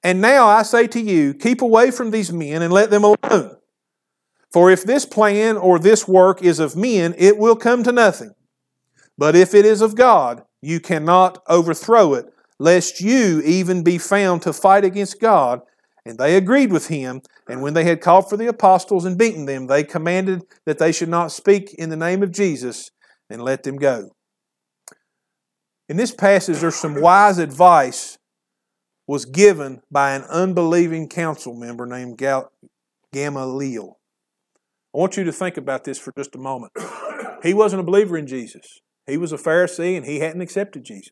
And 0.03 0.21
now 0.21 0.47
I 0.47 0.63
say 0.63 0.87
to 0.87 1.01
you, 1.01 1.33
keep 1.33 1.61
away 1.61 1.91
from 1.91 2.11
these 2.11 2.31
men 2.31 2.61
and 2.61 2.71
let 2.71 2.89
them 2.89 3.03
alone. 3.03 3.57
For 4.51 4.69
if 4.69 4.83
this 4.83 5.05
plan 5.05 5.57
or 5.57 5.79
this 5.79 6.07
work 6.07 6.41
is 6.43 6.59
of 6.59 6.75
men, 6.75 7.13
it 7.17 7.37
will 7.37 7.55
come 7.55 7.83
to 7.83 7.91
nothing. 7.91 8.33
But 9.17 9.35
if 9.35 9.53
it 9.53 9.65
is 9.65 9.81
of 9.81 9.95
God, 9.95 10.43
you 10.61 10.79
cannot 10.79 11.41
overthrow 11.47 12.13
it, 12.13 12.25
lest 12.59 13.01
you 13.01 13.41
even 13.41 13.83
be 13.83 13.97
found 13.97 14.41
to 14.43 14.53
fight 14.53 14.83
against 14.85 15.19
God. 15.19 15.61
And 16.05 16.17
they 16.17 16.35
agreed 16.35 16.71
with 16.71 16.87
him. 16.87 17.21
And 17.51 17.61
when 17.61 17.73
they 17.73 17.83
had 17.83 17.99
called 17.99 18.29
for 18.29 18.37
the 18.37 18.47
apostles 18.47 19.03
and 19.03 19.17
beaten 19.17 19.45
them, 19.45 19.67
they 19.67 19.83
commanded 19.83 20.43
that 20.65 20.79
they 20.79 20.93
should 20.93 21.09
not 21.09 21.33
speak 21.33 21.73
in 21.73 21.89
the 21.89 21.97
name 21.97 22.23
of 22.23 22.31
Jesus 22.31 22.91
and 23.29 23.43
let 23.43 23.63
them 23.63 23.75
go. 23.75 24.11
In 25.89 25.97
this 25.97 26.15
passage, 26.15 26.59
there's 26.59 26.77
some 26.77 27.01
wise 27.01 27.39
advice 27.39 28.17
was 29.05 29.25
given 29.25 29.81
by 29.91 30.15
an 30.15 30.23
unbelieving 30.29 31.09
council 31.09 31.53
member 31.53 31.85
named 31.85 32.17
Gamaliel. 33.11 33.99
I 34.95 34.97
want 34.97 35.17
you 35.17 35.25
to 35.25 35.33
think 35.33 35.57
about 35.57 35.83
this 35.83 35.99
for 35.99 36.13
just 36.17 36.33
a 36.35 36.39
moment. 36.39 36.71
He 37.43 37.53
wasn't 37.53 37.81
a 37.81 37.83
believer 37.83 38.17
in 38.17 38.27
Jesus. 38.27 38.79
He 39.07 39.17
was 39.17 39.33
a 39.33 39.37
Pharisee 39.37 39.97
and 39.97 40.05
he 40.05 40.19
hadn't 40.19 40.39
accepted 40.39 40.85
Jesus. 40.85 41.11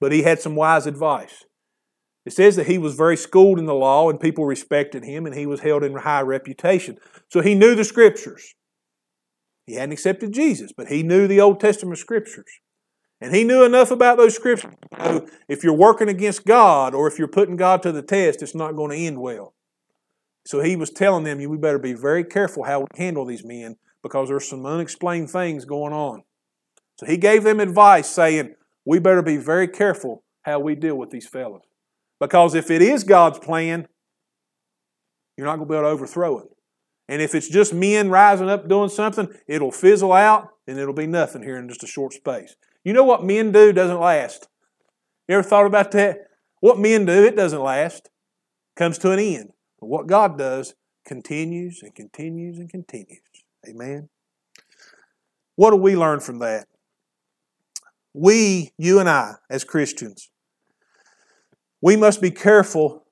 But 0.00 0.10
he 0.10 0.22
had 0.22 0.40
some 0.40 0.56
wise 0.56 0.88
advice. 0.88 1.44
It 2.26 2.32
says 2.32 2.56
that 2.56 2.66
he 2.66 2.78
was 2.78 2.94
very 2.94 3.16
schooled 3.16 3.58
in 3.58 3.66
the 3.66 3.74
law 3.74 4.10
and 4.10 4.20
people 4.20 4.44
respected 4.44 5.04
him 5.04 5.26
and 5.26 5.34
he 5.34 5.46
was 5.46 5.60
held 5.60 5.82
in 5.82 5.94
high 5.96 6.20
reputation. 6.20 6.98
So 7.30 7.40
he 7.40 7.54
knew 7.54 7.74
the 7.74 7.84
scriptures. 7.84 8.54
He 9.66 9.74
hadn't 9.74 9.92
accepted 9.92 10.32
Jesus, 10.32 10.72
but 10.76 10.88
he 10.88 11.02
knew 11.02 11.26
the 11.26 11.40
Old 11.40 11.60
Testament 11.60 11.98
scriptures. 11.98 12.50
And 13.20 13.34
he 13.34 13.44
knew 13.44 13.64
enough 13.64 13.90
about 13.90 14.16
those 14.16 14.34
scriptures. 14.34 14.74
So 14.98 15.26
if 15.48 15.62
you're 15.62 15.74
working 15.74 16.08
against 16.08 16.46
God 16.46 16.94
or 16.94 17.06
if 17.06 17.18
you're 17.18 17.28
putting 17.28 17.56
God 17.56 17.82
to 17.82 17.92
the 17.92 18.02
test, 18.02 18.42
it's 18.42 18.54
not 18.54 18.76
going 18.76 18.90
to 18.90 18.96
end 18.96 19.20
well. 19.20 19.54
So 20.46 20.60
he 20.60 20.74
was 20.74 20.90
telling 20.90 21.24
them, 21.24 21.38
we 21.38 21.56
better 21.58 21.78
be 21.78 21.92
very 21.92 22.24
careful 22.24 22.64
how 22.64 22.80
we 22.80 22.86
handle 22.96 23.26
these 23.26 23.44
men 23.44 23.76
because 24.02 24.28
there's 24.28 24.48
some 24.48 24.64
unexplained 24.64 25.30
things 25.30 25.66
going 25.66 25.92
on. 25.92 26.22
So 26.98 27.06
he 27.06 27.18
gave 27.18 27.44
them 27.44 27.60
advice 27.60 28.08
saying, 28.08 28.54
we 28.84 28.98
better 28.98 29.22
be 29.22 29.36
very 29.36 29.68
careful 29.68 30.22
how 30.42 30.58
we 30.58 30.74
deal 30.74 30.96
with 30.96 31.10
these 31.10 31.28
fellows. 31.28 31.62
Because 32.20 32.54
if 32.54 32.70
it 32.70 32.82
is 32.82 33.02
God's 33.02 33.38
plan, 33.38 33.88
you're 35.36 35.46
not 35.46 35.56
going 35.56 35.66
to 35.66 35.72
be 35.72 35.76
able 35.76 35.86
to 35.86 35.90
overthrow 35.90 36.38
it. 36.38 36.48
And 37.08 37.20
if 37.20 37.34
it's 37.34 37.48
just 37.48 37.74
men 37.74 38.10
rising 38.10 38.48
up 38.48 38.68
doing 38.68 38.90
something, 38.90 39.28
it'll 39.48 39.72
fizzle 39.72 40.12
out 40.12 40.48
and 40.68 40.78
it'll 40.78 40.94
be 40.94 41.06
nothing 41.06 41.42
here 41.42 41.56
in 41.56 41.68
just 41.68 41.82
a 41.82 41.86
short 41.86 42.12
space. 42.12 42.54
You 42.84 42.92
know 42.92 43.04
what 43.04 43.24
men 43.24 43.50
do 43.50 43.72
doesn't 43.72 43.98
last. 43.98 44.46
You 45.26 45.36
ever 45.36 45.42
thought 45.42 45.66
about 45.66 45.90
that? 45.92 46.18
What 46.60 46.78
men 46.78 47.06
do, 47.06 47.24
it 47.24 47.36
doesn't 47.36 47.60
last. 47.60 48.10
Comes 48.76 48.98
to 48.98 49.10
an 49.10 49.18
end. 49.18 49.50
But 49.80 49.86
what 49.86 50.06
God 50.06 50.38
does 50.38 50.74
continues 51.06 51.82
and 51.82 51.94
continues 51.94 52.58
and 52.58 52.68
continues. 52.68 53.20
Amen. 53.68 54.08
What 55.56 55.70
do 55.70 55.76
we 55.76 55.96
learn 55.96 56.20
from 56.20 56.38
that? 56.40 56.66
We, 58.12 58.72
you 58.78 58.98
and 58.98 59.08
I, 59.08 59.34
as 59.48 59.64
Christians, 59.64 60.30
we 61.82 61.96
must 61.96 62.20
be 62.20 62.30
careful 62.30 63.04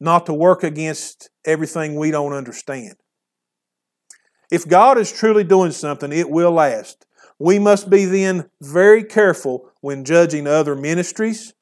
not 0.00 0.26
to 0.26 0.34
work 0.34 0.62
against 0.62 1.30
everything 1.44 1.96
we 1.96 2.10
don't 2.10 2.32
understand. 2.32 2.94
If 4.50 4.66
God 4.66 4.96
is 4.98 5.12
truly 5.12 5.44
doing 5.44 5.72
something, 5.72 6.12
it 6.12 6.30
will 6.30 6.52
last. 6.52 7.06
We 7.38 7.58
must 7.58 7.90
be 7.90 8.04
then 8.04 8.50
very 8.60 9.04
careful 9.04 9.70
when 9.80 10.04
judging 10.04 10.46
other 10.46 10.74
ministries, 10.74 11.52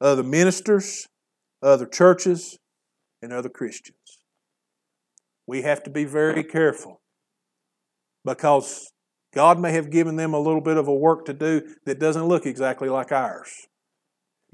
other 0.00 0.22
ministers, 0.22 1.06
other 1.62 1.86
churches, 1.86 2.58
and 3.22 3.32
other 3.32 3.48
Christians. 3.48 3.98
We 5.46 5.62
have 5.62 5.82
to 5.84 5.90
be 5.90 6.04
very 6.04 6.42
careful 6.42 7.00
because 8.24 8.90
God 9.32 9.60
may 9.60 9.72
have 9.72 9.90
given 9.90 10.16
them 10.16 10.34
a 10.34 10.40
little 10.40 10.60
bit 10.60 10.76
of 10.76 10.88
a 10.88 10.94
work 10.94 11.26
to 11.26 11.32
do 11.32 11.62
that 11.84 12.00
doesn't 12.00 12.26
look 12.26 12.46
exactly 12.46 12.88
like 12.88 13.12
ours. 13.12 13.68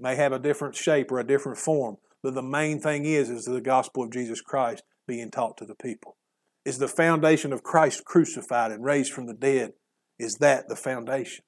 May 0.02 0.16
have 0.16 0.32
a 0.32 0.38
different 0.40 0.74
shape 0.74 1.12
or 1.12 1.20
a 1.20 1.26
different 1.26 1.58
form, 1.58 1.98
but 2.24 2.34
the 2.34 2.42
main 2.42 2.80
thing 2.80 3.04
is 3.04 3.30
is 3.30 3.44
the 3.44 3.60
gospel 3.60 4.02
of 4.02 4.10
Jesus 4.10 4.40
Christ 4.40 4.82
being 5.06 5.30
taught 5.30 5.56
to 5.58 5.64
the 5.64 5.76
people. 5.76 6.16
Is 6.64 6.78
the 6.78 6.88
foundation 6.88 7.52
of 7.52 7.62
Christ 7.62 8.04
crucified 8.04 8.72
and 8.72 8.84
raised 8.84 9.12
from 9.12 9.26
the 9.26 9.34
dead 9.34 9.74
is 10.18 10.38
that 10.40 10.68
the 10.68 10.74
foundation? 10.74 11.44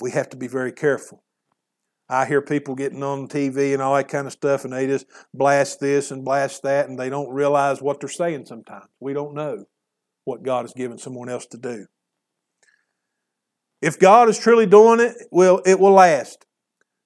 We 0.00 0.12
have 0.12 0.28
to 0.30 0.36
be 0.36 0.46
very 0.46 0.70
careful. 0.70 1.24
I 2.08 2.26
hear 2.26 2.42
people 2.42 2.76
getting 2.76 3.02
on 3.02 3.26
TV 3.26 3.72
and 3.72 3.82
all 3.82 3.96
that 3.96 4.08
kind 4.08 4.28
of 4.28 4.32
stuff, 4.32 4.64
and 4.64 4.72
they 4.72 4.86
just 4.86 5.06
blast 5.34 5.80
this 5.80 6.12
and 6.12 6.24
blast 6.24 6.62
that, 6.62 6.88
and 6.88 6.98
they 6.98 7.10
don't 7.10 7.32
realize 7.32 7.82
what 7.82 7.98
they're 7.98 8.08
saying 8.08 8.46
sometimes. 8.46 8.86
We 9.00 9.14
don't 9.14 9.34
know 9.34 9.64
what 10.24 10.44
God 10.44 10.62
has 10.62 10.74
given 10.74 10.96
someone 10.96 11.28
else 11.28 11.46
to 11.46 11.58
do. 11.58 11.86
If 13.82 13.98
God 13.98 14.28
is 14.28 14.38
truly 14.38 14.66
doing 14.66 15.00
it, 15.00 15.16
well, 15.32 15.60
it 15.66 15.80
will 15.80 15.92
last. 15.92 16.46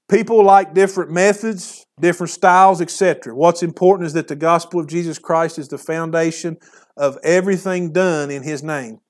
People 0.09 0.45
like 0.45 0.75
different 0.75 1.11
methods, 1.11 1.87
different 1.99 2.31
styles, 2.31 2.81
etc. 2.83 3.35
What's 3.35 3.63
important 3.63 4.07
is 4.07 4.13
that 4.13 4.29
the 4.29 4.37
gospel 4.37 4.79
of 4.81 4.87
Jesus 4.87 5.19
Christ 5.19 5.59
is 5.59 5.69
the 5.69 5.79
foundation 5.79 6.59
of 6.97 7.19
everything 7.25 7.93
done 7.93 8.31
in 8.31 8.43
His 8.43 8.63
name. 8.63 9.01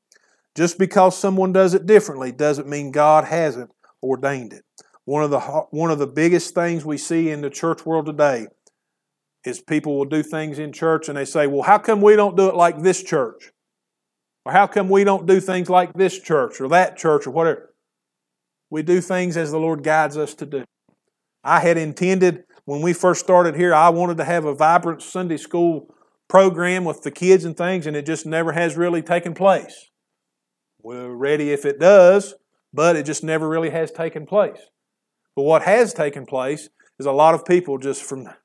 Just 0.57 0.79
because 0.79 1.19
someone 1.19 1.53
does 1.53 1.75
it 1.75 1.87
differently 1.87 2.31
doesn't 2.31 2.69
mean 2.69 2.93
God 2.93 3.25
hasn't 3.25 3.71
ordained 4.03 4.53
it. 4.53 4.63
One 5.05 5.25
of 5.25 5.31
the 5.31 5.41
one 5.41 5.91
of 5.91 5.99
the 5.99 6.07
biggest 6.07 6.55
things 6.55 6.85
we 6.85 6.97
see 6.97 7.31
in 7.31 7.41
the 7.41 7.51
church 7.51 7.85
world 7.85 8.07
today 8.07 8.47
is 9.45 9.61
people 9.61 9.99
will 9.99 10.05
do 10.05 10.23
things 10.23 10.59
in 10.59 10.73
church 10.73 11.09
and 11.09 11.19
they 11.19 11.25
say, 11.25 11.47
"Well, 11.49 11.63
how 11.63 11.79
come 11.79 12.01
we 12.01 12.15
don't 12.15 12.37
do 12.37 12.49
it 12.49 12.55
like 12.55 12.83
this 12.83 13.03
church?" 13.03 13.53
Or 14.47 14.53
how 14.53 14.67
come 14.67 14.89
we 14.89 15.05
don't 15.05 15.27
do 15.27 15.41
things 15.41 15.69
like 15.69 15.93
this 15.95 16.19
church 16.19 16.61
or 16.61 16.69
that 16.69 16.97
church 16.97 17.27
or 17.27 17.31
whatever? 17.31 17.75
We 18.71 18.83
do 18.83 19.01
things 19.01 19.37
as 19.37 19.51
the 19.51 19.59
Lord 19.59 19.83
guides 19.83 20.17
us 20.17 20.35
to 20.35 20.47
do. 20.47 20.65
I 21.45 21.61
had 21.61 21.77
intended 21.77 22.45
when 22.65 22.81
we 22.81 22.95
first 22.95 23.21
started 23.21 23.57
here, 23.57 23.75
I 23.75 23.91
wanted 23.91 24.17
to 24.17 24.25
have 24.25 24.47
a 24.47 24.55
vibrant 24.55 25.03
Sunday 25.03 25.37
school 25.37 25.95
program 26.29 26.85
with 26.85 27.03
the 27.03 27.11
kids 27.11 27.45
and 27.45 27.57
things, 27.57 27.87
and 27.87 27.95
it 27.95 28.07
just 28.07 28.25
never 28.25 28.53
has 28.53 28.77
really 28.77 29.03
taken 29.03 29.35
place. 29.35 29.91
We're 30.83 31.15
ready 31.15 31.53
if 31.53 31.67
it 31.67 31.79
does, 31.79 32.35
but 32.73 32.97
it 32.97 33.05
just 33.05 33.23
never 33.23 33.49
really 33.49 33.71
has 33.71 33.91
taken 33.91 34.27
place. 34.27 34.59
But 35.37 35.43
what 35.43 35.63
has 35.63 35.93
taken 35.93 36.25
place 36.25 36.71
is 36.99 37.07
a 37.07 37.13
lot 37.13 37.35
of 37.35 37.45
people 37.45 37.77
just 37.79 38.03
from 38.03 38.27
a 38.27 38.37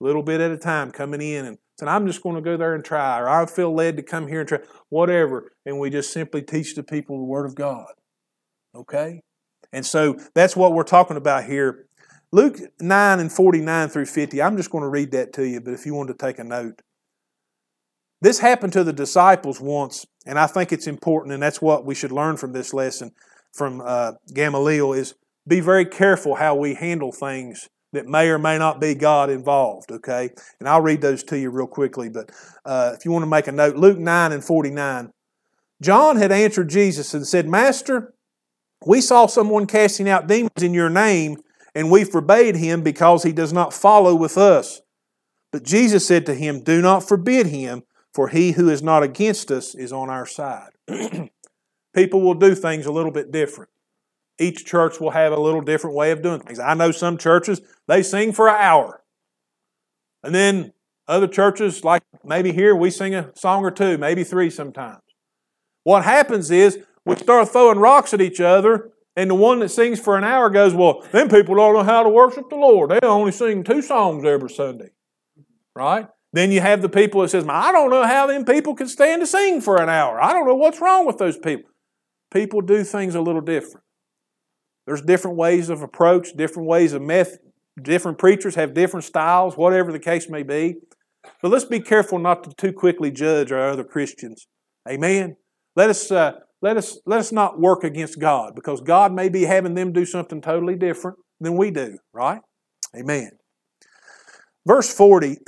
little 0.00 0.22
bit 0.22 0.40
at 0.40 0.50
a 0.50 0.56
time 0.56 0.90
coming 0.90 1.20
in 1.20 1.44
and 1.44 1.58
saying, 1.78 1.88
I'm 1.88 2.06
just 2.06 2.22
going 2.22 2.36
to 2.36 2.42
go 2.42 2.56
there 2.56 2.74
and 2.74 2.84
try, 2.84 3.20
or 3.20 3.28
I 3.28 3.46
feel 3.46 3.72
led 3.72 3.96
to 3.96 4.02
come 4.02 4.26
here 4.26 4.40
and 4.40 4.48
try, 4.48 4.58
whatever. 4.88 5.52
And 5.64 5.78
we 5.78 5.90
just 5.90 6.12
simply 6.12 6.42
teach 6.42 6.74
the 6.74 6.82
people 6.82 7.18
the 7.18 7.24
Word 7.24 7.46
of 7.46 7.54
God. 7.54 7.92
Okay? 8.74 9.22
And 9.72 9.84
so 9.86 10.16
that's 10.34 10.56
what 10.56 10.72
we're 10.72 10.82
talking 10.82 11.16
about 11.16 11.44
here. 11.44 11.87
Luke 12.30 12.58
9 12.80 13.20
and 13.20 13.32
49 13.32 13.88
through 13.88 14.06
50, 14.06 14.42
I'm 14.42 14.56
just 14.56 14.70
going 14.70 14.82
to 14.82 14.88
read 14.88 15.12
that 15.12 15.32
to 15.34 15.48
you, 15.48 15.60
but 15.60 15.72
if 15.72 15.86
you 15.86 15.94
want 15.94 16.08
to 16.08 16.14
take 16.14 16.38
a 16.38 16.44
note. 16.44 16.82
This 18.20 18.40
happened 18.40 18.72
to 18.74 18.84
the 18.84 18.92
disciples 18.92 19.60
once, 19.60 20.04
and 20.26 20.38
I 20.38 20.46
think 20.46 20.72
it's 20.72 20.86
important, 20.86 21.32
and 21.32 21.42
that's 21.42 21.62
what 21.62 21.86
we 21.86 21.94
should 21.94 22.12
learn 22.12 22.36
from 22.36 22.52
this 22.52 22.74
lesson 22.74 23.12
from 23.52 23.80
uh, 23.84 24.12
Gamaliel 24.32 24.92
is 24.92 25.14
be 25.46 25.60
very 25.60 25.86
careful 25.86 26.34
how 26.34 26.54
we 26.54 26.74
handle 26.74 27.12
things 27.12 27.68
that 27.92 28.06
may 28.06 28.28
or 28.28 28.38
may 28.38 28.58
not 28.58 28.80
be 28.80 28.94
God 28.94 29.30
involved, 29.30 29.90
okay? 29.90 30.30
And 30.60 30.68
I'll 30.68 30.82
read 30.82 31.00
those 31.00 31.24
to 31.24 31.38
you 31.38 31.50
real 31.50 31.66
quickly, 31.66 32.10
but 32.10 32.30
uh, 32.66 32.92
if 32.94 33.04
you 33.04 33.10
want 33.10 33.22
to 33.22 33.30
make 33.30 33.46
a 33.46 33.52
note, 33.52 33.76
Luke 33.76 33.98
9 33.98 34.32
and 34.32 34.44
49. 34.44 35.10
John 35.80 36.16
had 36.16 36.32
answered 36.32 36.68
Jesus 36.68 37.14
and 37.14 37.26
said, 37.26 37.48
Master, 37.48 38.12
we 38.84 39.00
saw 39.00 39.26
someone 39.26 39.66
casting 39.66 40.08
out 40.08 40.26
demons 40.26 40.62
in 40.62 40.74
your 40.74 40.90
name, 40.90 41.38
and 41.74 41.90
we 41.90 42.04
forbade 42.04 42.56
him 42.56 42.82
because 42.82 43.22
he 43.22 43.32
does 43.32 43.52
not 43.52 43.74
follow 43.74 44.14
with 44.14 44.36
us. 44.36 44.80
But 45.52 45.62
Jesus 45.62 46.06
said 46.06 46.26
to 46.26 46.34
him, 46.34 46.60
Do 46.62 46.82
not 46.82 47.06
forbid 47.06 47.46
him, 47.46 47.84
for 48.12 48.28
he 48.28 48.52
who 48.52 48.68
is 48.68 48.82
not 48.82 49.02
against 49.02 49.50
us 49.50 49.74
is 49.74 49.92
on 49.92 50.10
our 50.10 50.26
side. 50.26 50.70
People 51.94 52.20
will 52.20 52.34
do 52.34 52.54
things 52.54 52.86
a 52.86 52.92
little 52.92 53.10
bit 53.10 53.32
different. 53.32 53.70
Each 54.38 54.64
church 54.64 55.00
will 55.00 55.10
have 55.10 55.32
a 55.32 55.40
little 55.40 55.60
different 55.60 55.96
way 55.96 56.10
of 56.10 56.22
doing 56.22 56.40
things. 56.40 56.58
I 56.58 56.74
know 56.74 56.92
some 56.92 57.18
churches, 57.18 57.60
they 57.86 58.02
sing 58.02 58.32
for 58.32 58.48
an 58.48 58.56
hour. 58.56 59.02
And 60.22 60.34
then 60.34 60.72
other 61.08 61.26
churches, 61.26 61.82
like 61.84 62.02
maybe 62.24 62.52
here, 62.52 62.76
we 62.76 62.90
sing 62.90 63.14
a 63.14 63.30
song 63.34 63.64
or 63.64 63.70
two, 63.70 63.98
maybe 63.98 64.24
three 64.24 64.50
sometimes. 64.50 65.00
What 65.82 66.04
happens 66.04 66.50
is 66.50 66.78
we 67.04 67.16
start 67.16 67.48
throwing 67.48 67.78
rocks 67.78 68.12
at 68.12 68.20
each 68.20 68.40
other, 68.40 68.90
and 69.18 69.28
the 69.28 69.34
one 69.34 69.58
that 69.58 69.70
sings 69.70 69.98
for 69.98 70.16
an 70.16 70.22
hour 70.22 70.48
goes, 70.48 70.74
Well, 70.74 71.04
them 71.10 71.28
people 71.28 71.56
don't 71.56 71.74
know 71.74 71.82
how 71.82 72.04
to 72.04 72.08
worship 72.08 72.48
the 72.48 72.56
Lord. 72.56 72.90
They 72.90 73.00
only 73.02 73.32
sing 73.32 73.64
two 73.64 73.82
songs 73.82 74.24
every 74.24 74.48
Sunday. 74.48 74.90
Right? 75.74 76.06
Then 76.32 76.52
you 76.52 76.60
have 76.60 76.82
the 76.82 76.88
people 76.88 77.22
that 77.22 77.30
says, 77.30 77.44
I 77.48 77.72
don't 77.72 77.90
know 77.90 78.04
how 78.04 78.28
them 78.28 78.44
people 78.44 78.76
can 78.76 78.86
stand 78.86 79.20
to 79.20 79.26
sing 79.26 79.60
for 79.60 79.82
an 79.82 79.88
hour. 79.88 80.22
I 80.22 80.32
don't 80.32 80.46
know 80.46 80.54
what's 80.54 80.80
wrong 80.80 81.04
with 81.04 81.18
those 81.18 81.36
people. 81.36 81.68
People 82.32 82.60
do 82.60 82.84
things 82.84 83.16
a 83.16 83.20
little 83.20 83.40
different. 83.40 83.84
There's 84.86 85.02
different 85.02 85.36
ways 85.36 85.68
of 85.68 85.82
approach, 85.82 86.36
different 86.36 86.68
ways 86.68 86.92
of 86.92 87.02
method. 87.02 87.40
Different 87.82 88.18
preachers 88.18 88.54
have 88.54 88.72
different 88.72 89.02
styles, 89.02 89.56
whatever 89.56 89.90
the 89.90 89.98
case 89.98 90.28
may 90.28 90.44
be. 90.44 90.76
But 91.42 91.50
let's 91.50 91.64
be 91.64 91.80
careful 91.80 92.20
not 92.20 92.44
to 92.44 92.50
too 92.56 92.72
quickly 92.72 93.10
judge 93.10 93.50
our 93.50 93.68
other 93.68 93.84
Christians. 93.84 94.46
Amen. 94.88 95.36
Let 95.74 95.90
us 95.90 96.08
uh, 96.12 96.34
let 96.60 96.76
us 96.76 96.98
let 97.06 97.20
us 97.20 97.32
not 97.32 97.60
work 97.60 97.84
against 97.84 98.18
God 98.18 98.54
because 98.54 98.80
God 98.80 99.12
may 99.12 99.28
be 99.28 99.44
having 99.44 99.74
them 99.74 99.92
do 99.92 100.04
something 100.04 100.40
totally 100.40 100.76
different 100.76 101.18
than 101.40 101.56
we 101.56 101.70
do. 101.70 101.98
Right? 102.12 102.40
Amen. 102.96 103.30
Verse 104.66 104.92
forty 104.92 105.38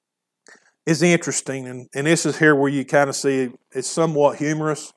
is 0.86 1.02
interesting, 1.02 1.66
and, 1.66 1.88
and 1.94 2.06
this 2.06 2.26
is 2.26 2.38
here 2.38 2.54
where 2.54 2.70
you 2.70 2.84
kind 2.84 3.08
of 3.08 3.16
see 3.16 3.50
it's 3.72 3.88
somewhat 3.88 4.38
humorous. 4.38 4.92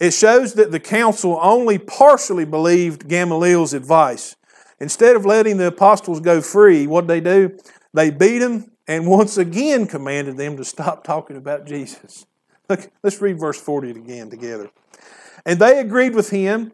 It 0.00 0.12
shows 0.12 0.54
that 0.54 0.70
the 0.70 0.80
council 0.80 1.38
only 1.42 1.76
partially 1.76 2.44
believed 2.44 3.08
Gamaliel's 3.08 3.74
advice. 3.74 4.36
Instead 4.80 5.16
of 5.16 5.26
letting 5.26 5.56
the 5.56 5.66
apostles 5.66 6.20
go 6.20 6.40
free, 6.40 6.86
what 6.86 7.06
did 7.06 7.08
they 7.08 7.20
do? 7.20 7.58
They 7.92 8.10
beat 8.10 8.38
them 8.38 8.70
and 8.86 9.06
once 9.06 9.36
again 9.36 9.86
commanded 9.86 10.36
them 10.36 10.56
to 10.56 10.64
stop 10.64 11.04
talking 11.04 11.36
about 11.36 11.66
Jesus. 11.66 12.26
Look, 12.68 12.90
let's 13.02 13.20
read 13.20 13.38
verse 13.38 13.60
40 13.60 13.90
again 13.90 14.30
together. 14.30 14.70
And 15.46 15.58
they 15.58 15.78
agreed 15.80 16.14
with 16.14 16.30
him. 16.30 16.72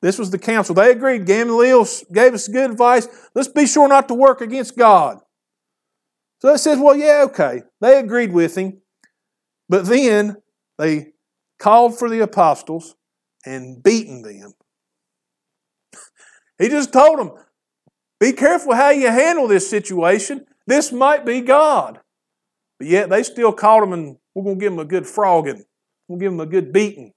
This 0.00 0.18
was 0.18 0.30
the 0.30 0.38
council. 0.38 0.74
They 0.74 0.90
agreed. 0.90 1.26
Gamaliel 1.26 1.86
gave 2.12 2.34
us 2.34 2.48
good 2.48 2.70
advice. 2.70 3.08
Let's 3.34 3.48
be 3.48 3.66
sure 3.66 3.88
not 3.88 4.08
to 4.08 4.14
work 4.14 4.40
against 4.40 4.76
God. 4.76 5.18
So 6.40 6.52
it 6.54 6.58
says, 6.58 6.78
well, 6.78 6.96
yeah, 6.96 7.22
okay. 7.26 7.62
They 7.80 7.98
agreed 7.98 8.32
with 8.32 8.56
him. 8.56 8.80
But 9.68 9.86
then 9.86 10.36
they 10.78 11.12
called 11.58 11.98
for 11.98 12.08
the 12.08 12.20
apostles 12.20 12.94
and 13.44 13.82
beaten 13.82 14.22
them. 14.22 14.52
He 16.58 16.68
just 16.68 16.92
told 16.92 17.18
them, 17.18 17.32
be 18.20 18.32
careful 18.32 18.74
how 18.74 18.90
you 18.90 19.08
handle 19.08 19.46
this 19.46 19.68
situation. 19.68 20.46
This 20.66 20.90
might 20.92 21.24
be 21.24 21.40
God. 21.40 22.00
But 22.78 22.88
yet 22.88 23.10
they 23.10 23.22
still 23.22 23.52
called 23.52 23.84
him 23.84 23.92
and 23.92 24.16
we're 24.38 24.44
going 24.44 24.58
to 24.58 24.64
give 24.64 24.72
them 24.72 24.78
a 24.78 24.84
good 24.84 25.06
frogging. 25.06 25.64
We'll 26.06 26.18
give 26.18 26.30
them 26.30 26.40
a 26.40 26.46
good 26.46 26.72
beating. 26.72 27.12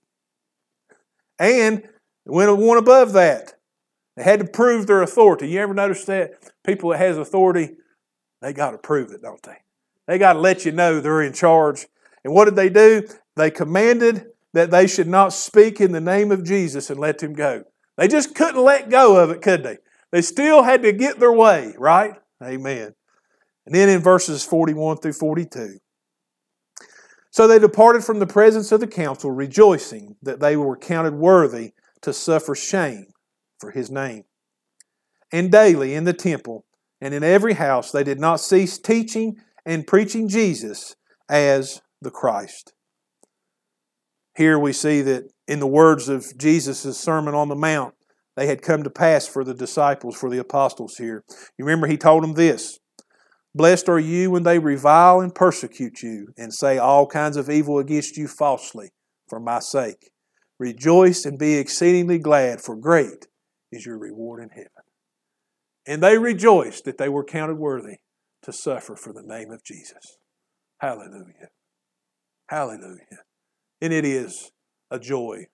And 1.38 1.84
they 1.84 2.32
went 2.32 2.55
one 2.57 2.78
above 2.78 3.13
that. 3.13 3.53
They 4.17 4.24
had 4.24 4.39
to 4.39 4.47
prove 4.47 4.88
their 4.88 5.01
authority. 5.01 5.49
You 5.49 5.59
ever 5.59 5.74
notice 5.74 6.03
that? 6.05 6.32
People 6.65 6.89
that 6.89 6.97
has 6.97 7.17
authority, 7.17 7.76
they 8.41 8.53
got 8.53 8.72
to 8.72 8.78
prove 8.78 9.11
it, 9.11 9.22
don't 9.22 9.41
they? 9.43 9.57
They 10.07 10.17
got 10.17 10.34
to 10.34 10.39
let 10.39 10.65
you 10.65 10.72
know 10.72 10.99
they're 10.99 11.22
in 11.22 11.34
charge. 11.34 11.86
And 12.24 12.34
what 12.34 12.45
did 12.45 12.55
they 12.55 12.69
do? 12.69 13.07
They 13.36 13.51
commanded 13.51 14.26
that 14.53 14.72
they 14.72 14.88
should 14.88 15.07
not 15.07 15.32
speak 15.32 15.80
in 15.80 15.91
the 15.91 16.01
name 16.01 16.32
of 16.32 16.43
Jesus 16.43 16.89
and 16.89 16.99
let 16.99 17.22
him 17.22 17.34
go. 17.34 17.63
They 17.97 18.07
just 18.07 18.36
couldn't 18.36 18.63
let 18.63 18.89
go 18.89 19.15
of 19.17 19.30
it, 19.30 19.41
could 19.41 19.63
they? 19.63 19.78
They 20.11 20.22
still 20.22 20.63
had 20.63 20.82
to 20.84 20.91
get 20.91 21.19
their 21.19 21.32
way, 21.32 21.74
right? 21.78 22.15
Amen. 22.43 22.93
And 23.65 23.76
then 23.76 23.89
in 23.89 24.01
verses 24.01 24.43
41 24.43 24.97
through 24.97 25.13
42. 25.13 25.78
So 27.32 27.48
they 27.48 27.60
departed 27.60 28.04
from 28.04 28.20
the 28.20 28.28
presence 28.28 28.72
of 28.72 28.82
the 28.82 28.88
council, 28.88 29.32
rejoicing 29.32 30.18
that 30.22 30.42
they 30.42 30.58
were 30.58 30.78
counted 30.78 31.16
worthy 31.16 31.72
to 32.02 32.14
suffer 32.14 32.56
shame 32.56 33.08
for 33.60 33.72
his 33.72 33.90
name. 33.90 34.26
And 35.32 35.50
daily 35.50 35.94
in 35.94 36.04
the 36.04 36.14
temple 36.14 36.66
and 37.00 37.14
in 37.14 37.24
every 37.24 37.54
house 37.54 37.92
they 37.92 38.04
did 38.04 38.20
not 38.20 38.42
cease 38.42 38.78
teaching 38.78 39.38
and 39.66 39.88
preaching 39.88 40.28
Jesus 40.28 40.96
as 41.30 41.82
the 42.02 42.12
Christ. 42.12 42.74
Here 44.36 44.60
we 44.60 44.74
see 44.74 45.02
that 45.02 45.30
in 45.48 45.60
the 45.60 45.68
words 45.68 46.10
of 46.10 46.38
Jesus' 46.38 46.98
Sermon 46.98 47.34
on 47.34 47.48
the 47.48 47.56
Mount, 47.56 47.96
they 48.36 48.48
had 48.48 48.62
come 48.62 48.84
to 48.84 48.90
pass 48.90 49.28
for 49.28 49.44
the 49.44 49.54
disciples, 49.54 50.18
for 50.18 50.30
the 50.30 50.38
apostles 50.38 50.98
here. 50.98 51.24
You 51.58 51.66
remember 51.66 51.88
he 51.88 51.98
told 51.98 52.24
them 52.24 52.34
this 52.34 52.80
Blessed 53.54 53.89
are 53.89 53.99
you 53.99 54.32
when 54.32 54.43
they 54.43 54.60
revile 54.60 55.20
and 55.20 55.36
persecute 55.36 56.02
you 56.02 56.28
and 56.38 56.54
say 56.54 56.78
all 56.78 57.06
kinds 57.06 57.36
of 57.36 57.49
evil 57.49 57.80
against 57.80 58.16
you 58.16 58.28
falsely 58.28 58.91
for 59.28 59.39
my 59.39 59.60
sake. 59.60 60.12
Rejoice 60.58 61.26
and 61.26 61.38
be 61.38 61.56
exceedingly 61.56 62.20
glad, 62.20 62.62
for 62.62 62.76
great 62.76 63.28
is 63.72 63.86
your 63.86 63.97
reward 63.97 64.43
in 64.43 64.49
heaven. 64.49 64.70
And 65.88 66.02
they 66.02 66.18
rejoiced 66.18 66.86
that 66.86 66.97
they 66.97 67.10
were 67.10 67.24
counted 67.24 67.58
worthy 67.58 67.97
to 68.43 68.54
suffer 68.54 68.95
for 68.95 69.12
the 69.12 69.24
name 69.24 69.52
of 69.52 69.64
Jesus. 69.64 70.18
Hallelujah. 70.80 71.49
Hallelujah. 72.49 73.24
And 73.82 73.91
it 73.91 74.06
is 74.06 74.52
a 74.89 74.99
joy 74.99 75.45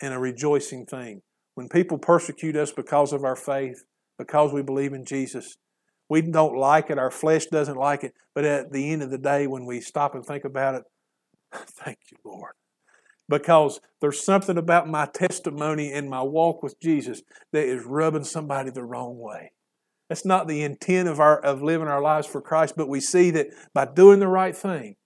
and 0.00 0.14
a 0.14 0.18
rejoicing 0.18 0.86
thing. 0.86 1.22
When 1.54 1.68
people 1.68 1.98
persecute 1.98 2.56
us 2.56 2.72
because 2.72 3.12
of 3.12 3.24
our 3.24 3.36
faith, 3.36 3.84
because 4.18 4.52
we 4.52 4.62
believe 4.62 4.92
in 4.92 5.04
Jesus, 5.04 5.56
we 6.08 6.22
don't 6.22 6.56
like 6.56 6.90
it, 6.90 6.98
our 6.98 7.10
flesh 7.10 7.46
doesn't 7.46 7.76
like 7.76 8.04
it, 8.04 8.14
but 8.34 8.44
at 8.44 8.72
the 8.72 8.90
end 8.90 9.02
of 9.02 9.10
the 9.10 9.18
day, 9.18 9.46
when 9.46 9.64
we 9.64 9.80
stop 9.80 10.14
and 10.14 10.24
think 10.24 10.44
about 10.44 10.74
it, 10.74 10.82
thank 11.54 11.98
you, 12.10 12.18
Lord. 12.24 12.52
Because 13.28 13.80
there's 14.00 14.22
something 14.22 14.58
about 14.58 14.88
my 14.88 15.06
testimony 15.06 15.92
and 15.92 16.10
my 16.10 16.22
walk 16.22 16.62
with 16.62 16.78
Jesus 16.78 17.22
that 17.52 17.64
is 17.64 17.84
rubbing 17.84 18.24
somebody 18.24 18.70
the 18.70 18.84
wrong 18.84 19.18
way. 19.18 19.52
That's 20.08 20.26
not 20.26 20.46
the 20.46 20.62
intent 20.62 21.08
of 21.08 21.20
our 21.20 21.40
of 21.40 21.62
living 21.62 21.88
our 21.88 22.02
lives 22.02 22.26
for 22.26 22.42
Christ, 22.42 22.74
but 22.76 22.88
we 22.88 23.00
see 23.00 23.30
that 23.30 23.46
by 23.72 23.86
doing 23.86 24.20
the 24.20 24.28
right 24.28 24.54
thing, 24.54 24.96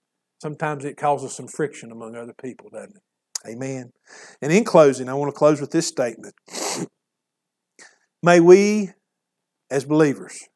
sometimes 0.41 0.83
it 0.83 0.97
causes 0.97 1.33
some 1.33 1.47
friction 1.47 1.91
among 1.91 2.15
other 2.15 2.33
people, 2.33 2.69
doesn't 2.69 2.97
it? 2.97 3.49
Amen. 3.49 3.93
And 4.41 4.51
in 4.51 4.65
closing, 4.65 5.07
I 5.07 5.13
want 5.13 5.33
to 5.33 5.37
close 5.37 5.61
with 5.61 5.71
this 5.71 5.87
statement. 5.87 6.35
May 8.23 8.41
we, 8.41 8.89
as 9.71 9.85
believers, 9.85 10.49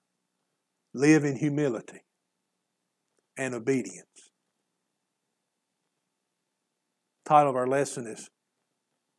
live 0.93 1.25
in 1.25 1.35
humility 1.35 2.01
and 3.37 3.53
obedience. 3.53 4.31
title 7.25 7.49
of 7.49 7.55
our 7.55 7.67
lesson 7.67 8.07
is 8.07 8.29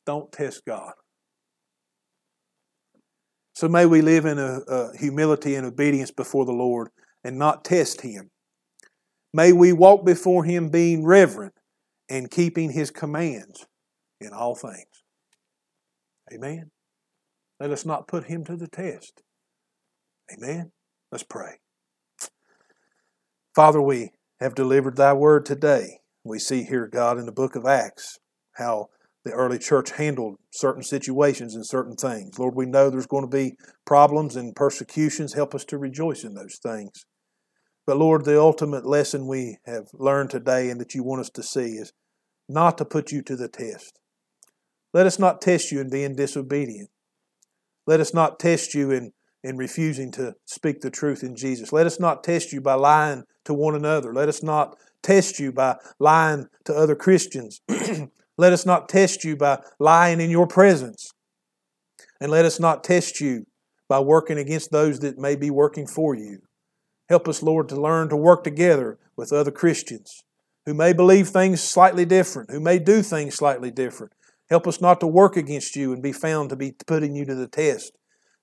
Don't 0.07 0.31
Test 0.31 0.63
God. 0.67 0.93
So 3.55 3.69
may 3.69 3.87
we 3.87 4.03
live 4.03 4.25
in 4.25 4.39
a, 4.39 4.61
a 4.69 4.97
humility 4.97 5.55
and 5.55 5.67
obedience 5.67 6.11
before 6.11 6.45
the 6.45 6.53
Lord 6.53 6.89
and 7.23 7.39
not 7.39 7.65
test 7.65 8.01
Him. 8.01 8.31
May 9.33 9.53
we 9.53 9.73
walk 9.73 10.05
before 10.05 10.45
Him 10.45 10.69
being 10.69 11.05
reverent 11.05 11.55
and 12.09 12.31
keeping 12.31 12.71
His 12.71 12.91
commands 12.91 13.67
in 14.21 14.33
all 14.33 14.55
things. 14.55 15.05
Amen. 16.33 16.71
Let 17.61 17.71
us 17.71 17.87
not 17.87 18.09
put 18.09 18.25
Him 18.25 18.45
to 18.45 18.57
the 18.57 18.69
test. 18.69 19.23
Amen. 20.33 20.73
Let's 21.13 21.25
pray. 21.25 21.59
Father, 23.55 23.81
we 23.81 24.11
have 24.41 24.57
delivered 24.57 24.97
Thy 24.97 25.13
word 25.13 25.47
today. 25.47 26.01
We 26.25 26.41
see 26.41 26.65
here, 26.65 26.89
God, 26.89 27.19
in 27.19 27.27
the 27.27 27.33
book 27.33 27.55
of 27.55 27.65
Acts, 27.65 28.19
how 28.57 28.89
the 29.25 29.31
early 29.31 29.59
church 29.61 29.93
handled 29.93 30.39
certain 30.51 30.83
situations 30.83 31.55
and 31.55 31.65
certain 31.65 31.95
things. 31.95 32.37
Lord, 32.37 32.57
we 32.57 32.67
know 32.67 32.91
there's 32.91 33.07
going 33.07 33.25
to 33.25 33.31
be 33.37 33.55
problems 33.87 34.35
and 34.35 34.57
persecutions. 34.57 35.35
Help 35.35 35.55
us 35.55 35.65
to 35.67 35.79
rejoice 35.79 36.25
in 36.25 36.35
those 36.35 36.59
things. 36.61 37.07
But 37.87 37.97
Lord, 37.97 38.25
the 38.25 38.41
ultimate 38.41 38.85
lesson 38.85 39.29
we 39.29 39.59
have 39.67 39.85
learned 39.93 40.31
today 40.31 40.69
and 40.69 40.81
that 40.81 40.95
you 40.95 41.05
want 41.05 41.21
us 41.21 41.31
to 41.31 41.43
see 41.45 41.75
is 41.75 41.93
not 42.49 42.77
to 42.79 42.85
put 42.85 43.13
you 43.13 43.23
to 43.23 43.37
the 43.37 43.49
test. 43.49 44.01
Let 44.93 45.07
us 45.07 45.19
not 45.21 45.41
test 45.41 45.71
you 45.71 45.81
in 45.81 45.91
being 45.91 46.17
disobedient. 46.17 46.91
Let 47.87 48.01
us 48.01 48.13
not 48.13 48.41
test 48.41 48.75
you 48.75 48.91
in, 48.91 49.13
in 49.45 49.59
refusing 49.59 50.11
to 50.11 50.35
speak 50.47 50.81
the 50.81 50.91
truth 50.91 51.23
in 51.23 51.37
Jesus. 51.37 51.73
Let 51.73 51.87
us 51.87 52.01
not 52.01 52.25
test 52.25 52.53
you 52.53 52.61
by 52.63 52.75
lying 52.75 53.25
to 53.45 53.53
one 53.53 53.75
another. 53.75 54.13
Let 54.13 54.29
us 54.29 54.43
not 54.43 54.77
test 55.03 55.39
you 55.39 55.53
by 55.53 55.77
lying 55.99 56.49
to 56.65 56.75
other 56.75 56.97
Christians. 56.97 57.61
let 58.39 58.55
us 58.55 58.65
not 58.65 58.89
test 58.89 59.23
you 59.23 59.37
by 59.37 59.61
lying 59.79 60.21
in 60.21 60.31
your 60.31 60.47
presence. 60.47 61.13
And 62.21 62.33
let 62.33 62.47
us 62.47 62.59
not 62.59 62.83
test 62.83 63.21
you 63.21 63.47
by 63.87 64.01
working 64.01 64.39
against 64.39 64.73
those 64.73 65.01
that 65.01 65.19
may 65.19 65.37
be 65.37 65.51
working 65.51 65.87
for 65.87 66.15
you. 66.15 66.41
Help 67.11 67.29
us, 67.29 67.43
Lord, 67.43 67.69
to 67.69 67.81
learn 67.81 68.09
to 68.09 68.17
work 68.17 68.45
together 68.45 68.99
with 69.15 69.31
other 69.31 69.51
Christians 69.51 70.25
who 70.65 70.73
may 70.73 70.95
believe 70.95 71.29
things 71.29 71.61
slightly 71.61 72.07
different, 72.07 72.51
who 72.51 72.61
may 72.61 72.79
do 72.79 73.03
things 73.03 73.35
slightly 73.35 73.71
different. 73.71 74.15
Help 74.49 74.67
us 74.67 74.81
not 74.81 75.01
to 75.01 75.07
work 75.07 75.37
against 75.37 75.77
you 75.77 75.93
and 75.93 76.03
be 76.03 76.13
found 76.13 76.49
to 76.49 76.57
be 76.57 76.73
putting 76.87 77.15
you 77.15 77.27
to 77.27 77.35
the 77.35 77.47
test. 77.47 77.93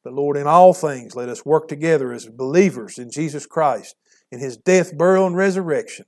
But 0.03 0.13
Lord, 0.13 0.37
in 0.37 0.47
all 0.47 0.73
things, 0.73 1.15
let 1.15 1.29
us 1.29 1.45
work 1.45 1.67
together 1.67 2.11
as 2.11 2.27
believers 2.27 2.97
in 2.97 3.11
Jesus 3.11 3.45
Christ, 3.45 3.95
in 4.31 4.39
His 4.39 4.57
death, 4.57 4.97
burial, 4.97 5.27
and 5.27 5.35
resurrection, 5.35 6.05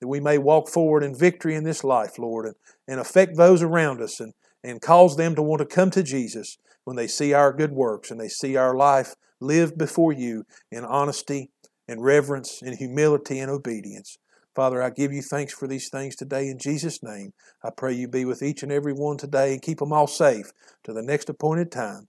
that 0.00 0.08
we 0.08 0.20
may 0.20 0.38
walk 0.38 0.68
forward 0.68 1.02
in 1.02 1.14
victory 1.14 1.54
in 1.54 1.64
this 1.64 1.82
life, 1.82 2.18
Lord, 2.18 2.46
and, 2.46 2.54
and 2.86 3.00
affect 3.00 3.36
those 3.36 3.62
around 3.62 4.00
us 4.00 4.20
and, 4.20 4.32
and 4.62 4.80
cause 4.80 5.16
them 5.16 5.34
to 5.34 5.42
want 5.42 5.60
to 5.60 5.66
come 5.66 5.90
to 5.90 6.02
Jesus 6.02 6.58
when 6.84 6.96
they 6.96 7.06
see 7.06 7.32
our 7.32 7.52
good 7.52 7.72
works 7.72 8.10
and 8.10 8.20
they 8.20 8.28
see 8.28 8.56
our 8.56 8.76
life 8.76 9.14
lived 9.40 9.76
before 9.76 10.12
you 10.12 10.44
in 10.70 10.84
honesty 10.84 11.50
and 11.88 12.04
reverence 12.04 12.62
and 12.62 12.76
humility 12.76 13.38
and 13.38 13.50
obedience. 13.50 14.18
Father, 14.54 14.82
I 14.82 14.90
give 14.90 15.12
you 15.12 15.22
thanks 15.22 15.54
for 15.54 15.66
these 15.66 15.88
things 15.88 16.14
today 16.14 16.48
in 16.48 16.58
Jesus' 16.58 17.02
name. 17.02 17.32
I 17.64 17.70
pray 17.70 17.94
you 17.94 18.06
be 18.06 18.24
with 18.24 18.42
each 18.42 18.62
and 18.62 18.70
every 18.70 18.92
one 18.92 19.16
today 19.16 19.52
and 19.52 19.62
keep 19.62 19.78
them 19.78 19.92
all 19.92 20.06
safe 20.06 20.52
to 20.84 20.92
the 20.92 21.02
next 21.02 21.30
appointed 21.30 21.72
time. 21.72 22.08